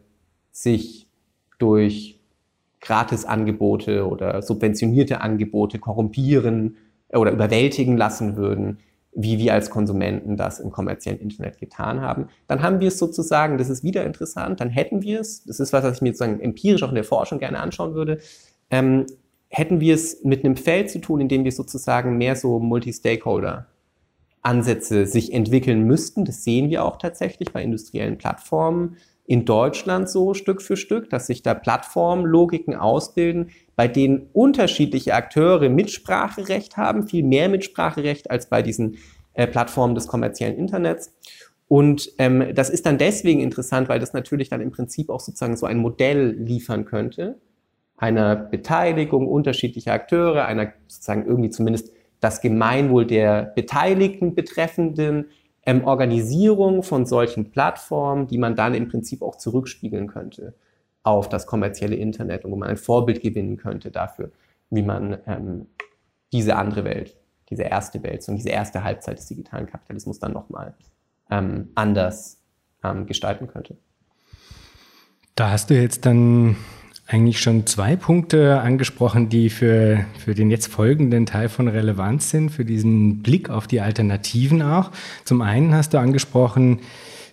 sich 0.51 1.07
durch 1.59 2.16
Gratisangebote 2.81 4.07
oder 4.07 4.41
subventionierte 4.41 5.21
Angebote 5.21 5.79
korrumpieren 5.79 6.77
oder 7.11 7.31
überwältigen 7.31 7.97
lassen 7.97 8.35
würden, 8.35 8.79
wie 9.13 9.39
wir 9.39 9.53
als 9.53 9.71
Konsumenten 9.71 10.37
das 10.37 10.59
im 10.59 10.71
kommerziellen 10.71 11.19
Internet 11.19 11.59
getan 11.59 12.01
haben. 12.01 12.27
Dann 12.47 12.61
haben 12.61 12.79
wir 12.79 12.89
es 12.89 12.99
sozusagen, 12.99 13.57
das 13.57 13.69
ist 13.69 13.83
wieder 13.83 14.05
interessant, 14.05 14.59
dann 14.59 14.69
hätten 14.69 15.01
wir 15.01 15.19
es, 15.19 15.43
das 15.43 15.59
ist 15.59 15.73
was, 15.73 15.83
was 15.83 15.95
ich 15.95 16.01
mir 16.01 16.13
sozusagen 16.13 16.39
empirisch 16.39 16.83
auch 16.83 16.89
in 16.89 16.95
der 16.95 17.03
Forschung 17.03 17.39
gerne 17.39 17.59
anschauen 17.59 17.95
würde, 17.95 18.19
ähm, 18.69 19.07
hätten 19.49 19.79
wir 19.79 19.95
es 19.95 20.23
mit 20.23 20.45
einem 20.45 20.55
Feld 20.55 20.91
zu 20.91 20.99
tun, 20.99 21.21
in 21.21 21.29
dem 21.29 21.45
wir 21.45 21.51
sozusagen 21.51 22.17
mehr 22.17 22.35
so 22.35 22.59
Multi-Stakeholder 22.59 23.65
Ansätze 24.43 25.05
sich 25.05 25.33
entwickeln 25.33 25.83
müssten. 25.83 26.23
Das 26.23 26.43
sehen 26.43 26.69
wir 26.69 26.85
auch 26.85 26.97
tatsächlich 26.97 27.51
bei 27.51 27.63
industriellen 27.63 28.17
Plattformen 28.17 28.97
in 29.27 29.43
Deutschland 29.43 30.09
so 30.09 30.33
Stück 30.33 30.61
für 30.61 30.77
Stück, 30.77 31.09
dass 31.09 31.27
sich 31.27 31.43
da 31.43 31.53
Plattformlogiken 31.53 32.75
ausbilden, 32.75 33.51
bei 33.75 33.89
denen 33.89 34.29
unterschiedliche 34.31 35.13
Akteure 35.13 35.69
Mitspracherecht 35.69 36.77
haben, 36.77 37.07
viel 37.07 37.23
mehr 37.23 37.49
Mitspracherecht 37.49 38.31
als 38.31 38.47
bei 38.47 38.61
diesen 38.61 38.97
äh, 39.33 39.45
Plattformen 39.45 39.95
des 39.95 40.07
kommerziellen 40.07 40.57
Internets. 40.57 41.13
Und 41.67 42.09
ähm, 42.17 42.55
das 42.55 42.69
ist 42.69 42.85
dann 42.85 42.97
deswegen 42.97 43.41
interessant, 43.41 43.89
weil 43.89 43.99
das 43.99 44.13
natürlich 44.13 44.47
dann 44.47 44.61
im 44.61 44.71
Prinzip 44.71 45.09
auch 45.09 45.19
sozusagen 45.19 45.57
so 45.57 45.65
ein 45.65 45.77
Modell 45.77 46.31
liefern 46.31 46.85
könnte, 46.85 47.37
einer 47.97 48.35
Beteiligung 48.37 49.27
unterschiedlicher 49.27 49.91
Akteure, 49.91 50.45
einer 50.45 50.71
sozusagen 50.87 51.25
irgendwie 51.25 51.49
zumindest 51.49 51.91
das 52.21 52.39
Gemeinwohl 52.39 53.05
der 53.05 53.43
Beteiligten 53.43 54.35
betreffenden 54.35 55.25
ähm, 55.67 55.83
Organisierung 55.83 56.81
von 56.81 57.05
solchen 57.05 57.51
Plattformen, 57.51 58.27
die 58.27 58.37
man 58.37 58.55
dann 58.55 58.73
im 58.73 58.87
Prinzip 58.87 59.21
auch 59.21 59.35
zurückspiegeln 59.35 60.07
könnte 60.07 60.55
auf 61.03 61.29
das 61.29 61.45
kommerzielle 61.45 61.95
Internet 61.95 62.45
und 62.45 62.51
wo 62.51 62.55
man 62.55 62.69
ein 62.69 62.77
Vorbild 62.77 63.21
gewinnen 63.21 63.57
könnte 63.57 63.91
dafür, 63.91 64.31
wie 64.69 64.81
man 64.81 65.17
ähm, 65.27 65.67
diese 66.31 66.55
andere 66.55 66.83
Welt, 66.85 67.17
diese 67.49 67.63
erste 67.63 68.01
Welt, 68.03 68.27
und 68.27 68.37
diese 68.37 68.49
erste 68.49 68.83
Halbzeit 68.83 69.17
des 69.17 69.27
digitalen 69.27 69.67
Kapitalismus 69.67 70.19
dann 70.19 70.33
nochmal 70.33 70.73
ähm, 71.29 71.69
anders 71.75 72.41
ähm, 72.83 73.05
gestalten 73.05 73.47
könnte. 73.47 73.77
Da 75.35 75.51
hast 75.51 75.69
du 75.69 75.75
jetzt 75.75 76.05
dann 76.05 76.55
eigentlich 77.07 77.39
schon 77.39 77.65
zwei 77.65 77.95
Punkte 77.95 78.59
angesprochen, 78.59 79.29
die 79.29 79.49
für, 79.49 80.05
für 80.23 80.35
den 80.35 80.51
jetzt 80.51 80.67
folgenden 80.67 81.25
Teil 81.25 81.47
von 81.47 81.69
Relevanz 81.69 82.29
sind, 82.29 82.49
für 82.49 82.65
diesen 82.65 83.23
Blick 83.23 83.49
auf 83.49 83.65
die 83.65 83.79
Alternativen 83.79 84.61
auch. 84.61 84.91
Zum 85.23 85.41
einen 85.41 85.73
hast 85.73 85.93
du 85.93 85.99
angesprochen, 85.99 86.79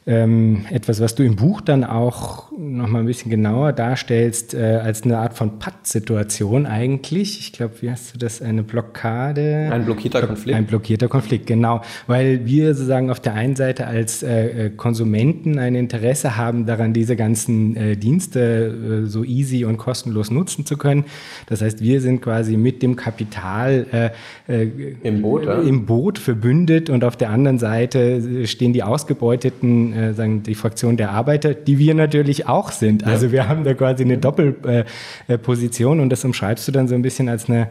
ähm, 0.07 0.66
etwas, 0.70 1.00
was 1.00 1.14
du 1.14 1.22
im 1.22 1.36
Buch 1.36 1.62
dann 1.62 1.82
auch 1.82 2.52
noch 2.52 2.88
mal 2.88 2.98
ein 2.98 3.07
bisschen 3.07 3.30
genauer 3.30 3.72
darstellst, 3.72 4.52
äh, 4.52 4.80
als 4.82 5.02
eine 5.02 5.16
Art 5.16 5.32
von 5.32 5.59
Patt-Situation 5.59 6.66
eigentlich. 6.66 7.40
Ich 7.40 7.52
glaube, 7.52 7.74
wie 7.80 7.90
hast 7.90 8.12
du 8.12 8.18
das? 8.18 8.42
Eine 8.42 8.62
Blockade? 8.62 9.70
Ein 9.72 9.86
blockierter 9.86 10.18
Block 10.18 10.28
Konflikt. 10.28 10.59
Ein 10.59 10.66
blockierter 10.66 11.09
Konflikt, 11.09 11.46
genau. 11.46 11.80
Weil 12.07 12.44
wir 12.44 12.74
sozusagen 12.74 13.11
auf 13.11 13.20
der 13.20 13.32
einen 13.32 13.57
Seite 13.57 13.86
als 13.86 14.22
äh, 14.22 14.66
äh 14.66 14.70
Konsumenten 14.70 15.59
ein 15.59 15.74
Interesse 15.74 16.36
haben 16.36 16.66
daran, 16.66 16.92
diese 16.92 17.16
ganzen 17.16 17.74
äh, 17.74 17.96
Dienste 17.96 19.05
äh, 19.05 19.07
so 19.07 19.24
easy 19.24 19.64
und 19.64 19.78
kostenlos 19.78 20.30
nutzen 20.30 20.66
zu 20.66 20.76
können. 20.76 21.05
Das 21.46 21.62
heißt, 21.62 21.80
wir 21.80 22.02
sind 22.02 22.20
quasi 22.20 22.59
mit 22.59 22.82
dem 22.82 22.96
Kapital 22.96 24.12
äh, 24.48 24.68
im, 25.02 25.22
Boot, 25.22 25.46
ja? 25.46 25.61
im 25.62 25.86
Boot 25.86 26.18
verbündet 26.18 26.90
und 26.90 27.05
auf 27.05 27.16
der 27.16 27.30
anderen 27.30 27.59
Seite 27.59 28.46
stehen 28.46 28.74
die 28.74 28.82
ausgebeuteten 28.82 29.93
äh, 29.95 30.12
sagen, 30.12 30.42
die 30.42 30.55
Fraktion 30.55 30.97
der 30.97 31.11
Arbeiter, 31.11 31.55
die 31.55 31.78
wir 31.78 31.95
natürlich 31.95 32.47
auch 32.47 32.72
sind. 32.72 33.03
Ja. 33.03 33.09
Also 33.09 33.32
wir 33.32 33.49
haben 33.49 33.64
da 33.64 33.74
quasi 33.74 34.05
eine 34.05 34.18
Doppelposition 34.18 35.99
äh, 35.99 36.03
und 36.03 36.11
das 36.11 36.24
umschreibst 36.24 36.66
du 36.68 36.72
dann 36.72 36.88
so 36.88 36.95
ein 36.95 37.03
bisschen 37.03 37.28
als 37.28 37.49
eine 37.49 37.68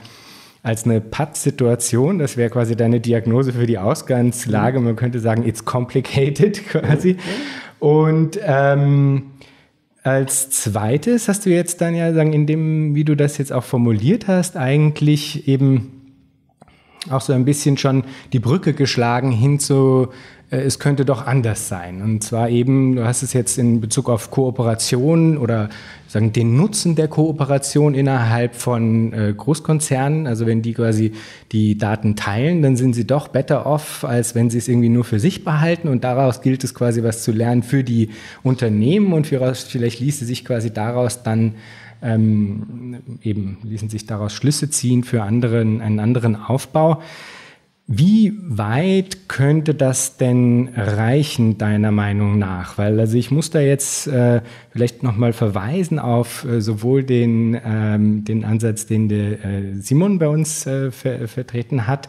als 0.63 0.85
eine 0.85 1.01
Patt-Situation. 1.01 2.19
Das 2.19 2.37
wäre 2.37 2.49
quasi 2.49 2.77
deine 2.77 3.01
Diagnose 3.01 3.51
für 3.51 3.67
die 3.67 3.77
Ausgangslage. 3.77 4.79
Man 4.79 4.95
könnte 4.95 5.19
sagen, 5.19 5.45
it's 5.45 5.65
complicated 5.65 6.65
quasi. 6.69 7.17
Und 7.79 8.39
ähm, 8.41 9.31
als 10.03 10.49
zweites 10.49 11.27
hast 11.27 11.45
du 11.45 11.49
jetzt 11.49 11.81
dann 11.81 11.95
ja 11.95 12.13
sagen, 12.13 12.31
in 12.31 12.47
dem, 12.47 12.95
wie 12.95 13.03
du 13.03 13.15
das 13.15 13.37
jetzt 13.37 13.51
auch 13.51 13.63
formuliert 13.63 14.27
hast, 14.27 14.55
eigentlich 14.55 15.49
eben 15.49 16.01
auch 17.09 17.21
so 17.21 17.33
ein 17.33 17.43
bisschen 17.43 17.77
schon 17.77 18.05
die 18.31 18.39
Brücke 18.39 18.73
geschlagen 18.73 19.31
hin 19.31 19.59
zu 19.59 20.09
es 20.57 20.79
könnte 20.79 21.05
doch 21.05 21.25
anders 21.25 21.67
sein. 21.67 22.01
Und 22.01 22.23
zwar 22.23 22.49
eben, 22.49 22.95
du 22.95 23.05
hast 23.05 23.23
es 23.23 23.33
jetzt 23.33 23.57
in 23.57 23.81
Bezug 23.81 24.09
auf 24.09 24.31
Kooperation 24.31 25.37
oder 25.37 25.69
sagen 26.07 26.31
den 26.31 26.55
Nutzen 26.55 26.95
der 26.95 27.07
Kooperation 27.07 27.95
innerhalb 27.95 28.55
von 28.55 29.13
äh, 29.13 29.33
Großkonzernen. 29.35 30.27
Also 30.27 30.45
wenn 30.45 30.61
die 30.61 30.73
quasi 30.73 31.13
die 31.51 31.77
Daten 31.77 32.15
teilen, 32.15 32.61
dann 32.61 32.75
sind 32.75 32.93
sie 32.93 33.07
doch 33.07 33.29
better 33.29 33.65
off, 33.65 34.03
als 34.03 34.35
wenn 34.35 34.49
sie 34.49 34.59
es 34.59 34.67
irgendwie 34.67 34.89
nur 34.89 35.03
für 35.03 35.19
sich 35.19 35.43
behalten. 35.43 35.87
Und 35.87 36.03
daraus 36.03 36.41
gilt 36.41 36.63
es 36.63 36.73
quasi 36.75 37.03
was 37.03 37.23
zu 37.23 37.31
lernen 37.31 37.63
für 37.63 37.83
die 37.83 38.09
Unternehmen 38.43 39.13
und 39.13 39.27
vielleicht 39.27 39.99
ließe 39.99 40.25
sich 40.25 40.45
quasi 40.45 40.71
daraus 40.71 41.23
dann 41.23 41.55
ähm, 42.03 43.01
eben 43.21 43.57
ließen 43.63 43.89
sich 43.89 44.05
daraus 44.05 44.33
Schlüsse 44.33 44.69
ziehen 44.69 45.03
für 45.03 45.23
anderen, 45.23 45.81
einen 45.81 45.99
anderen 45.99 46.35
Aufbau. 46.35 47.01
Wie 47.95 48.33
weit 48.41 49.29
könnte 49.29 49.75
das 49.75 50.17
denn 50.17 50.69
reichen, 50.75 51.59
deiner 51.59 51.91
Meinung 51.91 52.39
nach? 52.39 52.79
Weil 52.79 52.99
also 52.99 53.15
ich 53.15 53.29
muss 53.29 53.51
da 53.51 53.59
jetzt 53.59 54.07
äh, 54.07 54.41
vielleicht 54.71 55.03
nochmal 55.03 55.31
verweisen 55.31 55.99
auf 55.99 56.43
äh, 56.43 56.59
sowohl 56.59 57.03
den, 57.03 57.55
ähm, 57.63 58.25
den 58.25 58.45
Ansatz, 58.45 58.87
den 58.87 59.09
der 59.09 59.45
äh, 59.45 59.73
Simon 59.75 60.17
bei 60.17 60.27
uns 60.27 60.65
äh, 60.65 60.89
ver 60.89 61.27
vertreten 61.27 61.85
hat, 61.85 62.07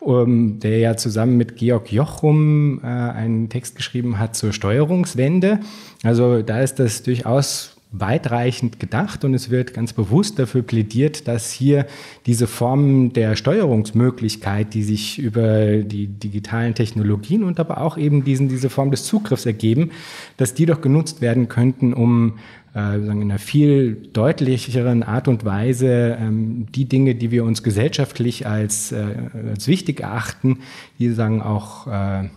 um, 0.00 0.58
der 0.58 0.78
ja 0.78 0.96
zusammen 0.96 1.36
mit 1.36 1.56
Georg 1.56 1.92
Jochum 1.92 2.80
äh, 2.82 2.86
einen 2.86 3.50
Text 3.50 3.76
geschrieben 3.76 4.18
hat 4.18 4.34
zur 4.34 4.52
Steuerungswende. 4.52 5.60
Also 6.02 6.42
da 6.42 6.60
ist 6.60 6.80
das 6.80 7.04
durchaus 7.04 7.79
weitreichend 7.92 8.78
gedacht 8.78 9.24
und 9.24 9.34
es 9.34 9.50
wird 9.50 9.74
ganz 9.74 9.92
bewusst 9.92 10.38
dafür 10.38 10.62
plädiert, 10.62 11.26
dass 11.26 11.50
hier 11.50 11.86
diese 12.24 12.46
Formen 12.46 13.12
der 13.12 13.34
Steuerungsmöglichkeit, 13.34 14.74
die 14.74 14.84
sich 14.84 15.18
über 15.18 15.78
die 15.78 16.06
digitalen 16.06 16.74
Technologien 16.74 17.42
und 17.42 17.58
aber 17.58 17.80
auch 17.80 17.98
eben 17.98 18.22
diesen, 18.22 18.48
diese 18.48 18.70
Form 18.70 18.92
des 18.92 19.04
Zugriffs 19.04 19.44
ergeben, 19.44 19.90
dass 20.36 20.54
die 20.54 20.66
doch 20.66 20.80
genutzt 20.80 21.20
werden 21.20 21.48
könnten, 21.48 21.92
um 21.92 22.38
äh, 22.76 22.96
in 22.96 23.22
einer 23.22 23.40
viel 23.40 23.96
deutlicheren 24.12 25.02
Art 25.02 25.26
und 25.26 25.44
Weise 25.44 26.16
ähm, 26.20 26.66
die 26.72 26.84
Dinge, 26.84 27.16
die 27.16 27.32
wir 27.32 27.42
uns 27.42 27.64
gesellschaftlich 27.64 28.46
als, 28.46 28.92
äh, 28.92 29.04
als 29.50 29.66
wichtig 29.66 30.00
erachten, 30.00 30.60
die 31.00 31.10
sagen 31.10 31.42
auch 31.42 31.88
äh, 31.88 32.28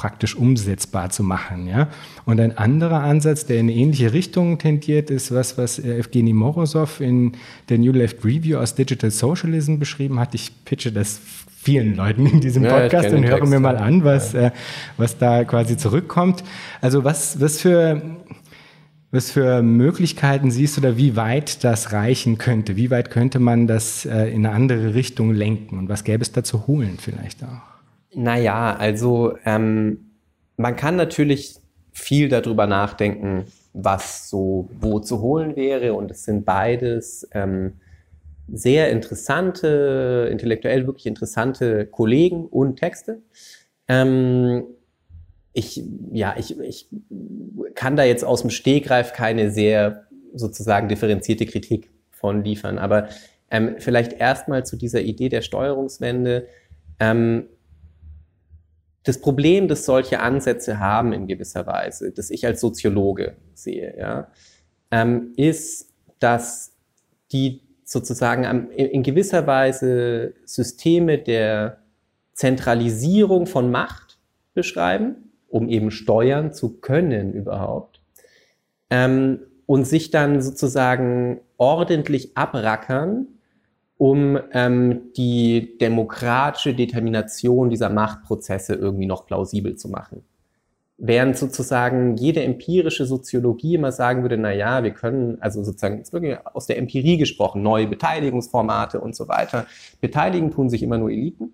praktisch 0.00 0.34
umsetzbar 0.34 1.10
zu 1.10 1.22
machen. 1.22 1.66
Ja? 1.66 1.88
Und 2.24 2.40
ein 2.40 2.56
anderer 2.56 3.02
Ansatz, 3.02 3.44
der 3.44 3.58
in 3.58 3.66
eine 3.68 3.74
ähnliche 3.74 4.14
Richtung 4.14 4.56
tendiert, 4.56 5.10
ist 5.10 5.30
was, 5.30 5.58
was 5.58 5.78
Evgeny 5.78 6.32
Morozov 6.32 7.02
in 7.02 7.32
der 7.68 7.76
New 7.76 7.92
Left 7.92 8.24
Review 8.24 8.56
aus 8.56 8.74
Digital 8.74 9.10
Socialism 9.10 9.78
beschrieben 9.78 10.18
hat. 10.18 10.34
Ich 10.34 10.64
pitche 10.64 10.90
das 10.90 11.20
vielen 11.54 11.96
Leuten 11.96 12.24
in 12.24 12.40
diesem 12.40 12.62
Podcast 12.62 13.10
ja, 13.10 13.14
und 13.14 13.26
höre 13.26 13.44
mir 13.44 13.60
mal 13.60 13.76
an, 13.76 14.02
was, 14.02 14.32
ja. 14.32 14.46
äh, 14.46 14.50
was 14.96 15.18
da 15.18 15.44
quasi 15.44 15.76
zurückkommt. 15.76 16.44
Also 16.80 17.04
was, 17.04 17.38
was 17.38 17.60
für 17.60 18.00
Was 19.12 19.32
für 19.32 19.60
Möglichkeiten 19.60 20.50
siehst 20.50 20.78
du 20.78 20.80
da, 20.80 20.96
wie 20.96 21.14
weit 21.16 21.62
das 21.62 21.92
reichen 21.92 22.38
könnte? 22.38 22.76
Wie 22.76 22.90
weit 22.90 23.10
könnte 23.10 23.38
man 23.38 23.66
das 23.66 24.06
äh, 24.06 24.28
in 24.28 24.46
eine 24.46 24.54
andere 24.54 24.94
Richtung 24.94 25.34
lenken? 25.34 25.78
Und 25.78 25.88
was 25.90 26.04
gäbe 26.04 26.22
es 26.22 26.32
da 26.32 26.42
zu 26.42 26.68
holen 26.68 26.96
vielleicht 26.98 27.42
auch? 27.42 27.69
Naja, 28.14 28.76
also 28.76 29.36
ähm, 29.44 30.10
man 30.56 30.76
kann 30.76 30.96
natürlich 30.96 31.56
viel 31.92 32.28
darüber 32.28 32.66
nachdenken, 32.66 33.44
was 33.72 34.28
so 34.28 34.68
wo 34.80 35.00
zu 35.00 35.20
holen 35.20 35.56
wäre. 35.56 35.94
Und 35.94 36.10
es 36.10 36.24
sind 36.24 36.44
beides 36.44 37.28
ähm, 37.32 37.74
sehr 38.52 38.90
interessante, 38.90 40.28
intellektuell 40.30 40.86
wirklich 40.86 41.06
interessante 41.06 41.86
Kollegen 41.86 42.46
und 42.46 42.76
Texte. 42.76 43.22
Ähm, 43.86 44.64
ich, 45.52 45.82
ja, 46.12 46.34
ich, 46.38 46.58
ich 46.60 46.88
kann 47.74 47.96
da 47.96 48.04
jetzt 48.04 48.24
aus 48.24 48.40
dem 48.40 48.50
Stegreif 48.50 49.12
keine 49.12 49.50
sehr 49.50 50.04
sozusagen 50.34 50.88
differenzierte 50.88 51.46
Kritik 51.46 51.90
von 52.10 52.44
liefern. 52.44 52.78
Aber 52.78 53.08
ähm, 53.50 53.76
vielleicht 53.78 54.12
erstmal 54.12 54.64
zu 54.64 54.76
dieser 54.76 55.00
Idee 55.00 55.28
der 55.28 55.42
Steuerungswende. 55.42 56.46
Ähm, 57.00 57.46
das 59.04 59.20
Problem, 59.20 59.68
das 59.68 59.84
solche 59.84 60.20
Ansätze 60.20 60.78
haben 60.78 61.12
in 61.12 61.26
gewisser 61.26 61.66
Weise, 61.66 62.12
das 62.12 62.30
ich 62.30 62.46
als 62.46 62.60
Soziologe 62.60 63.36
sehe, 63.54 63.96
ja, 63.98 64.28
ähm, 64.90 65.32
ist, 65.36 65.92
dass 66.18 66.76
die 67.32 67.62
sozusagen 67.84 68.70
in 68.70 69.02
gewisser 69.02 69.46
Weise 69.46 70.34
Systeme 70.44 71.18
der 71.18 71.78
Zentralisierung 72.34 73.46
von 73.46 73.70
Macht 73.70 74.18
beschreiben 74.54 75.30
um 75.50 75.68
eben 75.68 75.90
steuern 75.90 76.52
zu 76.52 76.80
können 76.80 77.34
überhaupt. 77.34 78.00
Ähm, 78.88 79.40
und 79.66 79.86
sich 79.86 80.10
dann 80.10 80.40
sozusagen 80.40 81.40
ordentlich 81.56 82.36
abrackern, 82.36 83.28
um 84.00 84.38
ähm, 84.52 85.12
die 85.14 85.76
demokratische 85.78 86.72
Determination 86.72 87.68
dieser 87.68 87.90
Machtprozesse 87.90 88.74
irgendwie 88.74 89.04
noch 89.04 89.26
plausibel 89.26 89.76
zu 89.76 89.90
machen. 89.90 90.24
Während 90.96 91.36
sozusagen 91.36 92.16
jede 92.16 92.42
empirische 92.42 93.04
Soziologie 93.04 93.74
immer 93.74 93.92
sagen 93.92 94.22
würde, 94.22 94.38
na 94.38 94.54
ja, 94.54 94.82
wir 94.82 94.92
können, 94.92 95.36
also 95.42 95.62
sozusagen 95.62 96.02
wirklich 96.12 96.38
aus 96.46 96.64
der 96.64 96.78
Empirie 96.78 97.18
gesprochen, 97.18 97.60
neue 97.60 97.86
Beteiligungsformate 97.86 99.02
und 99.02 99.14
so 99.14 99.28
weiter. 99.28 99.66
Beteiligen 100.00 100.50
tun 100.50 100.70
sich 100.70 100.82
immer 100.82 100.96
nur 100.96 101.10
Eliten. 101.10 101.52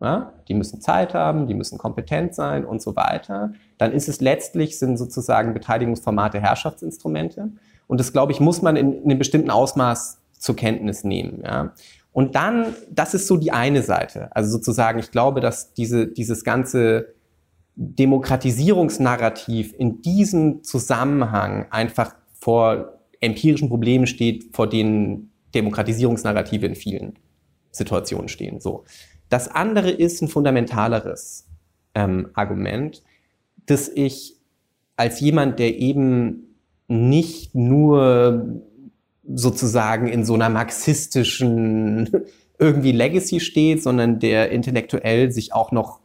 Ja, 0.00 0.32
die 0.48 0.54
müssen 0.54 0.80
Zeit 0.80 1.12
haben, 1.12 1.46
die 1.46 1.54
müssen 1.54 1.76
kompetent 1.76 2.34
sein 2.34 2.64
und 2.64 2.80
so 2.80 2.96
weiter. 2.96 3.52
Dann 3.76 3.92
ist 3.92 4.08
es 4.08 4.22
letztlich, 4.22 4.78
sind 4.78 4.96
sozusagen 4.96 5.52
Beteiligungsformate 5.52 6.40
Herrschaftsinstrumente. 6.40 7.50
Und 7.86 8.00
das, 8.00 8.14
glaube 8.14 8.32
ich, 8.32 8.40
muss 8.40 8.62
man 8.62 8.76
in, 8.76 8.94
in 8.94 9.10
einem 9.10 9.18
bestimmten 9.18 9.50
Ausmaß 9.50 10.23
zur 10.38 10.56
Kenntnis 10.56 11.04
nehmen. 11.04 11.42
Ja. 11.44 11.74
Und 12.12 12.34
dann, 12.36 12.74
das 12.90 13.14
ist 13.14 13.26
so 13.26 13.36
die 13.36 13.50
eine 13.50 13.82
Seite. 13.82 14.34
Also 14.36 14.50
sozusagen, 14.50 14.98
ich 14.98 15.10
glaube, 15.10 15.40
dass 15.40 15.74
diese, 15.74 16.06
dieses 16.06 16.44
ganze 16.44 17.14
Demokratisierungsnarrativ 17.76 19.74
in 19.76 20.00
diesem 20.00 20.62
Zusammenhang 20.62 21.66
einfach 21.70 22.14
vor 22.38 23.00
empirischen 23.20 23.68
Problemen 23.68 24.06
steht, 24.06 24.54
vor 24.54 24.68
denen 24.68 25.32
Demokratisierungsnarrative 25.54 26.66
in 26.66 26.74
vielen 26.76 27.14
Situationen 27.72 28.28
stehen. 28.28 28.60
So. 28.60 28.84
Das 29.28 29.48
andere 29.48 29.90
ist 29.90 30.22
ein 30.22 30.28
fundamentaleres 30.28 31.48
ähm, 31.94 32.28
Argument, 32.34 33.02
dass 33.66 33.88
ich 33.88 34.36
als 34.96 35.20
jemand, 35.20 35.58
der 35.58 35.76
eben 35.78 36.54
nicht 36.86 37.54
nur 37.54 38.62
sozusagen 39.32 40.08
in 40.08 40.24
so 40.24 40.34
einer 40.34 40.48
marxistischen 40.48 42.24
irgendwie 42.58 42.92
Legacy 42.92 43.40
steht, 43.40 43.82
sondern 43.82 44.18
der 44.18 44.50
intellektuell 44.50 45.32
sich 45.32 45.52
auch 45.52 45.72
noch 45.72 46.00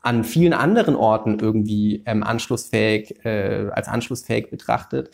an 0.00 0.24
vielen 0.24 0.52
anderen 0.52 0.96
Orten 0.96 1.38
irgendwie 1.40 2.02
ähm, 2.04 2.22
anschlussfähig, 2.22 3.24
äh, 3.24 3.70
als 3.72 3.88
anschlussfähig 3.88 4.50
betrachtet. 4.50 5.10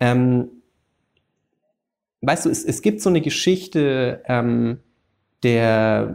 Ähm, 0.00 0.48
weißt 2.22 2.46
du, 2.46 2.50
es, 2.50 2.64
es 2.64 2.80
gibt 2.80 3.02
so 3.02 3.10
eine 3.10 3.20
Geschichte 3.20 4.22
ähm, 4.26 4.78
der 5.42 6.14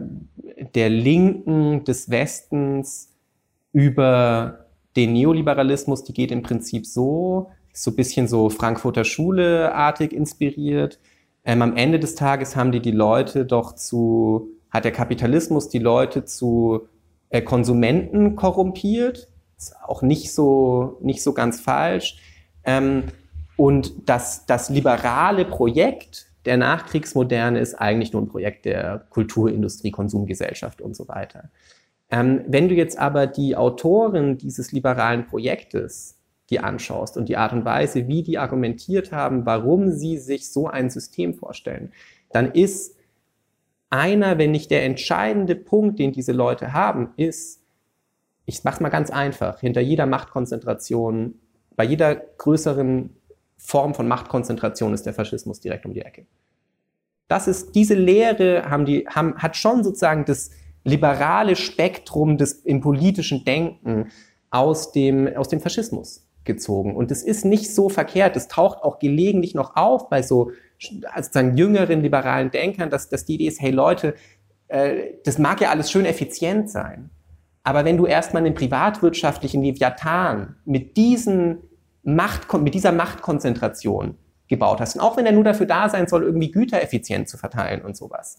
der 0.74 0.88
Linken 0.88 1.84
des 1.84 2.10
Westens 2.10 3.14
über 3.72 4.66
den 4.96 5.12
Neoliberalismus, 5.12 6.04
die 6.04 6.12
geht 6.12 6.32
im 6.32 6.42
Prinzip 6.42 6.86
so, 6.86 7.50
so 7.82 7.90
ein 7.90 7.96
bisschen 7.96 8.28
so 8.28 8.50
Frankfurter 8.50 9.04
Schule-artig 9.04 10.12
inspiriert. 10.12 10.98
Ähm, 11.44 11.62
am 11.62 11.76
Ende 11.76 11.98
des 11.98 12.14
Tages 12.14 12.56
haben 12.56 12.72
die 12.72 12.80
die 12.80 12.90
Leute 12.90 13.46
doch 13.46 13.74
zu, 13.74 14.50
hat 14.70 14.84
der 14.84 14.92
Kapitalismus 14.92 15.68
die 15.68 15.78
Leute 15.78 16.24
zu 16.24 16.88
äh, 17.30 17.40
Konsumenten 17.42 18.36
korrumpiert. 18.36 19.28
Ist 19.56 19.74
auch 19.84 20.02
nicht 20.02 20.32
so, 20.32 20.98
nicht 21.00 21.22
so 21.22 21.32
ganz 21.32 21.60
falsch. 21.60 22.18
Ähm, 22.64 23.04
und 23.56 24.08
das, 24.08 24.46
das 24.46 24.70
liberale 24.70 25.44
Projekt 25.44 26.26
der 26.44 26.56
Nachkriegsmoderne 26.56 27.58
ist 27.58 27.74
eigentlich 27.74 28.12
nur 28.12 28.22
ein 28.22 28.28
Projekt 28.28 28.64
der 28.64 29.06
Kultur, 29.10 29.50
Industrie, 29.50 29.90
Konsumgesellschaft 29.90 30.80
und 30.80 30.96
so 30.96 31.08
weiter. 31.08 31.50
Ähm, 32.10 32.42
wenn 32.46 32.68
du 32.68 32.74
jetzt 32.74 32.98
aber 32.98 33.26
die 33.26 33.56
Autoren 33.56 34.38
dieses 34.38 34.72
liberalen 34.72 35.26
Projektes 35.26 36.17
die 36.50 36.60
anschaust 36.60 37.16
und 37.16 37.28
die 37.28 37.36
Art 37.36 37.52
und 37.52 37.64
Weise, 37.64 38.08
wie 38.08 38.22
die 38.22 38.38
argumentiert 38.38 39.12
haben, 39.12 39.44
warum 39.44 39.90
sie 39.90 40.18
sich 40.18 40.50
so 40.50 40.66
ein 40.66 40.90
System 40.90 41.34
vorstellen, 41.34 41.92
dann 42.32 42.52
ist 42.52 42.96
einer, 43.90 44.38
wenn 44.38 44.50
nicht 44.50 44.70
der 44.70 44.84
entscheidende 44.84 45.54
Punkt, 45.54 45.98
den 45.98 46.12
diese 46.12 46.32
Leute 46.32 46.72
haben, 46.72 47.12
ist, 47.16 47.62
ich 48.44 48.64
mach's 48.64 48.80
mal 48.80 48.88
ganz 48.88 49.10
einfach, 49.10 49.60
hinter 49.60 49.80
jeder 49.80 50.06
Machtkonzentration, 50.06 51.34
bei 51.76 51.84
jeder 51.84 52.14
größeren 52.14 53.10
Form 53.56 53.94
von 53.94 54.08
Machtkonzentration 54.08 54.94
ist 54.94 55.04
der 55.04 55.14
Faschismus 55.14 55.60
direkt 55.60 55.84
um 55.84 55.92
die 55.92 56.02
Ecke. 56.02 56.26
Das 57.28 57.46
ist, 57.46 57.74
diese 57.74 57.94
Lehre 57.94 58.70
haben 58.70 58.86
die, 58.86 59.06
haben, 59.06 59.36
hat 59.36 59.56
schon 59.56 59.84
sozusagen 59.84 60.24
das 60.24 60.50
liberale 60.84 61.56
Spektrum 61.56 62.38
des, 62.38 62.52
im 62.52 62.80
politischen 62.80 63.44
Denken 63.44 64.10
aus 64.50 64.92
dem, 64.92 65.28
aus 65.36 65.48
dem 65.48 65.60
Faschismus 65.60 66.27
gezogen. 66.44 66.96
Und 66.96 67.10
es 67.10 67.22
ist 67.22 67.44
nicht 67.44 67.74
so 67.74 67.88
verkehrt. 67.88 68.36
Es 68.36 68.48
taucht 68.48 68.82
auch 68.82 68.98
gelegentlich 68.98 69.54
noch 69.54 69.76
auf 69.76 70.08
bei 70.08 70.22
so 70.22 70.52
sozusagen 70.78 71.56
jüngeren 71.56 72.02
liberalen 72.02 72.50
Denkern, 72.50 72.90
dass, 72.90 73.08
dass 73.08 73.24
die 73.24 73.34
Idee 73.34 73.48
ist, 73.48 73.60
hey 73.60 73.70
Leute, 73.70 74.14
äh, 74.68 75.14
das 75.24 75.38
mag 75.38 75.60
ja 75.60 75.70
alles 75.70 75.90
schön 75.90 76.04
effizient 76.04 76.70
sein. 76.70 77.10
Aber 77.64 77.84
wenn 77.84 77.96
du 77.96 78.06
erstmal 78.06 78.44
einen 78.44 78.54
privatwirtschaftlichen 78.54 79.62
Leviathan 79.62 80.56
mit 80.64 80.96
diesen 80.96 81.58
Macht, 82.02 82.50
mit 82.54 82.72
dieser 82.72 82.92
Machtkonzentration 82.92 84.16
gebaut 84.48 84.80
hast. 84.80 84.96
Und 84.96 85.02
auch 85.02 85.16
wenn 85.16 85.26
er 85.26 85.32
nur 85.32 85.44
dafür 85.44 85.66
da 85.66 85.88
sein 85.88 86.08
soll, 86.08 86.24
irgendwie 86.24 86.50
Güter 86.50 86.82
effizient 86.82 87.28
zu 87.28 87.36
verteilen 87.36 87.82
und 87.82 87.96
sowas. 87.96 88.38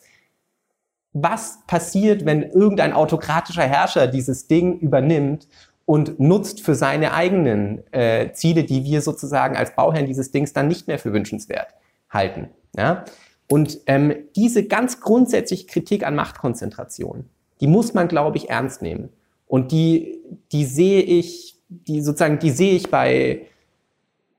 Was 1.13 1.59
passiert, 1.67 2.25
wenn 2.25 2.43
irgendein 2.43 2.93
autokratischer 2.93 3.63
Herrscher 3.63 4.07
dieses 4.07 4.47
Ding 4.47 4.79
übernimmt 4.79 5.47
und 5.89 6.19
nutzt 6.19 6.61
für 6.61 6.75
seine 6.75 7.15
eigenen 7.15 7.81
äh, 7.91 8.31
Ziele, 8.33 8.63
die 8.63 8.83
wir 8.83 9.01
sozusagen 9.01 9.57
als 9.57 9.73
Bauherren 9.73 10.05
dieses 10.05 10.29
Dings 10.29 10.53
dann 10.53 10.67
nicht 10.67 10.85
mehr 10.87 10.99
für 10.99 11.13
wünschenswert 11.13 11.73
halten? 12.11 12.49
Ja? 12.77 13.05
Und 13.49 13.79
ähm, 13.87 14.13
diese 14.35 14.67
ganz 14.67 15.01
grundsätzliche 15.01 15.65
Kritik 15.65 16.05
an 16.05 16.13
Machtkonzentration, 16.13 17.27
die 17.59 17.65
muss 17.65 17.95
man, 17.95 18.07
glaube 18.07 18.37
ich, 18.37 18.51
ernst 18.51 18.83
nehmen. 18.83 19.09
Und 19.47 19.71
die, 19.71 20.19
die 20.51 20.65
sehe 20.65 21.01
ich, 21.01 21.57
die 21.69 22.03
sozusagen, 22.03 22.37
die 22.37 22.51
sehe 22.51 22.75
ich 22.75 22.91
bei, 22.91 23.47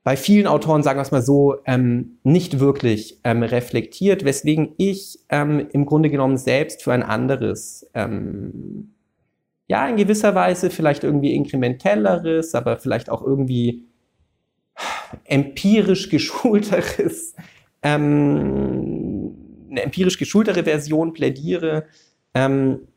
bei 0.05 0.15
vielen 0.15 0.47
Autoren, 0.47 0.83
sagen 0.83 0.99
wir 0.99 1.03
es 1.03 1.11
mal 1.11 1.21
so, 1.21 1.57
ähm, 1.65 2.17
nicht 2.23 2.61
wirklich 2.61 3.19
ähm, 3.25 3.43
reflektiert, 3.43 4.23
weswegen 4.23 4.69
ich 4.77 5.19
ähm, 5.27 5.67
im 5.73 5.85
Grunde 5.85 6.09
genommen 6.09 6.37
selbst 6.37 6.81
für 6.81 6.93
ein 6.93 7.03
anderes, 7.03 7.89
ähm, 7.93 8.90
ja, 9.71 9.87
in 9.87 9.95
gewisser 9.95 10.35
Weise 10.35 10.69
vielleicht 10.69 11.05
irgendwie 11.05 11.33
inkrementelleres, 11.33 12.55
aber 12.55 12.77
vielleicht 12.77 13.09
auch 13.09 13.21
irgendwie 13.21 13.85
empirisch 15.23 16.09
geschulteres, 16.09 17.35
ähm, 17.81 19.33
eine 19.69 19.83
empirisch 19.83 20.17
geschultere 20.17 20.65
Version 20.65 21.13
plädiere. 21.13 21.85
Ähm, 22.33 22.89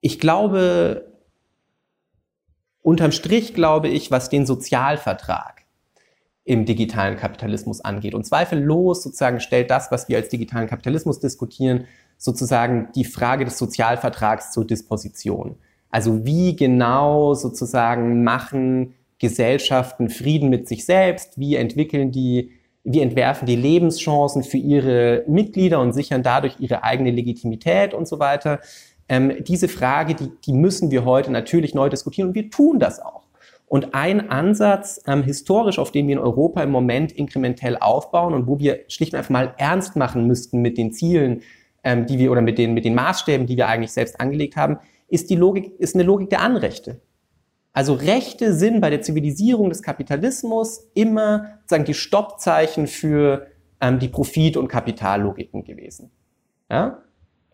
ich 0.00 0.20
glaube, 0.20 1.12
unterm 2.82 3.10
Strich 3.10 3.52
glaube 3.52 3.88
ich, 3.88 4.12
was 4.12 4.28
den 4.28 4.46
Sozialvertrag 4.46 5.64
im 6.44 6.66
digitalen 6.66 7.16
Kapitalismus 7.16 7.80
angeht. 7.80 8.14
Und 8.14 8.24
zweifellos 8.24 9.02
sozusagen 9.02 9.40
stellt 9.40 9.72
das, 9.72 9.90
was 9.90 10.08
wir 10.08 10.18
als 10.18 10.28
digitalen 10.28 10.68
Kapitalismus 10.68 11.18
diskutieren, 11.18 11.88
sozusagen 12.18 12.88
die 12.94 13.04
Frage 13.04 13.44
des 13.44 13.56
Sozialvertrags 13.56 14.52
zur 14.52 14.66
Disposition. 14.66 15.56
Also 15.90 16.26
wie 16.26 16.54
genau 16.54 17.32
sozusagen 17.32 18.22
machen 18.22 18.94
Gesellschaften 19.18 20.10
Frieden 20.10 20.50
mit 20.50 20.68
sich 20.68 20.84
selbst? 20.84 21.38
Wie 21.38 21.56
entwickeln 21.56 22.12
die, 22.12 22.52
wie 22.84 23.00
entwerfen 23.00 23.46
die 23.46 23.56
Lebenschancen 23.56 24.42
für 24.42 24.58
ihre 24.58 25.24
Mitglieder 25.26 25.80
und 25.80 25.92
sichern 25.92 26.22
dadurch 26.22 26.56
ihre 26.60 26.84
eigene 26.84 27.10
Legitimität 27.10 27.94
und 27.94 28.06
so 28.06 28.18
weiter? 28.18 28.60
Ähm, 29.08 29.32
diese 29.44 29.68
Frage, 29.68 30.14
die, 30.14 30.30
die 30.44 30.52
müssen 30.52 30.90
wir 30.90 31.04
heute 31.04 31.32
natürlich 31.32 31.74
neu 31.74 31.88
diskutieren 31.88 32.28
und 32.28 32.34
wir 32.34 32.50
tun 32.50 32.78
das 32.78 33.00
auch. 33.00 33.22
Und 33.66 33.94
ein 33.94 34.30
Ansatz 34.30 35.02
ähm, 35.06 35.22
historisch, 35.22 35.78
auf 35.78 35.92
den 35.92 36.06
wir 36.06 36.14
in 36.14 36.22
Europa 36.22 36.62
im 36.62 36.70
Moment 36.70 37.12
inkrementell 37.12 37.76
aufbauen 37.76 38.34
und 38.34 38.46
wo 38.46 38.58
wir 38.58 38.80
schlicht 38.88 39.12
und 39.12 39.18
einfach 39.18 39.30
mal 39.30 39.54
ernst 39.58 39.96
machen 39.96 40.26
müssten 40.26 40.62
mit 40.62 40.78
den 40.78 40.92
Zielen, 40.92 41.42
ähm, 41.84 42.06
die 42.06 42.18
wir 42.18 42.30
oder 42.30 42.42
mit 42.42 42.58
den, 42.58 42.74
mit 42.74 42.84
den 42.84 42.94
Maßstäben, 42.94 43.46
die 43.46 43.56
wir 43.56 43.68
eigentlich 43.68 43.92
selbst 43.92 44.20
angelegt 44.20 44.56
haben, 44.56 44.78
ist 45.08 45.30
die 45.30 45.36
Logik, 45.36 45.72
ist 45.78 45.94
eine 45.94 46.04
Logik 46.04 46.30
der 46.30 46.40
Anrechte. 46.40 47.00
Also 47.72 47.94
Rechte 47.94 48.54
sind 48.54 48.80
bei 48.80 48.90
der 48.90 49.02
Zivilisierung 49.02 49.68
des 49.68 49.82
Kapitalismus 49.82 50.88
immer 50.94 51.60
sagen 51.66 51.84
die 51.84 51.94
Stoppzeichen 51.94 52.86
für 52.86 53.46
ähm, 53.80 53.98
die 53.98 54.08
Profit- 54.08 54.56
und 54.56 54.68
Kapitallogiken 54.68 55.64
gewesen. 55.64 56.10
Ja? 56.70 57.02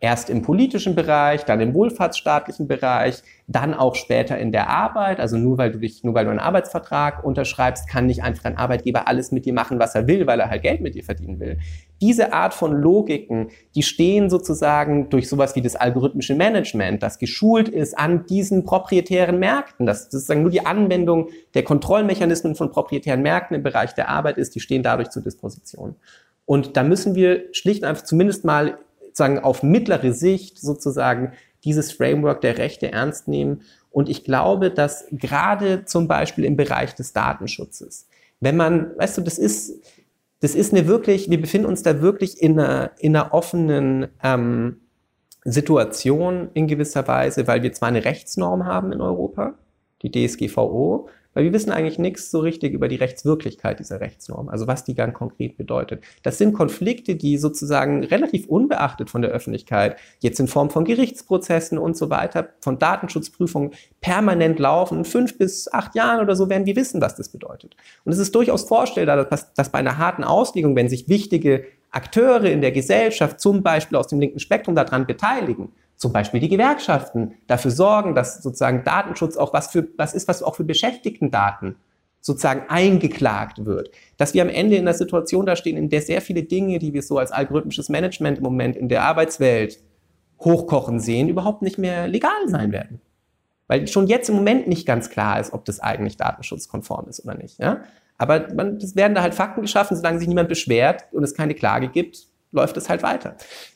Erst 0.01 0.29
im 0.29 0.41
politischen 0.41 0.93
Bereich, 0.93 1.45
dann 1.45 1.61
im 1.61 1.73
wohlfahrtsstaatlichen 1.73 2.67
Bereich, 2.67 3.23
dann 3.47 3.73
auch 3.73 3.95
später 3.95 4.37
in 4.37 4.51
der 4.51 4.69
Arbeit. 4.69 5.21
Also 5.21 5.37
nur 5.37 5.57
weil 5.57 5.71
du 5.71 5.79
dich, 5.79 6.03
nur 6.03 6.13
weil 6.13 6.25
du 6.25 6.31
einen 6.31 6.39
Arbeitsvertrag 6.39 7.23
unterschreibst, 7.23 7.87
kann 7.87 8.05
nicht 8.05 8.21
einfach 8.21 8.43
ein 8.43 8.57
Arbeitgeber 8.57 9.07
alles 9.07 9.31
mit 9.31 9.45
dir 9.45 9.53
machen, 9.53 9.79
was 9.79 9.95
er 9.95 10.05
will, 10.05 10.27
weil 10.27 10.41
er 10.41 10.49
halt 10.49 10.63
Geld 10.63 10.81
mit 10.81 10.95
dir 10.95 11.03
verdienen 11.03 11.39
will. 11.39 11.59
Diese 12.01 12.33
Art 12.33 12.53
von 12.53 12.73
Logiken, 12.73 13.51
die 13.73 13.83
stehen 13.83 14.29
sozusagen 14.29 15.09
durch 15.09 15.29
sowas 15.29 15.55
wie 15.55 15.61
das 15.61 15.77
algorithmische 15.77 16.35
Management, 16.35 17.01
das 17.01 17.17
geschult 17.17 17.69
ist 17.69 17.97
an 17.97 18.25
diesen 18.25 18.65
proprietären 18.65 19.39
Märkten. 19.39 19.85
Das 19.85 20.11
sozusagen 20.11 20.41
nur 20.41 20.51
die 20.51 20.65
Anwendung 20.65 21.29
der 21.53 21.63
Kontrollmechanismen 21.63 22.55
von 22.55 22.69
proprietären 22.69 23.21
Märkten 23.21 23.55
im 23.55 23.63
Bereich 23.63 23.93
der 23.93 24.09
Arbeit 24.09 24.37
ist, 24.37 24.55
die 24.55 24.59
stehen 24.59 24.83
dadurch 24.83 25.09
zur 25.09 25.23
Disposition. 25.23 25.95
Und 26.45 26.77
da 26.77 26.83
müssen 26.83 27.15
wir 27.15 27.45
schlicht 27.53 27.81
und 27.81 27.89
einfach 27.89 28.03
zumindest 28.03 28.45
mal 28.45 28.77
sozusagen 29.15 29.39
auf 29.39 29.63
mittlere 29.63 30.11
Sicht 30.11 30.59
sozusagen 30.59 31.31
dieses 31.63 31.93
Framework 31.93 32.41
der 32.41 32.57
Rechte 32.57 32.91
ernst 32.91 33.29
nehmen. 33.29 33.61
Und 33.89 34.09
ich 34.09 34.25
glaube, 34.25 34.71
dass 34.71 35.05
gerade 35.09 35.85
zum 35.85 36.09
Beispiel 36.09 36.43
im 36.43 36.57
Bereich 36.57 36.95
des 36.95 37.13
Datenschutzes, 37.13 38.09
wenn 38.41 38.57
man, 38.57 38.91
weißt 38.97 39.17
du, 39.17 39.21
das 39.21 39.37
ist, 39.37 39.81
das 40.41 40.53
ist 40.53 40.73
eine 40.73 40.85
wirklich, 40.87 41.29
wir 41.29 41.39
befinden 41.39 41.65
uns 41.65 41.81
da 41.81 42.01
wirklich 42.01 42.41
in 42.41 42.59
einer, 42.59 42.91
in 42.99 43.15
einer 43.15 43.33
offenen 43.33 44.07
ähm, 44.21 44.81
Situation 45.45 46.49
in 46.53 46.67
gewisser 46.67 47.07
Weise, 47.07 47.47
weil 47.47 47.63
wir 47.63 47.71
zwar 47.71 47.87
eine 47.87 48.03
Rechtsnorm 48.03 48.65
haben 48.65 48.91
in 48.91 48.99
Europa, 48.99 49.53
die 50.01 50.11
DSGVO, 50.11 51.07
weil 51.35 51.43
wir 51.43 51.53
wissen 51.53 51.71
eigentlich 51.71 51.99
nichts 51.99 52.31
so 52.31 52.39
richtig 52.39 52.73
über 52.73 52.87
die 52.87 52.95
Rechtswirklichkeit 52.95 53.79
dieser 53.79 53.99
Rechtsnorm, 53.99 54.49
also 54.49 54.65
was 54.65 54.83
die 54.83 54.95
ganz 54.95 55.13
konkret 55.13 55.57
bedeutet. 55.57 56.03
Das 56.23 56.39
sind 56.39 56.53
Konflikte, 56.53 57.15
die 57.15 57.37
sozusagen 57.37 58.03
relativ 58.03 58.47
unbeachtet 58.47 59.11
von 59.11 59.21
der 59.21 59.31
Öffentlichkeit, 59.31 59.97
jetzt 60.21 60.39
in 60.39 60.47
Form 60.47 60.71
von 60.71 60.85
Gerichtsprozessen 60.85 61.77
und 61.77 61.95
so 61.95 62.09
weiter, 62.09 62.49
von 62.61 62.79
Datenschutzprüfungen 62.79 63.71
permanent 64.01 64.57
laufen. 64.57 64.99
In 64.99 65.05
fünf 65.05 65.37
bis 65.37 65.71
acht 65.71 65.93
Jahren 65.93 66.21
oder 66.21 66.35
so 66.35 66.49
werden 66.49 66.65
wir 66.65 66.75
wissen, 66.75 67.01
was 67.01 67.15
das 67.15 67.29
bedeutet. 67.29 67.75
Und 68.05 68.13
es 68.13 68.17
ist 68.17 68.33
durchaus 68.33 68.63
vorstellbar, 68.63 69.25
dass, 69.25 69.53
dass 69.53 69.69
bei 69.69 69.79
einer 69.79 69.97
harten 69.97 70.23
Auslegung, 70.23 70.75
wenn 70.75 70.89
sich 70.89 71.09
wichtige 71.09 71.65
Akteure 71.91 72.45
in 72.45 72.61
der 72.61 72.71
Gesellschaft, 72.71 73.39
zum 73.39 73.61
Beispiel 73.61 73.97
aus 73.97 74.07
dem 74.07 74.19
linken 74.19 74.39
Spektrum, 74.39 74.75
daran 74.75 75.05
beteiligen, 75.05 75.71
zum 75.95 76.13
Beispiel 76.13 76.39
die 76.39 76.49
Gewerkschaften 76.49 77.35
dafür 77.47 77.71
sorgen, 77.71 78.15
dass 78.15 78.41
sozusagen 78.41 78.83
Datenschutz 78.83 79.37
auch 79.37 79.53
was 79.53 79.67
für 79.67 79.87
was 79.97 80.13
ist, 80.13 80.27
was 80.27 80.43
auch 80.43 80.55
für 80.55 80.63
Beschäftigtendaten 80.63 81.75
sozusagen 82.21 82.63
eingeklagt 82.69 83.65
wird. 83.65 83.91
Dass 84.17 84.33
wir 84.33 84.41
am 84.41 84.49
Ende 84.49 84.75
in 84.75 84.81
einer 84.81 84.95
Situation 84.95 85.45
da 85.45 85.55
stehen, 85.55 85.77
in 85.77 85.89
der 85.89 86.01
sehr 86.01 86.21
viele 86.21 86.43
Dinge, 86.43 86.79
die 86.79 86.93
wir 86.93 87.03
so 87.03 87.19
als 87.19 87.31
algorithmisches 87.31 87.89
Management 87.89 88.39
im 88.39 88.43
Moment 88.43 88.75
in 88.75 88.89
der 88.89 89.03
Arbeitswelt 89.03 89.79
hochkochen 90.39 90.99
sehen, 90.99 91.29
überhaupt 91.29 91.61
nicht 91.61 91.77
mehr 91.77 92.07
legal 92.07 92.47
sein 92.47 92.71
werden. 92.71 92.99
Weil 93.67 93.87
schon 93.87 94.07
jetzt 94.07 94.29
im 94.29 94.35
Moment 94.35 94.67
nicht 94.67 94.85
ganz 94.85 95.09
klar 95.09 95.39
ist, 95.39 95.53
ob 95.53 95.65
das 95.65 95.79
eigentlich 95.79 96.17
datenschutzkonform 96.17 97.07
ist 97.07 97.23
oder 97.23 97.35
nicht. 97.35 97.59
Ja? 97.59 97.81
Aber 98.17 98.47
es 98.77 98.95
werden 98.95 99.15
da 99.15 99.21
halt 99.21 99.35
Fakten 99.35 99.61
geschaffen, 99.61 99.95
solange 99.95 100.19
sich 100.19 100.27
niemand 100.27 100.49
beschwert 100.49 101.05
und 101.11 101.23
es 101.23 101.33
keine 101.33 101.53
Klage 101.53 101.89
gibt, 101.89 102.27
läuft 102.55 102.77
es 102.77 102.89
halt 102.89 103.03
weiter. 103.03 103.35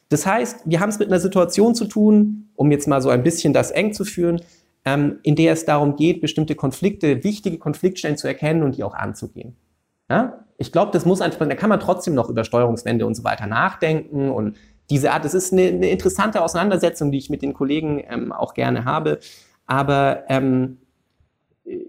Das 0.09 0.25
heißt, 0.25 0.61
wir 0.65 0.79
haben 0.79 0.89
es 0.89 0.97
mit 0.97 1.09
einer 1.09 1.19
Situation 1.19 1.75
zu 1.75 1.85
tun, 1.85 2.49
um 2.55 2.71
jetzt 2.71 2.87
mal 2.87 3.01
so 3.01 3.09
ein 3.09 3.21
bisschen 3.21 3.53
das 3.53 3.69
eng 3.69 3.93
zu 3.93 4.05
führen, 4.05 4.41
ähm, 4.85 5.19
in 5.23 5.35
der 5.35 5.53
es 5.53 5.65
darum 5.65 5.95
geht, 5.95 6.21
bestimmte 6.21 6.55
Konflikte, 6.55 7.23
wichtige 7.23 7.59
Konfliktstellen 7.59 8.17
zu 8.17 8.27
erkennen 8.27 8.63
und 8.63 8.77
die 8.77 8.83
auch 8.83 8.95
anzugehen. 8.95 9.55
Ja? 10.09 10.45
Ich 10.57 10.71
glaube, 10.71 10.91
das 10.91 11.05
muss 11.05 11.21
einfach, 11.21 11.47
da 11.47 11.55
kann 11.55 11.69
man 11.69 11.79
trotzdem 11.79 12.15
noch 12.15 12.29
über 12.29 12.43
Steuerungswände 12.43 13.05
und 13.05 13.15
so 13.15 13.23
weiter 13.23 13.45
nachdenken 13.45 14.31
und 14.31 14.57
diese 14.89 15.11
Art, 15.11 15.23
das 15.23 15.35
ist 15.35 15.53
eine, 15.53 15.67
eine 15.67 15.89
interessante 15.89 16.41
Auseinandersetzung, 16.41 17.11
die 17.11 17.19
ich 17.19 17.29
mit 17.29 17.43
den 17.43 17.53
Kollegen 17.53 18.03
ähm, 18.09 18.31
auch 18.31 18.55
gerne 18.55 18.85
habe. 18.85 19.19
Aber 19.67 20.23
ähm, 20.29 20.79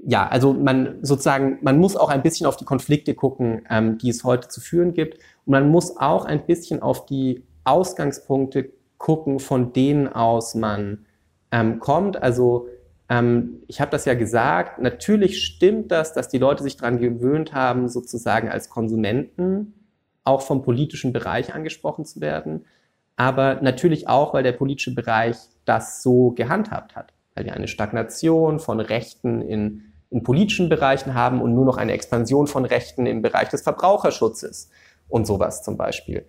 ja, 0.06 0.28
also 0.28 0.52
man 0.52 0.98
sozusagen, 1.02 1.58
man 1.62 1.78
muss 1.78 1.96
auch 1.96 2.10
ein 2.10 2.22
bisschen 2.22 2.46
auf 2.46 2.56
die 2.56 2.66
Konflikte 2.66 3.14
gucken, 3.14 3.62
ähm, 3.70 3.96
die 3.98 4.10
es 4.10 4.24
heute 4.24 4.48
zu 4.48 4.60
führen 4.60 4.92
gibt. 4.92 5.18
Man 5.50 5.68
muss 5.68 5.96
auch 5.96 6.26
ein 6.26 6.46
bisschen 6.46 6.80
auf 6.80 7.06
die 7.06 7.42
Ausgangspunkte 7.64 8.70
gucken, 8.98 9.40
von 9.40 9.72
denen 9.72 10.06
aus 10.06 10.54
man 10.54 11.06
ähm, 11.50 11.80
kommt. 11.80 12.22
Also 12.22 12.68
ähm, 13.08 13.64
ich 13.66 13.80
habe 13.80 13.90
das 13.90 14.04
ja 14.04 14.14
gesagt, 14.14 14.80
natürlich 14.80 15.42
stimmt 15.42 15.90
das, 15.90 16.12
dass 16.12 16.28
die 16.28 16.38
Leute 16.38 16.62
sich 16.62 16.76
daran 16.76 16.98
gewöhnt 16.98 17.52
haben, 17.52 17.88
sozusagen 17.88 18.48
als 18.48 18.68
Konsumenten 18.68 19.74
auch 20.22 20.42
vom 20.42 20.62
politischen 20.62 21.12
Bereich 21.12 21.52
angesprochen 21.52 22.04
zu 22.04 22.20
werden, 22.20 22.64
aber 23.16 23.60
natürlich 23.60 24.06
auch, 24.06 24.32
weil 24.32 24.44
der 24.44 24.52
politische 24.52 24.94
Bereich 24.94 25.36
das 25.64 26.00
so 26.04 26.30
gehandhabt 26.30 26.94
hat, 26.94 27.12
weil 27.34 27.44
wir 27.46 27.54
eine 27.54 27.66
Stagnation 27.66 28.60
von 28.60 28.78
Rechten 28.78 29.42
in, 29.42 29.82
in 30.10 30.22
politischen 30.22 30.68
Bereichen 30.68 31.14
haben 31.14 31.42
und 31.42 31.54
nur 31.54 31.64
noch 31.64 31.76
eine 31.76 31.92
Expansion 31.92 32.46
von 32.46 32.64
Rechten 32.64 33.06
im 33.06 33.20
Bereich 33.20 33.48
des 33.48 33.62
Verbraucherschutzes 33.62 34.70
und 35.10 35.26
sowas 35.26 35.62
zum 35.62 35.76
Beispiel. 35.76 36.24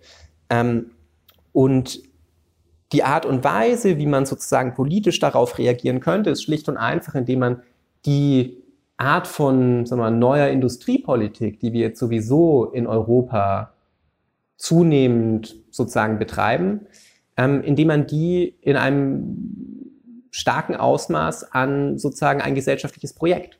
Ähm, 0.50 0.90
und 1.52 2.02
die 2.92 3.04
Art 3.04 3.24
und 3.24 3.42
Weise, 3.42 3.98
wie 3.98 4.06
man 4.06 4.26
sozusagen 4.26 4.74
politisch 4.74 5.18
darauf 5.18 5.58
reagieren 5.58 6.00
könnte, 6.00 6.30
ist 6.30 6.42
schlicht 6.42 6.68
und 6.68 6.76
einfach, 6.76 7.14
indem 7.14 7.38
man 7.38 7.62
die 8.04 8.62
Art 8.96 9.26
von 9.26 9.86
sagen 9.86 10.00
wir, 10.00 10.10
mal, 10.10 10.16
neuer 10.16 10.48
Industriepolitik, 10.48 11.60
die 11.60 11.72
wir 11.72 11.80
jetzt 11.80 11.98
sowieso 11.98 12.66
in 12.66 12.86
Europa 12.86 13.72
zunehmend 14.56 15.56
sozusagen 15.70 16.18
betreiben, 16.18 16.86
ähm, 17.36 17.62
indem 17.62 17.88
man 17.88 18.06
die 18.06 18.54
in 18.60 18.76
einem 18.76 19.82
starken 20.30 20.76
Ausmaß 20.76 21.52
an 21.52 21.98
sozusagen 21.98 22.40
ein 22.40 22.54
gesellschaftliches 22.54 23.14
Projekt. 23.14 23.58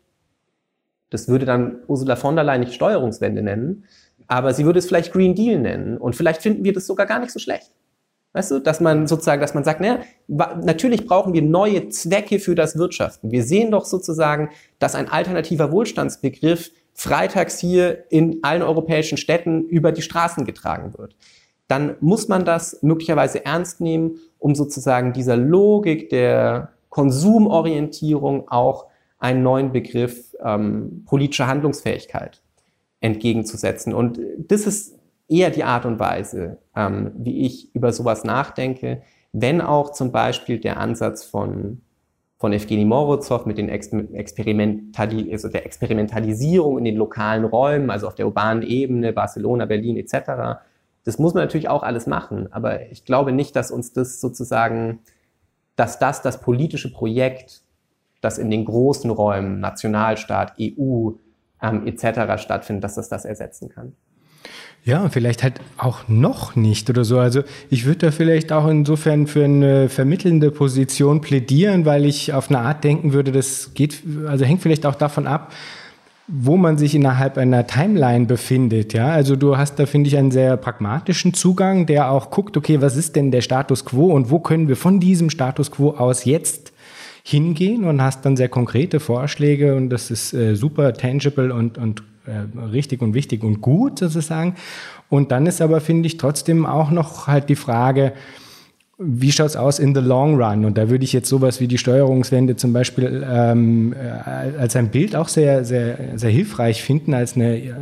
Das 1.11 1.29
würde 1.29 1.45
dann 1.45 1.79
Ursula 1.89 2.17
von 2.17 2.37
der 2.37 2.45
Leyen 2.45 2.61
nicht 2.61 2.75
Steuerungswende 2.75 3.43
nennen, 3.43 3.85
aber 4.29 4.55
sie 4.55 4.65
würde 4.65 4.79
es 4.79 4.87
vielleicht 4.87 5.13
Green 5.13 5.35
Deal 5.35 5.59
nennen 5.59 5.99
und 5.99 6.17
vielleicht 6.17 6.43
finden 6.43 6.65
wir 6.65 6.73
das 6.73 6.87
sogar 6.87 7.07
gar 7.07 7.21
nicht 7.21 7.33
so 7.33 7.39
schlecht. 7.39 7.73
Weißt 8.35 8.51
du, 8.51 8.59
dass 8.61 8.81
man 8.81 9.07
sozusagen, 9.07 9.43
dass 9.43 9.53
man 9.53 9.63
sagt, 9.63 9.81
naja, 9.81 10.01
natürlich 10.27 11.07
brauchen 11.07 11.35
wir 11.35 11.43
neue 11.43 11.91
Zwecke 11.91 12.39
für 12.39 12.55
das 12.55 12.77
Wirtschaften. 12.77 13.31
Wir 13.31 13.43
sehen 13.43 13.71
doch 13.71 13.85
sozusagen, 13.85 14.49
dass 14.79 14.95
ein 14.95 15.09
alternativer 15.11 15.71
Wohlstandsbegriff 15.71 16.71
freitags 16.95 17.59
hier 17.59 18.11
in 18.11 18.39
allen 18.43 18.63
europäischen 18.63 19.19
Städten 19.19 19.65
über 19.65 19.93
die 19.93 20.03
Straßen 20.03 20.47
getragen 20.47 20.95
wird. 20.97 21.15
Dann 21.69 21.97
muss 22.01 22.29
man 22.29 22.45
das 22.45 22.83
möglicherweise 22.83 23.45
ernst 23.45 23.81
nehmen, 23.81 24.19
um 24.39 24.55
sozusagen 24.55 25.13
dieser 25.13 25.37
Logik 25.37 26.09
der 26.09 26.73
Konsumorientierung 26.89 28.49
auch 28.49 28.87
einen 29.19 29.43
neuen 29.43 29.73
Begriff 29.73 30.35
ähm, 30.43 31.05
politische 31.07 31.47
Handlungsfähigkeit 31.47 32.42
entgegenzusetzen. 33.03 33.93
Und 33.93 34.19
das 34.39 34.67
ist 34.67 34.99
eher 35.29 35.51
die 35.51 35.65
Art 35.65 35.85
und 35.85 35.99
Weise, 35.99 36.59
ähm, 36.75 37.13
wie 37.17 37.45
ich 37.45 37.75
über 37.75 37.93
sowas 37.93 38.25
nachdenke, 38.25 39.03
wenn 39.33 39.61
auch 39.61 39.93
zum 39.93 40.13
Beispiel 40.13 40.59
der 40.59 40.79
Ansatz 40.79 41.25
von, 41.25 41.81
von 42.39 42.53
Evgeny 42.53 42.85
Morozov 42.85 43.45
mit 43.47 43.59
den 43.59 43.69
Experimentali 43.69 45.33
also 45.33 45.49
der 45.49 45.67
Experimentalisierung 45.67 46.79
in 46.79 46.85
den 46.85 46.97
lokalen 46.97 47.45
Räumen, 47.45 47.91
also 47.91 48.07
auf 48.07 48.15
der 48.15 48.27
urbanen 48.27 48.63
Ebene, 48.63 49.13
Barcelona, 49.13 49.67
Berlin 49.67 49.97
etc., 49.97 50.61
das 51.05 51.19
muss 51.19 51.35
man 51.35 51.43
natürlich 51.43 51.69
auch 51.69 51.83
alles 51.83 52.07
machen, 52.07 52.53
aber 52.53 52.93
ich 52.93 53.05
glaube 53.05 53.33
nicht, 53.33 53.57
dass 53.57 53.73
uns 53.73 53.93
das 53.93 54.21
sozusagen, 54.21 55.01
dass 55.75 55.99
das 55.99 56.23
das 56.23 56.41
politische 56.41 56.93
Projekt, 56.93 57.63
das 58.21 58.39
in 58.39 58.51
den 58.51 58.65
großen 58.65 59.11
Räumen, 59.11 59.59
Nationalstaat, 59.59 60.55
EU 60.61 61.11
ähm, 61.63 61.87
etc. 61.87 62.43
stattfindet, 62.43 62.85
dass 62.85 62.97
das 62.97 63.09
das 63.09 63.25
ersetzen 63.25 63.69
kann. 63.69 63.93
Ja, 64.85 65.09
vielleicht 65.11 65.45
halt 65.45 65.61
auch 65.77 66.09
noch 66.09 66.57
nicht 66.57 66.91
oder 66.91 67.05
so. 67.05 67.21
Also 67.21 67.43
ich 67.71 67.85
würde 67.85 68.07
da 68.07 68.11
vielleicht 68.11 68.51
auch 68.51 68.67
insofern 68.67 69.29
für 69.29 69.45
eine 69.45 69.89
vermittelnde 69.89 70.51
Position 70.51 71.21
plädieren, 71.21 71.85
weil 71.85 72.05
ich 72.05 72.33
auf 72.33 72.51
eine 72.51 72.59
Art 72.59 72.83
denken 72.83 73.13
würde, 73.13 73.31
das 73.31 73.75
geht, 73.75 74.03
also 74.27 74.45
hängt 74.45 74.61
vielleicht 74.61 74.85
auch 74.85 74.97
davon 74.97 75.29
ab, 75.29 75.53
wo 76.27 76.57
man 76.57 76.79
sich 76.79 76.97
innerhalb 76.97 77.39
einer 77.39 77.67
Timeline 77.69 78.27
befindet. 78.27 78.93
Ja, 78.93 79.09
also 79.09 79.37
du 79.37 79.57
hast 79.57 79.77
da, 79.79 79.87
finde 79.87 80.09
ich, 80.09 80.17
einen 80.17 80.33
sehr 80.33 80.57
pragmatischen 80.57 81.33
Zugang, 81.33 81.87
der 81.87 82.11
auch 82.11 82.31
guckt, 82.31 82.57
okay, 82.57 82.81
was 82.81 82.97
ist 82.97 83.15
denn 83.15 83.31
der 83.31 83.41
Status 83.41 83.85
quo 83.85 84.13
und 84.13 84.31
wo 84.31 84.41
können 84.41 84.67
wir 84.67 84.77
von 84.77 84.99
diesem 84.99 85.31
Status 85.31 85.71
quo 85.71 85.91
aus 85.91 86.25
jetzt 86.25 86.72
hingehen 87.23 87.85
und 87.85 88.03
hast 88.03 88.25
dann 88.25 88.37
sehr 88.37 88.49
konkrete 88.49 89.01
Vorschläge 89.01 89.75
und 89.77 89.91
das 89.91 90.11
ist 90.11 90.33
äh, 90.35 90.55
super 90.55 90.93
tangible 90.93 91.53
und, 91.53 91.79
und 91.79 92.03
äh, 92.27 92.59
richtig 92.61 93.03
und 93.03 93.15
wichtig 93.15 93.45
und 93.45 93.61
gut 93.61 93.99
sozusagen. 93.99 94.57
Und 95.09 95.31
dann 95.31 95.47
ist 95.47 95.61
aber, 95.61 95.81
finde 95.81 96.07
ich, 96.07 96.17
trotzdem 96.17 96.67
auch 96.67 96.91
noch 96.91 97.27
halt 97.27 97.49
die 97.49 97.57
Frage, 97.57 98.13
wie 98.99 99.33
schaut 99.33 99.49
es 99.49 99.57
aus 99.57 99.79
in 99.79 99.95
the 99.95 100.01
long 100.01 100.41
run? 100.41 100.65
Und 100.65 100.79
da 100.79 100.89
würde 100.89 101.05
ich 101.05 101.13
jetzt 101.13 101.29
sowas 101.29 101.61
wie 101.61 101.67
die 101.67 101.79
Steuerungswende 101.79 102.57
zum 102.57 102.73
Beispiel 102.73 103.27
ähm, 103.29 103.95
äh, 103.95 104.59
als 104.59 104.77
ein 104.77 104.89
Bild 104.89 105.17
auch 105.17 105.29
sehr, 105.29 105.65
sehr, 105.65 105.99
sehr 106.17 106.31
hilfreich 106.31 106.83
finden, 106.83 107.15
als 107.15 107.35
eine 107.35 107.57
äh, 107.57 107.73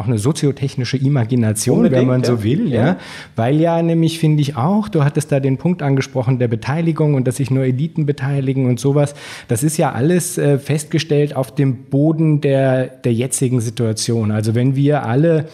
auch 0.00 0.06
eine 0.06 0.18
soziotechnische 0.18 0.96
Imagination, 0.96 1.78
Unbedingt, 1.78 2.00
wenn 2.00 2.08
man 2.08 2.24
so 2.24 2.42
will, 2.42 2.72
ja. 2.72 2.86
ja. 2.86 2.96
Weil 3.36 3.60
ja 3.60 3.82
nämlich, 3.82 4.18
finde 4.18 4.40
ich 4.40 4.56
auch, 4.56 4.88
du 4.88 5.04
hattest 5.04 5.30
da 5.30 5.40
den 5.40 5.58
Punkt 5.58 5.82
angesprochen 5.82 6.38
der 6.38 6.48
Beteiligung 6.48 7.14
und 7.14 7.28
dass 7.28 7.36
sich 7.36 7.50
nur 7.50 7.64
Eliten 7.64 8.06
beteiligen 8.06 8.66
und 8.66 8.80
sowas. 8.80 9.14
Das 9.48 9.62
ist 9.62 9.76
ja 9.76 9.92
alles 9.92 10.38
äh, 10.38 10.58
festgestellt 10.58 11.36
auf 11.36 11.54
dem 11.54 11.84
Boden 11.84 12.40
der, 12.40 12.86
der 12.86 13.12
jetzigen 13.12 13.60
Situation. 13.60 14.30
Also 14.30 14.54
wenn 14.54 14.74
wir 14.74 15.04
alle 15.04 15.46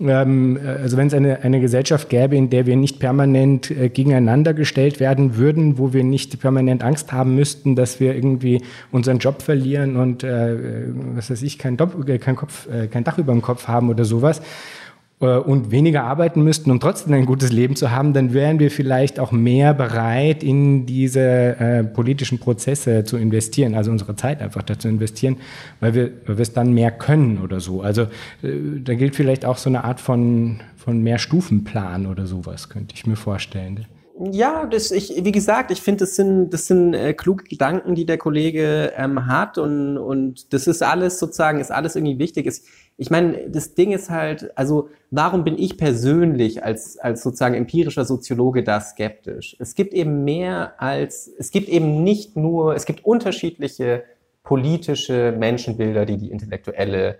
also 0.00 0.96
wenn 0.96 1.08
es 1.08 1.14
eine, 1.14 1.42
eine 1.42 1.60
Gesellschaft 1.60 2.08
gäbe, 2.08 2.36
in 2.36 2.50
der 2.50 2.66
wir 2.66 2.76
nicht 2.76 3.00
permanent 3.00 3.70
äh, 3.70 3.88
gegeneinander 3.88 4.54
gestellt 4.54 5.00
werden 5.00 5.36
würden, 5.36 5.76
wo 5.76 5.92
wir 5.92 6.04
nicht 6.04 6.38
permanent 6.40 6.84
Angst 6.84 7.12
haben 7.12 7.34
müssten, 7.34 7.74
dass 7.74 7.98
wir 7.98 8.14
irgendwie 8.14 8.62
unseren 8.92 9.18
Job 9.18 9.42
verlieren 9.42 9.96
und 9.96 10.22
äh, 10.22 10.86
was 11.14 11.30
weiß 11.30 11.42
ich, 11.42 11.58
kein, 11.58 11.76
Dopp 11.76 12.06
kein, 12.20 12.36
Kopf, 12.36 12.68
äh, 12.68 12.86
kein 12.86 13.02
Dach 13.02 13.18
über 13.18 13.32
dem 13.32 13.42
Kopf 13.42 13.66
haben 13.66 13.90
oder 13.90 14.04
sowas, 14.04 14.38
äh, 14.38 14.42
und 15.26 15.72
weniger 15.72 16.04
arbeiten 16.04 16.44
müssten, 16.44 16.70
um 16.70 16.78
trotzdem 16.78 17.12
ein 17.12 17.26
gutes 17.26 17.50
Leben 17.50 17.74
zu 17.74 17.90
haben, 17.90 18.12
dann 18.12 18.34
wären 18.34 18.60
wir 18.60 18.70
vielleicht 18.70 19.18
auch 19.18 19.32
mehr 19.32 19.74
bereit, 19.74 20.44
in 20.44 20.86
diese 20.86 21.20
äh, 21.20 21.82
politischen 21.82 22.38
Prozesse 22.38 23.02
zu 23.02 23.16
investieren, 23.16 23.74
also 23.74 23.90
unsere 23.90 24.14
Zeit 24.14 24.40
einfach 24.40 24.62
dazu 24.62 24.86
investieren, 24.86 25.38
weil 25.80 25.94
wir, 25.94 26.12
weil 26.26 26.38
wir 26.38 26.42
es 26.42 26.52
dann 26.52 26.72
mehr 26.72 26.92
können 26.92 27.38
oder 27.38 27.58
so. 27.58 27.82
Also 27.82 28.02
äh, 28.42 28.80
da 28.84 28.94
gilt 28.94 29.16
vielleicht 29.16 29.44
auch 29.44 29.56
so 29.56 29.68
eine 29.68 29.82
Art 29.82 30.00
von, 30.00 30.60
von 30.76 31.02
mehr 31.02 31.18
Stufenplan 31.18 32.06
oder 32.06 32.26
sowas, 32.26 32.68
könnte 32.68 32.94
ich 32.94 33.04
mir 33.04 33.16
vorstellen. 33.16 33.86
Ja, 34.20 34.66
das, 34.66 34.90
ich, 34.90 35.24
wie 35.24 35.30
gesagt, 35.30 35.70
ich 35.70 35.80
finde, 35.80 36.00
das 36.00 36.16
sind, 36.16 36.50
das 36.50 36.66
sind 36.66 36.92
äh, 36.92 37.14
kluge 37.14 37.44
Gedanken, 37.44 37.94
die 37.94 38.04
der 38.04 38.18
Kollege 38.18 38.92
ähm, 38.96 39.26
hat 39.26 39.58
und, 39.58 39.96
und 39.96 40.52
das 40.52 40.66
ist 40.66 40.82
alles 40.82 41.20
sozusagen, 41.20 41.60
ist 41.60 41.70
alles 41.70 41.94
irgendwie 41.94 42.18
wichtig. 42.18 42.46
Ist, 42.46 42.66
ich 42.96 43.10
meine, 43.10 43.48
das 43.48 43.74
Ding 43.74 43.92
ist 43.92 44.10
halt, 44.10 44.56
also 44.58 44.88
warum 45.12 45.44
bin 45.44 45.56
ich 45.56 45.78
persönlich 45.78 46.64
als, 46.64 46.98
als 46.98 47.22
sozusagen 47.22 47.54
empirischer 47.54 48.04
Soziologe 48.04 48.64
da 48.64 48.80
skeptisch? 48.80 49.54
Es 49.60 49.76
gibt 49.76 49.94
eben 49.94 50.24
mehr 50.24 50.82
als, 50.82 51.30
es 51.38 51.52
gibt 51.52 51.68
eben 51.68 52.02
nicht 52.02 52.36
nur, 52.36 52.74
es 52.74 52.86
gibt 52.86 53.04
unterschiedliche 53.04 54.02
politische 54.42 55.32
Menschenbilder, 55.38 56.06
die 56.06 56.16
die 56.16 56.30
intellektuelle 56.32 57.18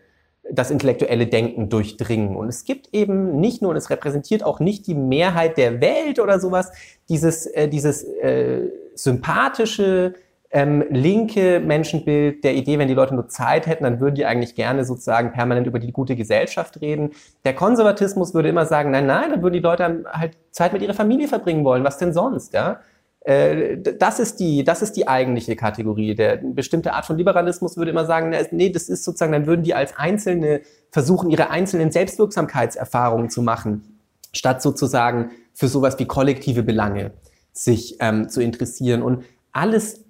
das 0.50 0.70
intellektuelle 0.70 1.26
Denken 1.26 1.68
durchdringen. 1.68 2.36
Und 2.36 2.48
es 2.48 2.64
gibt 2.64 2.88
eben 2.92 3.38
nicht 3.40 3.62
nur, 3.62 3.70
und 3.70 3.76
es 3.76 3.90
repräsentiert 3.90 4.42
auch 4.42 4.60
nicht 4.60 4.86
die 4.86 4.94
Mehrheit 4.94 5.56
der 5.58 5.80
Welt 5.80 6.18
oder 6.18 6.40
sowas, 6.40 6.72
dieses, 7.08 7.46
äh, 7.46 7.68
dieses 7.68 8.04
äh, 8.04 8.68
sympathische, 8.94 10.14
ähm, 10.50 10.84
linke 10.88 11.60
Menschenbild 11.60 12.42
der 12.42 12.54
Idee, 12.54 12.78
wenn 12.78 12.88
die 12.88 12.94
Leute 12.94 13.14
nur 13.14 13.28
Zeit 13.28 13.66
hätten, 13.66 13.84
dann 13.84 14.00
würden 14.00 14.14
die 14.14 14.24
eigentlich 14.24 14.54
gerne 14.54 14.84
sozusagen 14.84 15.32
permanent 15.32 15.66
über 15.66 15.78
die 15.78 15.92
gute 15.92 16.16
Gesellschaft 16.16 16.80
reden. 16.80 17.10
Der 17.44 17.54
Konservatismus 17.54 18.32
würde 18.32 18.48
immer 18.48 18.64
sagen, 18.64 18.90
nein, 18.90 19.06
nein, 19.06 19.30
dann 19.30 19.42
würden 19.42 19.54
die 19.54 19.60
Leute 19.60 20.04
halt 20.10 20.38
Zeit 20.50 20.72
mit 20.72 20.80
ihrer 20.80 20.94
Familie 20.94 21.28
verbringen 21.28 21.64
wollen. 21.64 21.84
Was 21.84 21.98
denn 21.98 22.14
sonst, 22.14 22.54
ja? 22.54 22.80
Äh, 23.20 23.78
das 23.78 24.20
ist 24.20 24.40
die, 24.40 24.64
das 24.64 24.82
ist 24.82 24.92
die 24.92 25.08
eigentliche 25.08 25.56
Kategorie. 25.56 26.14
Der 26.14 26.36
bestimmte 26.36 26.92
Art 26.92 27.06
von 27.06 27.16
Liberalismus 27.16 27.76
würde 27.76 27.90
immer 27.90 28.06
sagen, 28.06 28.34
nee, 28.50 28.70
das 28.70 28.88
ist 28.88 29.04
sozusagen, 29.04 29.32
dann 29.32 29.46
würden 29.46 29.62
die 29.62 29.74
als 29.74 29.96
Einzelne 29.96 30.62
versuchen, 30.90 31.30
ihre 31.30 31.50
einzelnen 31.50 31.90
Selbstwirksamkeitserfahrungen 31.90 33.30
zu 33.30 33.42
machen, 33.42 33.98
statt 34.32 34.62
sozusagen 34.62 35.30
für 35.52 35.68
sowas 35.68 35.98
wie 35.98 36.06
kollektive 36.06 36.62
Belange 36.62 37.12
sich 37.52 37.96
ähm, 38.00 38.28
zu 38.28 38.40
interessieren. 38.40 39.02
Und 39.02 39.24
alles 39.52 40.04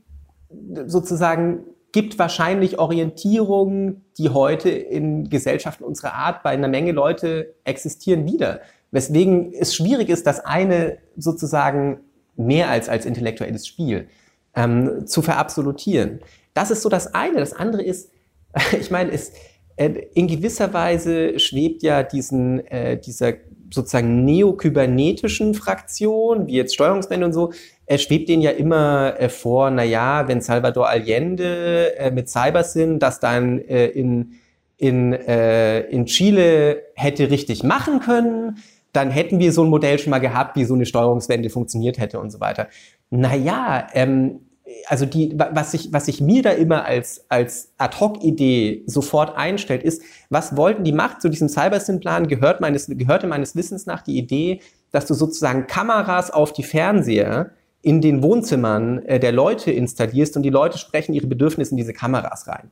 sozusagen 0.86 1.64
gibt 1.92 2.18
wahrscheinlich 2.18 2.78
Orientierungen, 2.78 4.04
die 4.18 4.28
heute 4.28 4.68
in 4.68 5.30
Gesellschaften 5.30 5.84
unserer 5.84 6.14
Art 6.14 6.42
bei 6.42 6.50
einer 6.50 6.68
Menge 6.68 6.92
Leute 6.92 7.54
existieren, 7.64 8.26
wieder. 8.26 8.61
Weswegen 8.90 9.52
es 9.52 9.74
schwierig 9.74 10.09
ist, 10.09 10.26
das 10.26 10.40
eine 10.40 10.98
sozusagen 11.16 12.00
mehr 12.39 12.70
als 12.70 12.89
als 12.89 13.05
intellektuelles 13.05 13.66
Spiel 13.66 14.09
ähm, 14.55 15.07
zu 15.07 15.22
verabsolutieren. 15.22 16.20
Das 16.55 16.70
ist 16.70 16.82
so 16.82 16.89
das 16.89 17.14
eine. 17.14 17.39
Das 17.39 17.53
andere 17.53 17.82
ist, 17.82 18.11
ich 18.80 18.91
meine, 18.91 19.12
es, 19.12 19.32
äh, 19.76 19.91
in 20.14 20.26
gewisser 20.26 20.72
Weise 20.72 21.39
schwebt 21.39 21.82
ja 21.82 22.03
diesen, 22.03 22.66
äh, 22.66 22.99
dieser 22.99 23.34
sozusagen 23.70 24.24
neokybernetischen 24.24 25.55
Fraktion, 25.55 26.47
wie 26.47 26.55
jetzt 26.55 26.74
Steuerungswende 26.74 27.26
und 27.26 27.32
so, 27.32 27.53
äh, 27.86 27.99
schwebt 27.99 28.28
denen 28.28 28.43
ja 28.43 28.51
immer 28.51 29.14
äh, 29.18 29.28
vor, 29.28 29.70
na 29.70 29.84
ja, 29.84 30.26
wenn 30.26 30.41
Salvador 30.41 30.89
Allende 30.89 31.97
äh, 31.97 32.11
mit 32.11 32.28
Cybersyn 32.28 32.99
das 32.99 33.20
dann 33.20 33.61
äh, 33.61 33.86
in, 33.86 34.32
in, 34.78 35.12
äh, 35.12 35.80
in 35.80 36.07
Chile 36.07 36.82
hätte 36.95 37.30
richtig 37.30 37.62
machen 37.62 38.01
können, 38.01 38.59
dann 38.93 39.11
hätten 39.11 39.39
wir 39.39 39.53
so 39.53 39.64
ein 39.64 39.70
Modell 39.70 39.99
schon 39.99 40.11
mal 40.11 40.18
gehabt, 40.18 40.57
wie 40.57 40.64
so 40.64 40.74
eine 40.74 40.86
Steuerungswende 40.86 41.51
funktioniert 41.51 41.99
hätte 41.99 42.20
und 42.20 42.30
so 42.30 42.41
weiter. 42.41 42.68
Naja, 43.11 43.86
ähm, 43.93 44.41
also 44.86 45.07
die, 45.07 45.34
was 45.36 45.72
sich, 45.72 45.93
was 45.93 46.07
sich 46.07 46.20
mir 46.20 46.43
da 46.43 46.51
immer 46.51 46.84
als, 46.84 47.24
als 47.28 47.72
Ad-Hoc-Idee 47.78 48.82
sofort 48.86 49.36
einstellt, 49.36 49.82
ist, 49.82 50.03
was 50.30 50.57
wollten 50.57 50.84
die 50.84 50.93
Macht 50.93 51.22
zu 51.22 51.28
diesem 51.28 51.49
Cybersyn-Plan? 51.49 52.28
Gehört 52.28 52.61
meines, 52.61 52.86
gehörte 52.86 53.26
meines 53.26 53.57
Wissens 53.57 53.86
nach 53.86 54.03
die 54.03 54.18
Idee, 54.18 54.61
dass 54.91 55.07
du 55.07 55.14
sozusagen 55.14 55.66
Kameras 55.66 56.30
auf 56.30 56.53
die 56.53 56.62
Fernseher 56.62 57.51
in 57.82 58.01
den 58.01 58.22
Wohnzimmern 58.22 59.05
äh, 59.05 59.20
der 59.20 59.32
Leute 59.32 59.70
installierst 59.70 60.36
und 60.36 60.43
die 60.43 60.51
Leute 60.51 60.78
sprechen 60.78 61.14
ihre 61.14 61.26
Bedürfnisse 61.26 61.70
in 61.72 61.76
diese 61.76 61.93
Kameras 61.93 62.47
rein. 62.49 62.70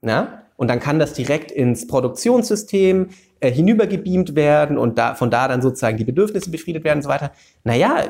Na? 0.00 0.42
Und 0.56 0.68
dann 0.68 0.80
kann 0.80 0.98
das 0.98 1.12
direkt 1.12 1.50
ins 1.50 1.86
Produktionssystem 1.86 3.08
äh, 3.40 3.50
hinübergebeamt 3.50 4.34
werden 4.34 4.78
und 4.78 4.98
da, 4.98 5.14
von 5.14 5.30
da 5.30 5.48
dann 5.48 5.60
sozusagen 5.62 5.98
die 5.98 6.04
Bedürfnisse 6.04 6.50
befriedet 6.50 6.84
werden 6.84 6.98
und 6.98 7.02
so 7.02 7.08
weiter. 7.08 7.32
Naja, 7.64 8.04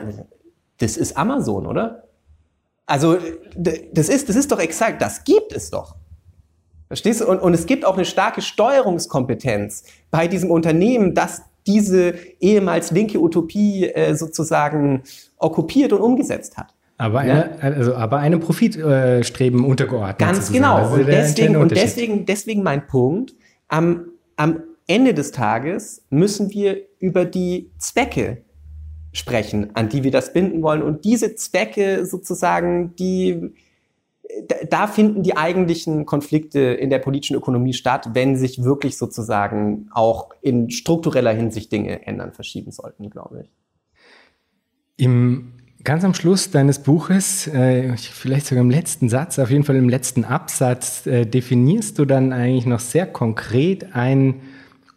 das 0.79 0.97
ist 0.97 1.17
Amazon, 1.17 1.67
oder? 1.67 2.05
Also, 2.87 3.19
das 3.57 4.09
ist, 4.09 4.29
das 4.29 4.37
ist 4.37 4.53
doch 4.53 4.61
exakt, 4.61 5.03
das 5.03 5.25
gibt 5.25 5.53
es 5.53 5.71
doch. 5.71 5.97
Verstehst 6.87 7.21
du? 7.21 7.27
Und, 7.27 7.41
und 7.41 7.53
es 7.53 7.67
gibt 7.67 7.85
auch 7.85 7.95
eine 7.95 8.05
starke 8.05 8.41
Steuerungskompetenz 8.43 9.85
bei 10.13 10.29
diesem 10.29 10.53
Unternehmen, 10.53 11.15
das 11.15 11.43
diese 11.67 12.15
ehemals 12.39 12.93
linke 12.93 13.21
Utopie 13.21 13.87
äh, 13.89 14.15
sozusagen 14.15 15.03
okkupiert 15.39 15.93
und 15.93 16.01
umgesetzt 16.01 16.57
hat. 16.57 16.76
Aber, 16.99 17.21
eine, 17.21 17.61
also, 17.61 17.95
aber 17.95 18.19
einem 18.19 18.41
Profitstreben 18.41 19.63
äh, 19.63 19.67
untergeordnet. 19.67 20.19
Ganz 20.19 20.51
genau. 20.51 20.93
Und 20.95 21.07
deswegen, 21.07 21.57
und 21.57 21.71
deswegen, 21.71 22.25
deswegen 22.25 22.63
mein 22.63 22.87
Punkt. 22.87 23.35
Am, 23.69 24.07
am 24.37 24.63
Ende 24.87 25.13
des 25.13 25.33
Tages 25.33 26.05
müssen 26.11 26.51
wir 26.51 26.79
über 26.99 27.25
die 27.25 27.71
Zwecke 27.79 28.43
sprechen, 29.13 29.75
an 29.75 29.89
die 29.89 30.05
wir 30.05 30.11
das 30.11 30.33
binden 30.33 30.63
wollen. 30.63 30.83
Und 30.83 31.05
diese 31.05 31.35
Zwecke 31.35 32.07
sozusagen, 32.07 32.95
die, 32.97 33.53
da 34.69 34.87
finden 34.87 35.23
die 35.23 35.37
eigentlichen 35.37 36.07
Konflikte 36.07 36.61
in 36.61 36.91
der 36.91 36.99
politischen 36.99 37.37
Ökonomie 37.37 37.73
statt, 37.73 38.11
wenn 38.13 38.37
sich 38.37 38.63
wirklich 38.63 38.97
sozusagen 38.97 39.89
auch 39.93 40.31
in 40.41 40.71
struktureller 40.71 41.33
Hinsicht 41.33 41.73
Dinge 41.73 42.07
ändern, 42.07 42.33
verschieben 42.33 42.71
sollten, 42.71 43.11
glaube 43.11 43.45
ich. 43.45 43.51
Im 45.05 45.56
Ganz 45.85 46.05
am 46.05 46.15
Schluss 46.15 46.51
deines 46.51 46.83
Buches, 46.83 47.47
äh, 47.47 47.97
vielleicht 47.97 48.47
sogar 48.47 48.65
im 48.65 48.71
letzten 48.71 49.09
Satz, 49.09 49.39
auf 49.39 49.51
jeden 49.51 49.63
Fall 49.63 49.77
im 49.77 49.89
letzten 49.89 50.25
Absatz, 50.25 51.07
äh, 51.07 51.27
definierst 51.27 51.99
du 51.99 52.05
dann 52.05 52.33
eigentlich 52.33 52.67
noch 52.67 52.81
sehr 52.81 53.07
konkret 53.07 53.95
ein 53.95 54.35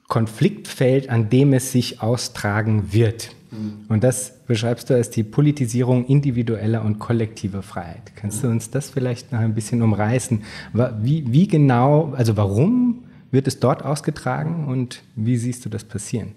Konfliktfeld, 0.08 1.10
an 1.10 1.30
dem 1.30 1.54
es 1.54 1.72
sich 1.72 2.02
austragen 2.02 2.92
wird. 2.92 3.36
Mhm. 3.52 3.86
Und 3.88 4.04
das 4.04 4.34
beschreibst 4.48 4.90
du 4.90 4.96
als 4.96 5.10
die 5.12 5.24
Politisierung 5.24 6.06
individueller 6.06 6.84
und 6.84 6.98
kollektiver 6.98 7.62
Freiheit. 7.62 8.14
Kannst 8.16 8.44
du 8.44 8.48
uns 8.48 8.72
das 8.72 8.90
vielleicht 8.90 9.32
noch 9.32 9.40
ein 9.40 9.54
bisschen 9.54 9.82
umreißen? 9.82 10.42
Wie, 11.02 11.32
wie 11.32 11.48
genau, 11.48 12.14
also 12.16 12.36
warum 12.36 13.04
wird 13.32 13.48
es 13.48 13.60
dort 13.60 13.86
ausgetragen 13.86 14.68
und 14.68 15.04
wie 15.16 15.38
siehst 15.38 15.66
du 15.66 15.70
das 15.70 15.84
passieren? 15.84 16.34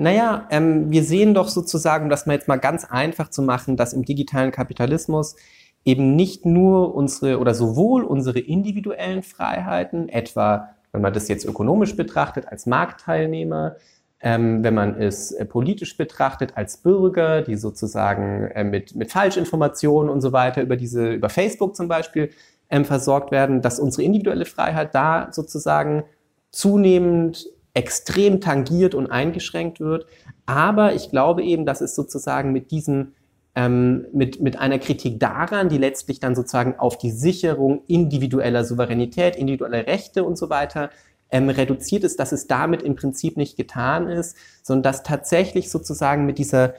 Naja, 0.00 0.46
ähm, 0.50 0.90
wir 0.90 1.04
sehen 1.04 1.34
doch 1.34 1.48
sozusagen, 1.48 2.04
um 2.04 2.10
das 2.10 2.24
mal 2.24 2.32
jetzt 2.32 2.48
mal 2.48 2.56
ganz 2.56 2.86
einfach 2.86 3.28
zu 3.28 3.42
machen, 3.42 3.76
dass 3.76 3.92
im 3.92 4.04
digitalen 4.04 4.50
Kapitalismus 4.50 5.36
eben 5.84 6.16
nicht 6.16 6.46
nur 6.46 6.94
unsere 6.94 7.38
oder 7.38 7.54
sowohl 7.54 8.04
unsere 8.04 8.38
individuellen 8.38 9.22
Freiheiten, 9.22 10.08
etwa 10.08 10.70
wenn 10.92 11.02
man 11.02 11.12
das 11.12 11.28
jetzt 11.28 11.44
ökonomisch 11.44 11.96
betrachtet 11.96 12.48
als 12.48 12.66
Marktteilnehmer, 12.66 13.76
ähm, 14.22 14.64
wenn 14.64 14.74
man 14.74 15.00
es 15.00 15.32
äh, 15.32 15.44
politisch 15.44 15.96
betrachtet 15.96 16.56
als 16.56 16.78
Bürger, 16.78 17.42
die 17.42 17.56
sozusagen 17.56 18.50
äh, 18.54 18.64
mit, 18.64 18.94
mit 18.96 19.12
Falschinformationen 19.12 20.10
und 20.10 20.22
so 20.22 20.32
weiter 20.32 20.62
über 20.62 20.76
diese, 20.76 21.12
über 21.12 21.28
Facebook 21.28 21.76
zum 21.76 21.88
Beispiel 21.88 22.30
ähm, 22.70 22.86
versorgt 22.86 23.32
werden, 23.32 23.60
dass 23.62 23.78
unsere 23.78 24.02
individuelle 24.02 24.46
Freiheit 24.46 24.94
da 24.94 25.28
sozusagen 25.30 26.04
zunehmend 26.50 27.46
extrem 27.74 28.40
tangiert 28.40 28.94
und 28.94 29.06
eingeschränkt 29.06 29.80
wird. 29.80 30.06
Aber 30.46 30.94
ich 30.94 31.10
glaube 31.10 31.42
eben, 31.42 31.66
dass 31.66 31.80
es 31.80 31.94
sozusagen 31.94 32.52
mit 32.52 32.70
diesen 32.70 33.14
ähm, 33.56 34.06
mit, 34.12 34.40
mit 34.40 34.58
einer 34.58 34.78
Kritik 34.78 35.18
daran, 35.18 35.68
die 35.68 35.78
letztlich 35.78 36.20
dann 36.20 36.36
sozusagen 36.36 36.78
auf 36.78 36.98
die 36.98 37.10
Sicherung 37.10 37.82
individueller 37.88 38.64
Souveränität, 38.64 39.34
individueller 39.34 39.86
Rechte 39.86 40.22
und 40.24 40.38
so 40.38 40.50
weiter 40.50 40.90
ähm, 41.30 41.48
reduziert 41.48 42.04
ist, 42.04 42.20
dass 42.20 42.32
es 42.32 42.46
damit 42.46 42.82
im 42.82 42.96
Prinzip 42.96 43.36
nicht 43.36 43.56
getan 43.56 44.08
ist, 44.08 44.36
sondern 44.62 44.84
dass 44.84 45.02
tatsächlich 45.02 45.70
sozusagen 45.70 46.26
mit 46.26 46.38
dieser, 46.38 46.74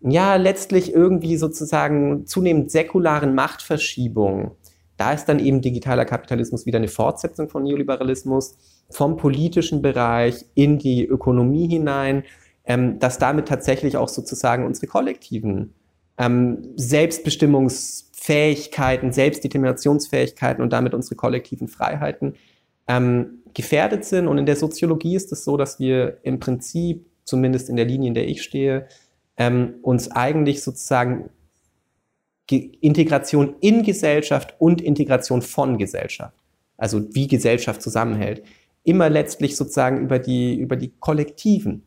ja, 0.00 0.36
letztlich 0.36 0.92
irgendwie 0.92 1.36
sozusagen 1.36 2.26
zunehmend 2.26 2.70
säkularen 2.70 3.34
Machtverschiebung, 3.34 4.52
da 4.96 5.12
ist 5.12 5.26
dann 5.26 5.38
eben 5.38 5.60
digitaler 5.60 6.04
Kapitalismus 6.04 6.66
wieder 6.66 6.78
eine 6.78 6.88
Fortsetzung 6.88 7.48
von 7.48 7.64
Neoliberalismus, 7.64 8.56
vom 8.90 9.16
politischen 9.16 9.82
Bereich 9.82 10.44
in 10.54 10.78
die 10.78 11.04
Ökonomie 11.04 11.68
hinein, 11.68 12.24
ähm, 12.64 12.98
dass 12.98 13.18
damit 13.18 13.48
tatsächlich 13.48 13.96
auch 13.96 14.08
sozusagen 14.08 14.64
unsere 14.64 14.86
kollektiven 14.86 15.74
ähm, 16.18 16.72
Selbstbestimmungsfähigkeiten, 16.76 19.12
Selbstdeterminationsfähigkeiten 19.12 20.62
und 20.62 20.72
damit 20.72 20.94
unsere 20.94 21.16
kollektiven 21.16 21.68
Freiheiten 21.68 22.34
ähm, 22.88 23.42
gefährdet 23.54 24.04
sind. 24.04 24.28
Und 24.28 24.38
in 24.38 24.46
der 24.46 24.56
Soziologie 24.56 25.16
ist 25.16 25.32
es 25.32 25.44
so, 25.44 25.56
dass 25.56 25.78
wir 25.78 26.18
im 26.22 26.40
Prinzip, 26.40 27.06
zumindest 27.24 27.68
in 27.68 27.76
der 27.76 27.84
Linie, 27.84 28.08
in 28.08 28.14
der 28.14 28.28
ich 28.28 28.42
stehe, 28.42 28.86
ähm, 29.36 29.74
uns 29.82 30.10
eigentlich 30.10 30.62
sozusagen 30.62 31.28
Integration 32.50 33.56
in 33.60 33.82
Gesellschaft 33.82 34.54
und 34.58 34.80
Integration 34.80 35.42
von 35.42 35.78
Gesellschaft, 35.78 36.36
also 36.76 37.14
wie 37.14 37.26
Gesellschaft 37.26 37.82
zusammenhält, 37.82 38.44
immer 38.84 39.10
letztlich 39.10 39.56
sozusagen 39.56 40.00
über 40.00 40.18
die, 40.18 40.54
über 40.56 40.76
die 40.76 40.92
kollektiven 41.00 41.84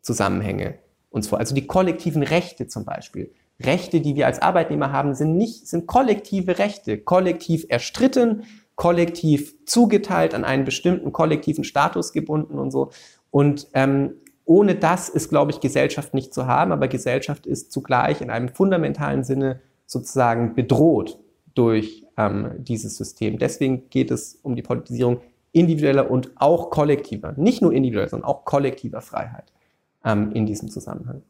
Zusammenhänge 0.00 0.78
uns 1.10 1.28
vor, 1.28 1.38
also 1.38 1.54
die 1.54 1.66
kollektiven 1.66 2.22
Rechte 2.22 2.66
zum 2.66 2.84
Beispiel. 2.84 3.32
Rechte, 3.62 4.00
die 4.00 4.14
wir 4.14 4.26
als 4.26 4.40
Arbeitnehmer 4.40 4.92
haben, 4.92 5.14
sind 5.14 5.36
nicht, 5.36 5.68
sind 5.68 5.86
kollektive 5.86 6.58
Rechte, 6.58 6.98
kollektiv 6.98 7.66
erstritten, 7.68 8.44
kollektiv 8.74 9.54
zugeteilt, 9.66 10.34
an 10.34 10.44
einen 10.44 10.64
bestimmten 10.64 11.12
kollektiven 11.12 11.64
Status 11.64 12.12
gebunden 12.12 12.58
und 12.58 12.70
so. 12.70 12.90
Und 13.30 13.68
ähm, 13.74 14.14
ohne 14.46 14.74
das 14.74 15.08
ist, 15.10 15.28
glaube 15.28 15.50
ich, 15.50 15.60
Gesellschaft 15.60 16.14
nicht 16.14 16.32
zu 16.32 16.46
haben, 16.46 16.72
aber 16.72 16.88
Gesellschaft 16.88 17.46
ist 17.46 17.70
zugleich 17.70 18.22
in 18.22 18.30
einem 18.30 18.48
fundamentalen 18.48 19.22
Sinne 19.22 19.60
sozusagen 19.90 20.54
bedroht 20.54 21.18
durch 21.54 22.04
ähm, 22.16 22.52
dieses 22.58 22.96
System. 22.96 23.38
Deswegen 23.38 23.90
geht 23.90 24.12
es 24.12 24.38
um 24.42 24.54
die 24.54 24.62
Politisierung 24.62 25.20
individueller 25.50 26.08
und 26.08 26.30
auch 26.36 26.70
kollektiver, 26.70 27.34
nicht 27.36 27.60
nur 27.60 27.72
individueller, 27.72 28.08
sondern 28.08 28.28
auch 28.28 28.44
kollektiver 28.44 29.00
Freiheit 29.00 29.52
ähm, 30.04 30.30
in 30.32 30.46
diesem 30.46 30.68
Zusammenhang. 30.68 31.22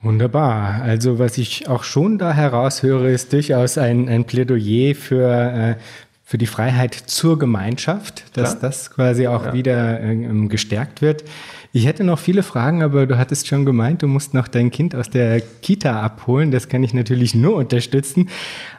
Wunderbar. 0.00 0.82
Also 0.82 1.18
was 1.18 1.36
ich 1.36 1.68
auch 1.68 1.84
schon 1.84 2.16
da 2.16 2.32
heraushöre, 2.32 3.10
ist 3.10 3.34
durchaus 3.34 3.76
ein, 3.76 4.08
ein 4.08 4.24
Plädoyer 4.24 4.94
für, 4.94 5.28
äh, 5.28 5.76
für 6.22 6.38
die 6.38 6.46
Freiheit 6.46 6.94
zur 6.94 7.38
Gemeinschaft, 7.38 8.24
dass 8.34 8.58
Klar. 8.58 8.70
das 8.70 8.90
quasi 8.90 9.26
auch 9.26 9.46
ja. 9.46 9.52
wieder 9.52 10.00
äh, 10.02 10.46
gestärkt 10.48 11.02
wird. 11.02 11.24
Ich 11.76 11.86
hätte 11.86 12.04
noch 12.04 12.20
viele 12.20 12.44
Fragen, 12.44 12.84
aber 12.84 13.04
du 13.04 13.18
hattest 13.18 13.48
schon 13.48 13.64
gemeint, 13.64 14.00
du 14.00 14.06
musst 14.06 14.32
noch 14.32 14.46
dein 14.46 14.70
Kind 14.70 14.94
aus 14.94 15.10
der 15.10 15.40
Kita 15.40 16.00
abholen. 16.02 16.52
Das 16.52 16.68
kann 16.68 16.84
ich 16.84 16.94
natürlich 16.94 17.34
nur 17.34 17.56
unterstützen. 17.56 18.28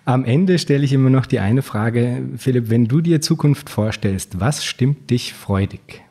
Am 0.06 0.24
Ende 0.24 0.58
stelle 0.60 0.86
ich 0.86 0.94
immer 0.94 1.10
noch 1.10 1.26
die 1.26 1.40
eine 1.40 1.62
Frage, 1.62 2.24
Philipp, 2.38 2.70
wenn 2.70 2.86
du 2.86 3.02
dir 3.02 3.20
Zukunft 3.20 3.70
vorstellst, 3.70 4.40
was 4.40 4.64
stimmt 4.64 5.10
dich 5.10 5.34
freudig? 5.34 6.06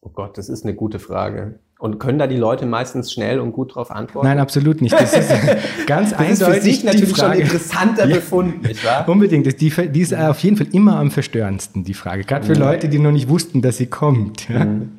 Oh 0.00 0.08
Gott, 0.08 0.38
das 0.38 0.48
ist 0.48 0.64
eine 0.64 0.74
gute 0.74 0.98
Frage. 0.98 1.60
Und 1.78 2.00
können 2.00 2.18
da 2.18 2.26
die 2.26 2.36
Leute 2.36 2.66
meistens 2.66 3.12
schnell 3.12 3.38
und 3.38 3.52
gut 3.52 3.70
darauf 3.70 3.92
antworten? 3.92 4.26
Nein, 4.26 4.40
absolut 4.40 4.82
nicht. 4.82 4.92
Das 4.92 5.12
ist 5.12 5.30
ganz 5.86 6.10
das 6.10 6.18
eindeutig. 6.18 6.40
Ist 6.40 6.54
für 6.54 6.60
sich 6.60 6.84
natürlich 6.84 7.16
Frage. 7.16 7.34
schon 7.34 7.42
interessanter 7.42 8.06
befunden, 8.08 8.66
nicht 8.66 8.84
wahr? 8.84 9.08
Unbedingt. 9.08 9.46
Die, 9.60 9.70
die, 9.70 10.00
ist 10.00 10.12
auf 10.12 10.40
jeden 10.40 10.56
Fall 10.56 10.66
immer 10.72 10.96
am 10.96 11.12
verstörendsten, 11.12 11.84
die 11.84 11.94
Frage. 11.94 12.24
Gerade 12.24 12.46
für 12.46 12.54
mhm. 12.54 12.60
Leute, 12.60 12.88
die 12.88 12.98
noch 12.98 13.12
nicht 13.12 13.28
wussten, 13.28 13.62
dass 13.62 13.76
sie 13.76 13.86
kommt. 13.86 14.48
Ja? 14.48 14.64
Mhm. 14.64 14.98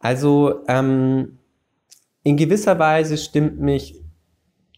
Also 0.00 0.60
ähm, 0.68 1.38
in 2.24 2.36
gewisser 2.36 2.78
Weise 2.78 3.16
stimmt 3.16 3.60
mich 3.60 3.94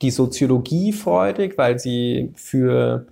die 0.02 0.12
Soziologie 0.12 0.92
freudig, 0.92 1.58
weil 1.58 1.80
sie 1.80 2.32
für 2.36 3.06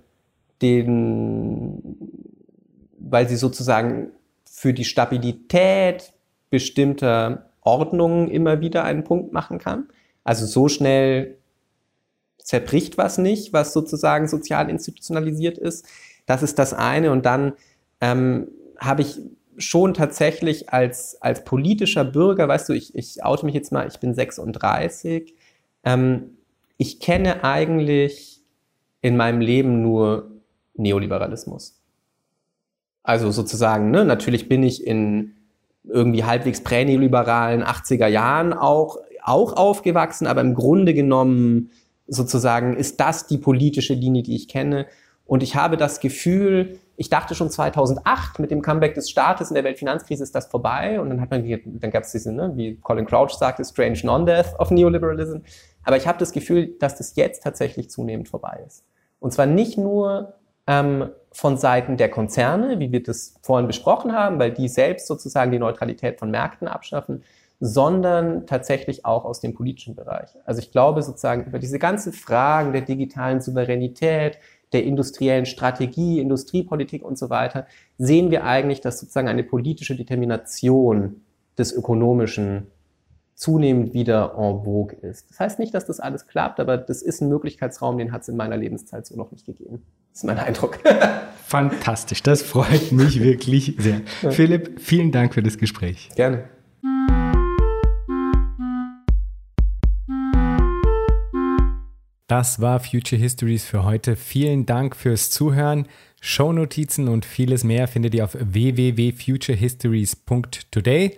den, 0.61 1.97
weil 2.99 3.27
sie 3.27 3.35
sozusagen 3.35 4.11
für 4.45 4.73
die 4.73 4.85
Stabilität 4.85 6.13
bestimmter 6.49 7.49
Ordnungen 7.63 8.29
immer 8.29 8.61
wieder 8.61 8.83
einen 8.83 9.03
Punkt 9.03 9.33
machen 9.33 9.59
kann. 9.59 9.87
Also 10.23 10.45
so 10.45 10.67
schnell 10.67 11.37
zerbricht 12.37 12.97
was 12.97 13.17
nicht, 13.17 13.53
was 13.53 13.73
sozusagen 13.73 14.27
sozial 14.27 14.69
institutionalisiert 14.69 15.57
ist. 15.57 15.85
Das 16.25 16.43
ist 16.43 16.59
das 16.59 16.73
eine. 16.73 17.11
Und 17.11 17.25
dann 17.25 17.53
ähm, 18.01 18.49
habe 18.77 19.01
ich 19.01 19.19
schon 19.57 19.93
tatsächlich 19.93 20.69
als, 20.69 21.21
als 21.21 21.43
politischer 21.43 22.03
Bürger, 22.03 22.47
weißt 22.47 22.69
du, 22.69 22.73
ich, 22.73 22.95
ich 22.95 23.23
oute 23.23 23.45
mich 23.45 23.55
jetzt 23.55 23.71
mal, 23.71 23.87
ich 23.87 23.99
bin 23.99 24.13
36. 24.13 25.33
Ähm, 25.83 26.37
ich 26.77 26.99
kenne 26.99 27.43
eigentlich 27.43 28.41
in 29.01 29.15
meinem 29.15 29.41
Leben 29.41 29.81
nur 29.81 30.31
Neoliberalismus. 30.75 31.79
Also 33.03 33.31
sozusagen, 33.31 33.91
ne, 33.91 34.05
natürlich 34.05 34.49
bin 34.49 34.63
ich 34.63 34.85
in 34.87 35.35
irgendwie 35.83 36.23
halbwegs 36.23 36.61
präneoliberalen 36.61 37.63
80er 37.63 38.07
Jahren 38.07 38.53
auch, 38.53 38.97
auch 39.21 39.53
aufgewachsen, 39.53 40.27
aber 40.27 40.41
im 40.41 40.53
Grunde 40.53 40.93
genommen 40.93 41.71
sozusagen 42.07 42.75
ist 42.75 42.99
das 42.99 43.27
die 43.27 43.37
politische 43.37 43.93
Linie, 43.93 44.23
die 44.23 44.35
ich 44.35 44.47
kenne. 44.47 44.87
Und 45.25 45.41
ich 45.41 45.55
habe 45.55 45.77
das 45.77 45.99
Gefühl, 45.99 46.79
ich 46.95 47.09
dachte 47.09 47.33
schon 47.33 47.49
2008 47.49 48.39
mit 48.39 48.51
dem 48.51 48.61
Comeback 48.61 48.93
des 48.93 49.09
Staates 49.09 49.49
in 49.49 49.55
der 49.55 49.63
Weltfinanzkrise 49.63 50.23
ist 50.23 50.35
das 50.35 50.47
vorbei. 50.47 50.99
Und 50.99 51.09
dann 51.09 51.21
hat 51.21 51.31
man, 51.31 51.43
dann 51.65 51.91
gab 51.91 52.03
es 52.03 52.11
diese, 52.11 52.31
ne, 52.31 52.51
wie 52.55 52.75
Colin 52.77 53.05
Crouch 53.05 53.31
sagte, 53.31 53.63
strange 53.65 53.99
non-death 54.03 54.59
of 54.59 54.69
neoliberalism. 54.69 55.37
Aber 55.83 55.97
ich 55.97 56.07
habe 56.07 56.19
das 56.19 56.31
Gefühl, 56.31 56.75
dass 56.79 56.97
das 56.97 57.15
jetzt 57.15 57.43
tatsächlich 57.43 57.89
zunehmend 57.89 58.29
vorbei 58.29 58.63
ist. 58.67 58.83
Und 59.19 59.31
zwar 59.31 59.45
nicht 59.45 59.77
nur 59.77 60.33
ähm, 60.67 61.09
von 61.33 61.57
Seiten 61.57 61.97
der 61.97 62.09
Konzerne, 62.09 62.79
wie 62.79 62.91
wir 62.91 63.03
das 63.03 63.35
vorhin 63.41 63.67
besprochen 63.67 64.13
haben, 64.13 64.39
weil 64.39 64.51
die 64.51 64.67
selbst 64.67 65.07
sozusagen 65.07 65.51
die 65.51 65.59
Neutralität 65.59 66.19
von 66.19 66.31
Märkten 66.31 66.67
abschaffen, 66.67 67.23
sondern 67.59 68.45
tatsächlich 68.45 69.05
auch 69.05 69.25
aus 69.25 69.39
dem 69.39 69.53
politischen 69.53 69.95
Bereich. 69.95 70.29
Also 70.45 70.59
ich 70.59 70.71
glaube 70.71 71.01
sozusagen 71.01 71.45
über 71.45 71.59
diese 71.59 71.79
ganzen 71.79 72.13
Fragen 72.13 72.73
der 72.73 72.81
digitalen 72.81 73.41
Souveränität, 73.41 74.37
der 74.73 74.83
industriellen 74.83 75.45
Strategie, 75.45 76.19
Industriepolitik 76.19 77.03
und 77.03 77.17
so 77.17 77.29
weiter, 77.29 77.65
sehen 77.97 78.31
wir 78.31 78.43
eigentlich, 78.43 78.81
dass 78.81 78.99
sozusagen 78.99 79.27
eine 79.27 79.43
politische 79.43 79.95
Determination 79.95 81.21
des 81.57 81.71
Ökonomischen 81.71 82.67
zunehmend 83.35 83.93
wieder 83.93 84.33
en 84.37 84.63
vogue 84.63 84.95
ist. 85.01 85.29
Das 85.29 85.39
heißt 85.39 85.59
nicht, 85.59 85.73
dass 85.73 85.85
das 85.85 85.99
alles 85.99 86.27
klappt, 86.27 86.59
aber 86.59 86.77
das 86.77 87.01
ist 87.01 87.21
ein 87.21 87.29
Möglichkeitsraum, 87.29 87.97
den 87.97 88.11
hat 88.11 88.21
es 88.21 88.29
in 88.29 88.37
meiner 88.37 88.57
Lebenszeit 88.57 89.05
so 89.05 89.15
noch 89.15 89.31
nicht 89.31 89.45
gegeben. 89.45 89.81
Das 90.11 90.19
ist 90.19 90.25
mein 90.25 90.39
Eindruck. 90.39 90.79
Fantastisch, 91.45 92.23
das 92.23 92.41
freut 92.41 92.91
mich 92.91 93.21
wirklich 93.21 93.75
sehr. 93.79 94.01
Ja. 94.21 94.31
Philipp, 94.31 94.79
vielen 94.79 95.11
Dank 95.11 95.33
für 95.33 95.43
das 95.43 95.57
Gespräch. 95.57 96.09
Gerne. 96.15 96.45
Das 102.27 102.61
war 102.61 102.79
Future 102.79 103.21
Histories 103.21 103.65
für 103.65 103.83
heute. 103.83 104.15
Vielen 104.15 104.65
Dank 104.65 104.95
fürs 104.95 105.29
Zuhören. 105.29 105.87
Shownotizen 106.21 107.07
und 107.07 107.25
vieles 107.25 107.63
mehr 107.63 107.87
findet 107.87 108.15
ihr 108.15 108.23
auf 108.23 108.35
www.futurehistories.today. 108.39 111.17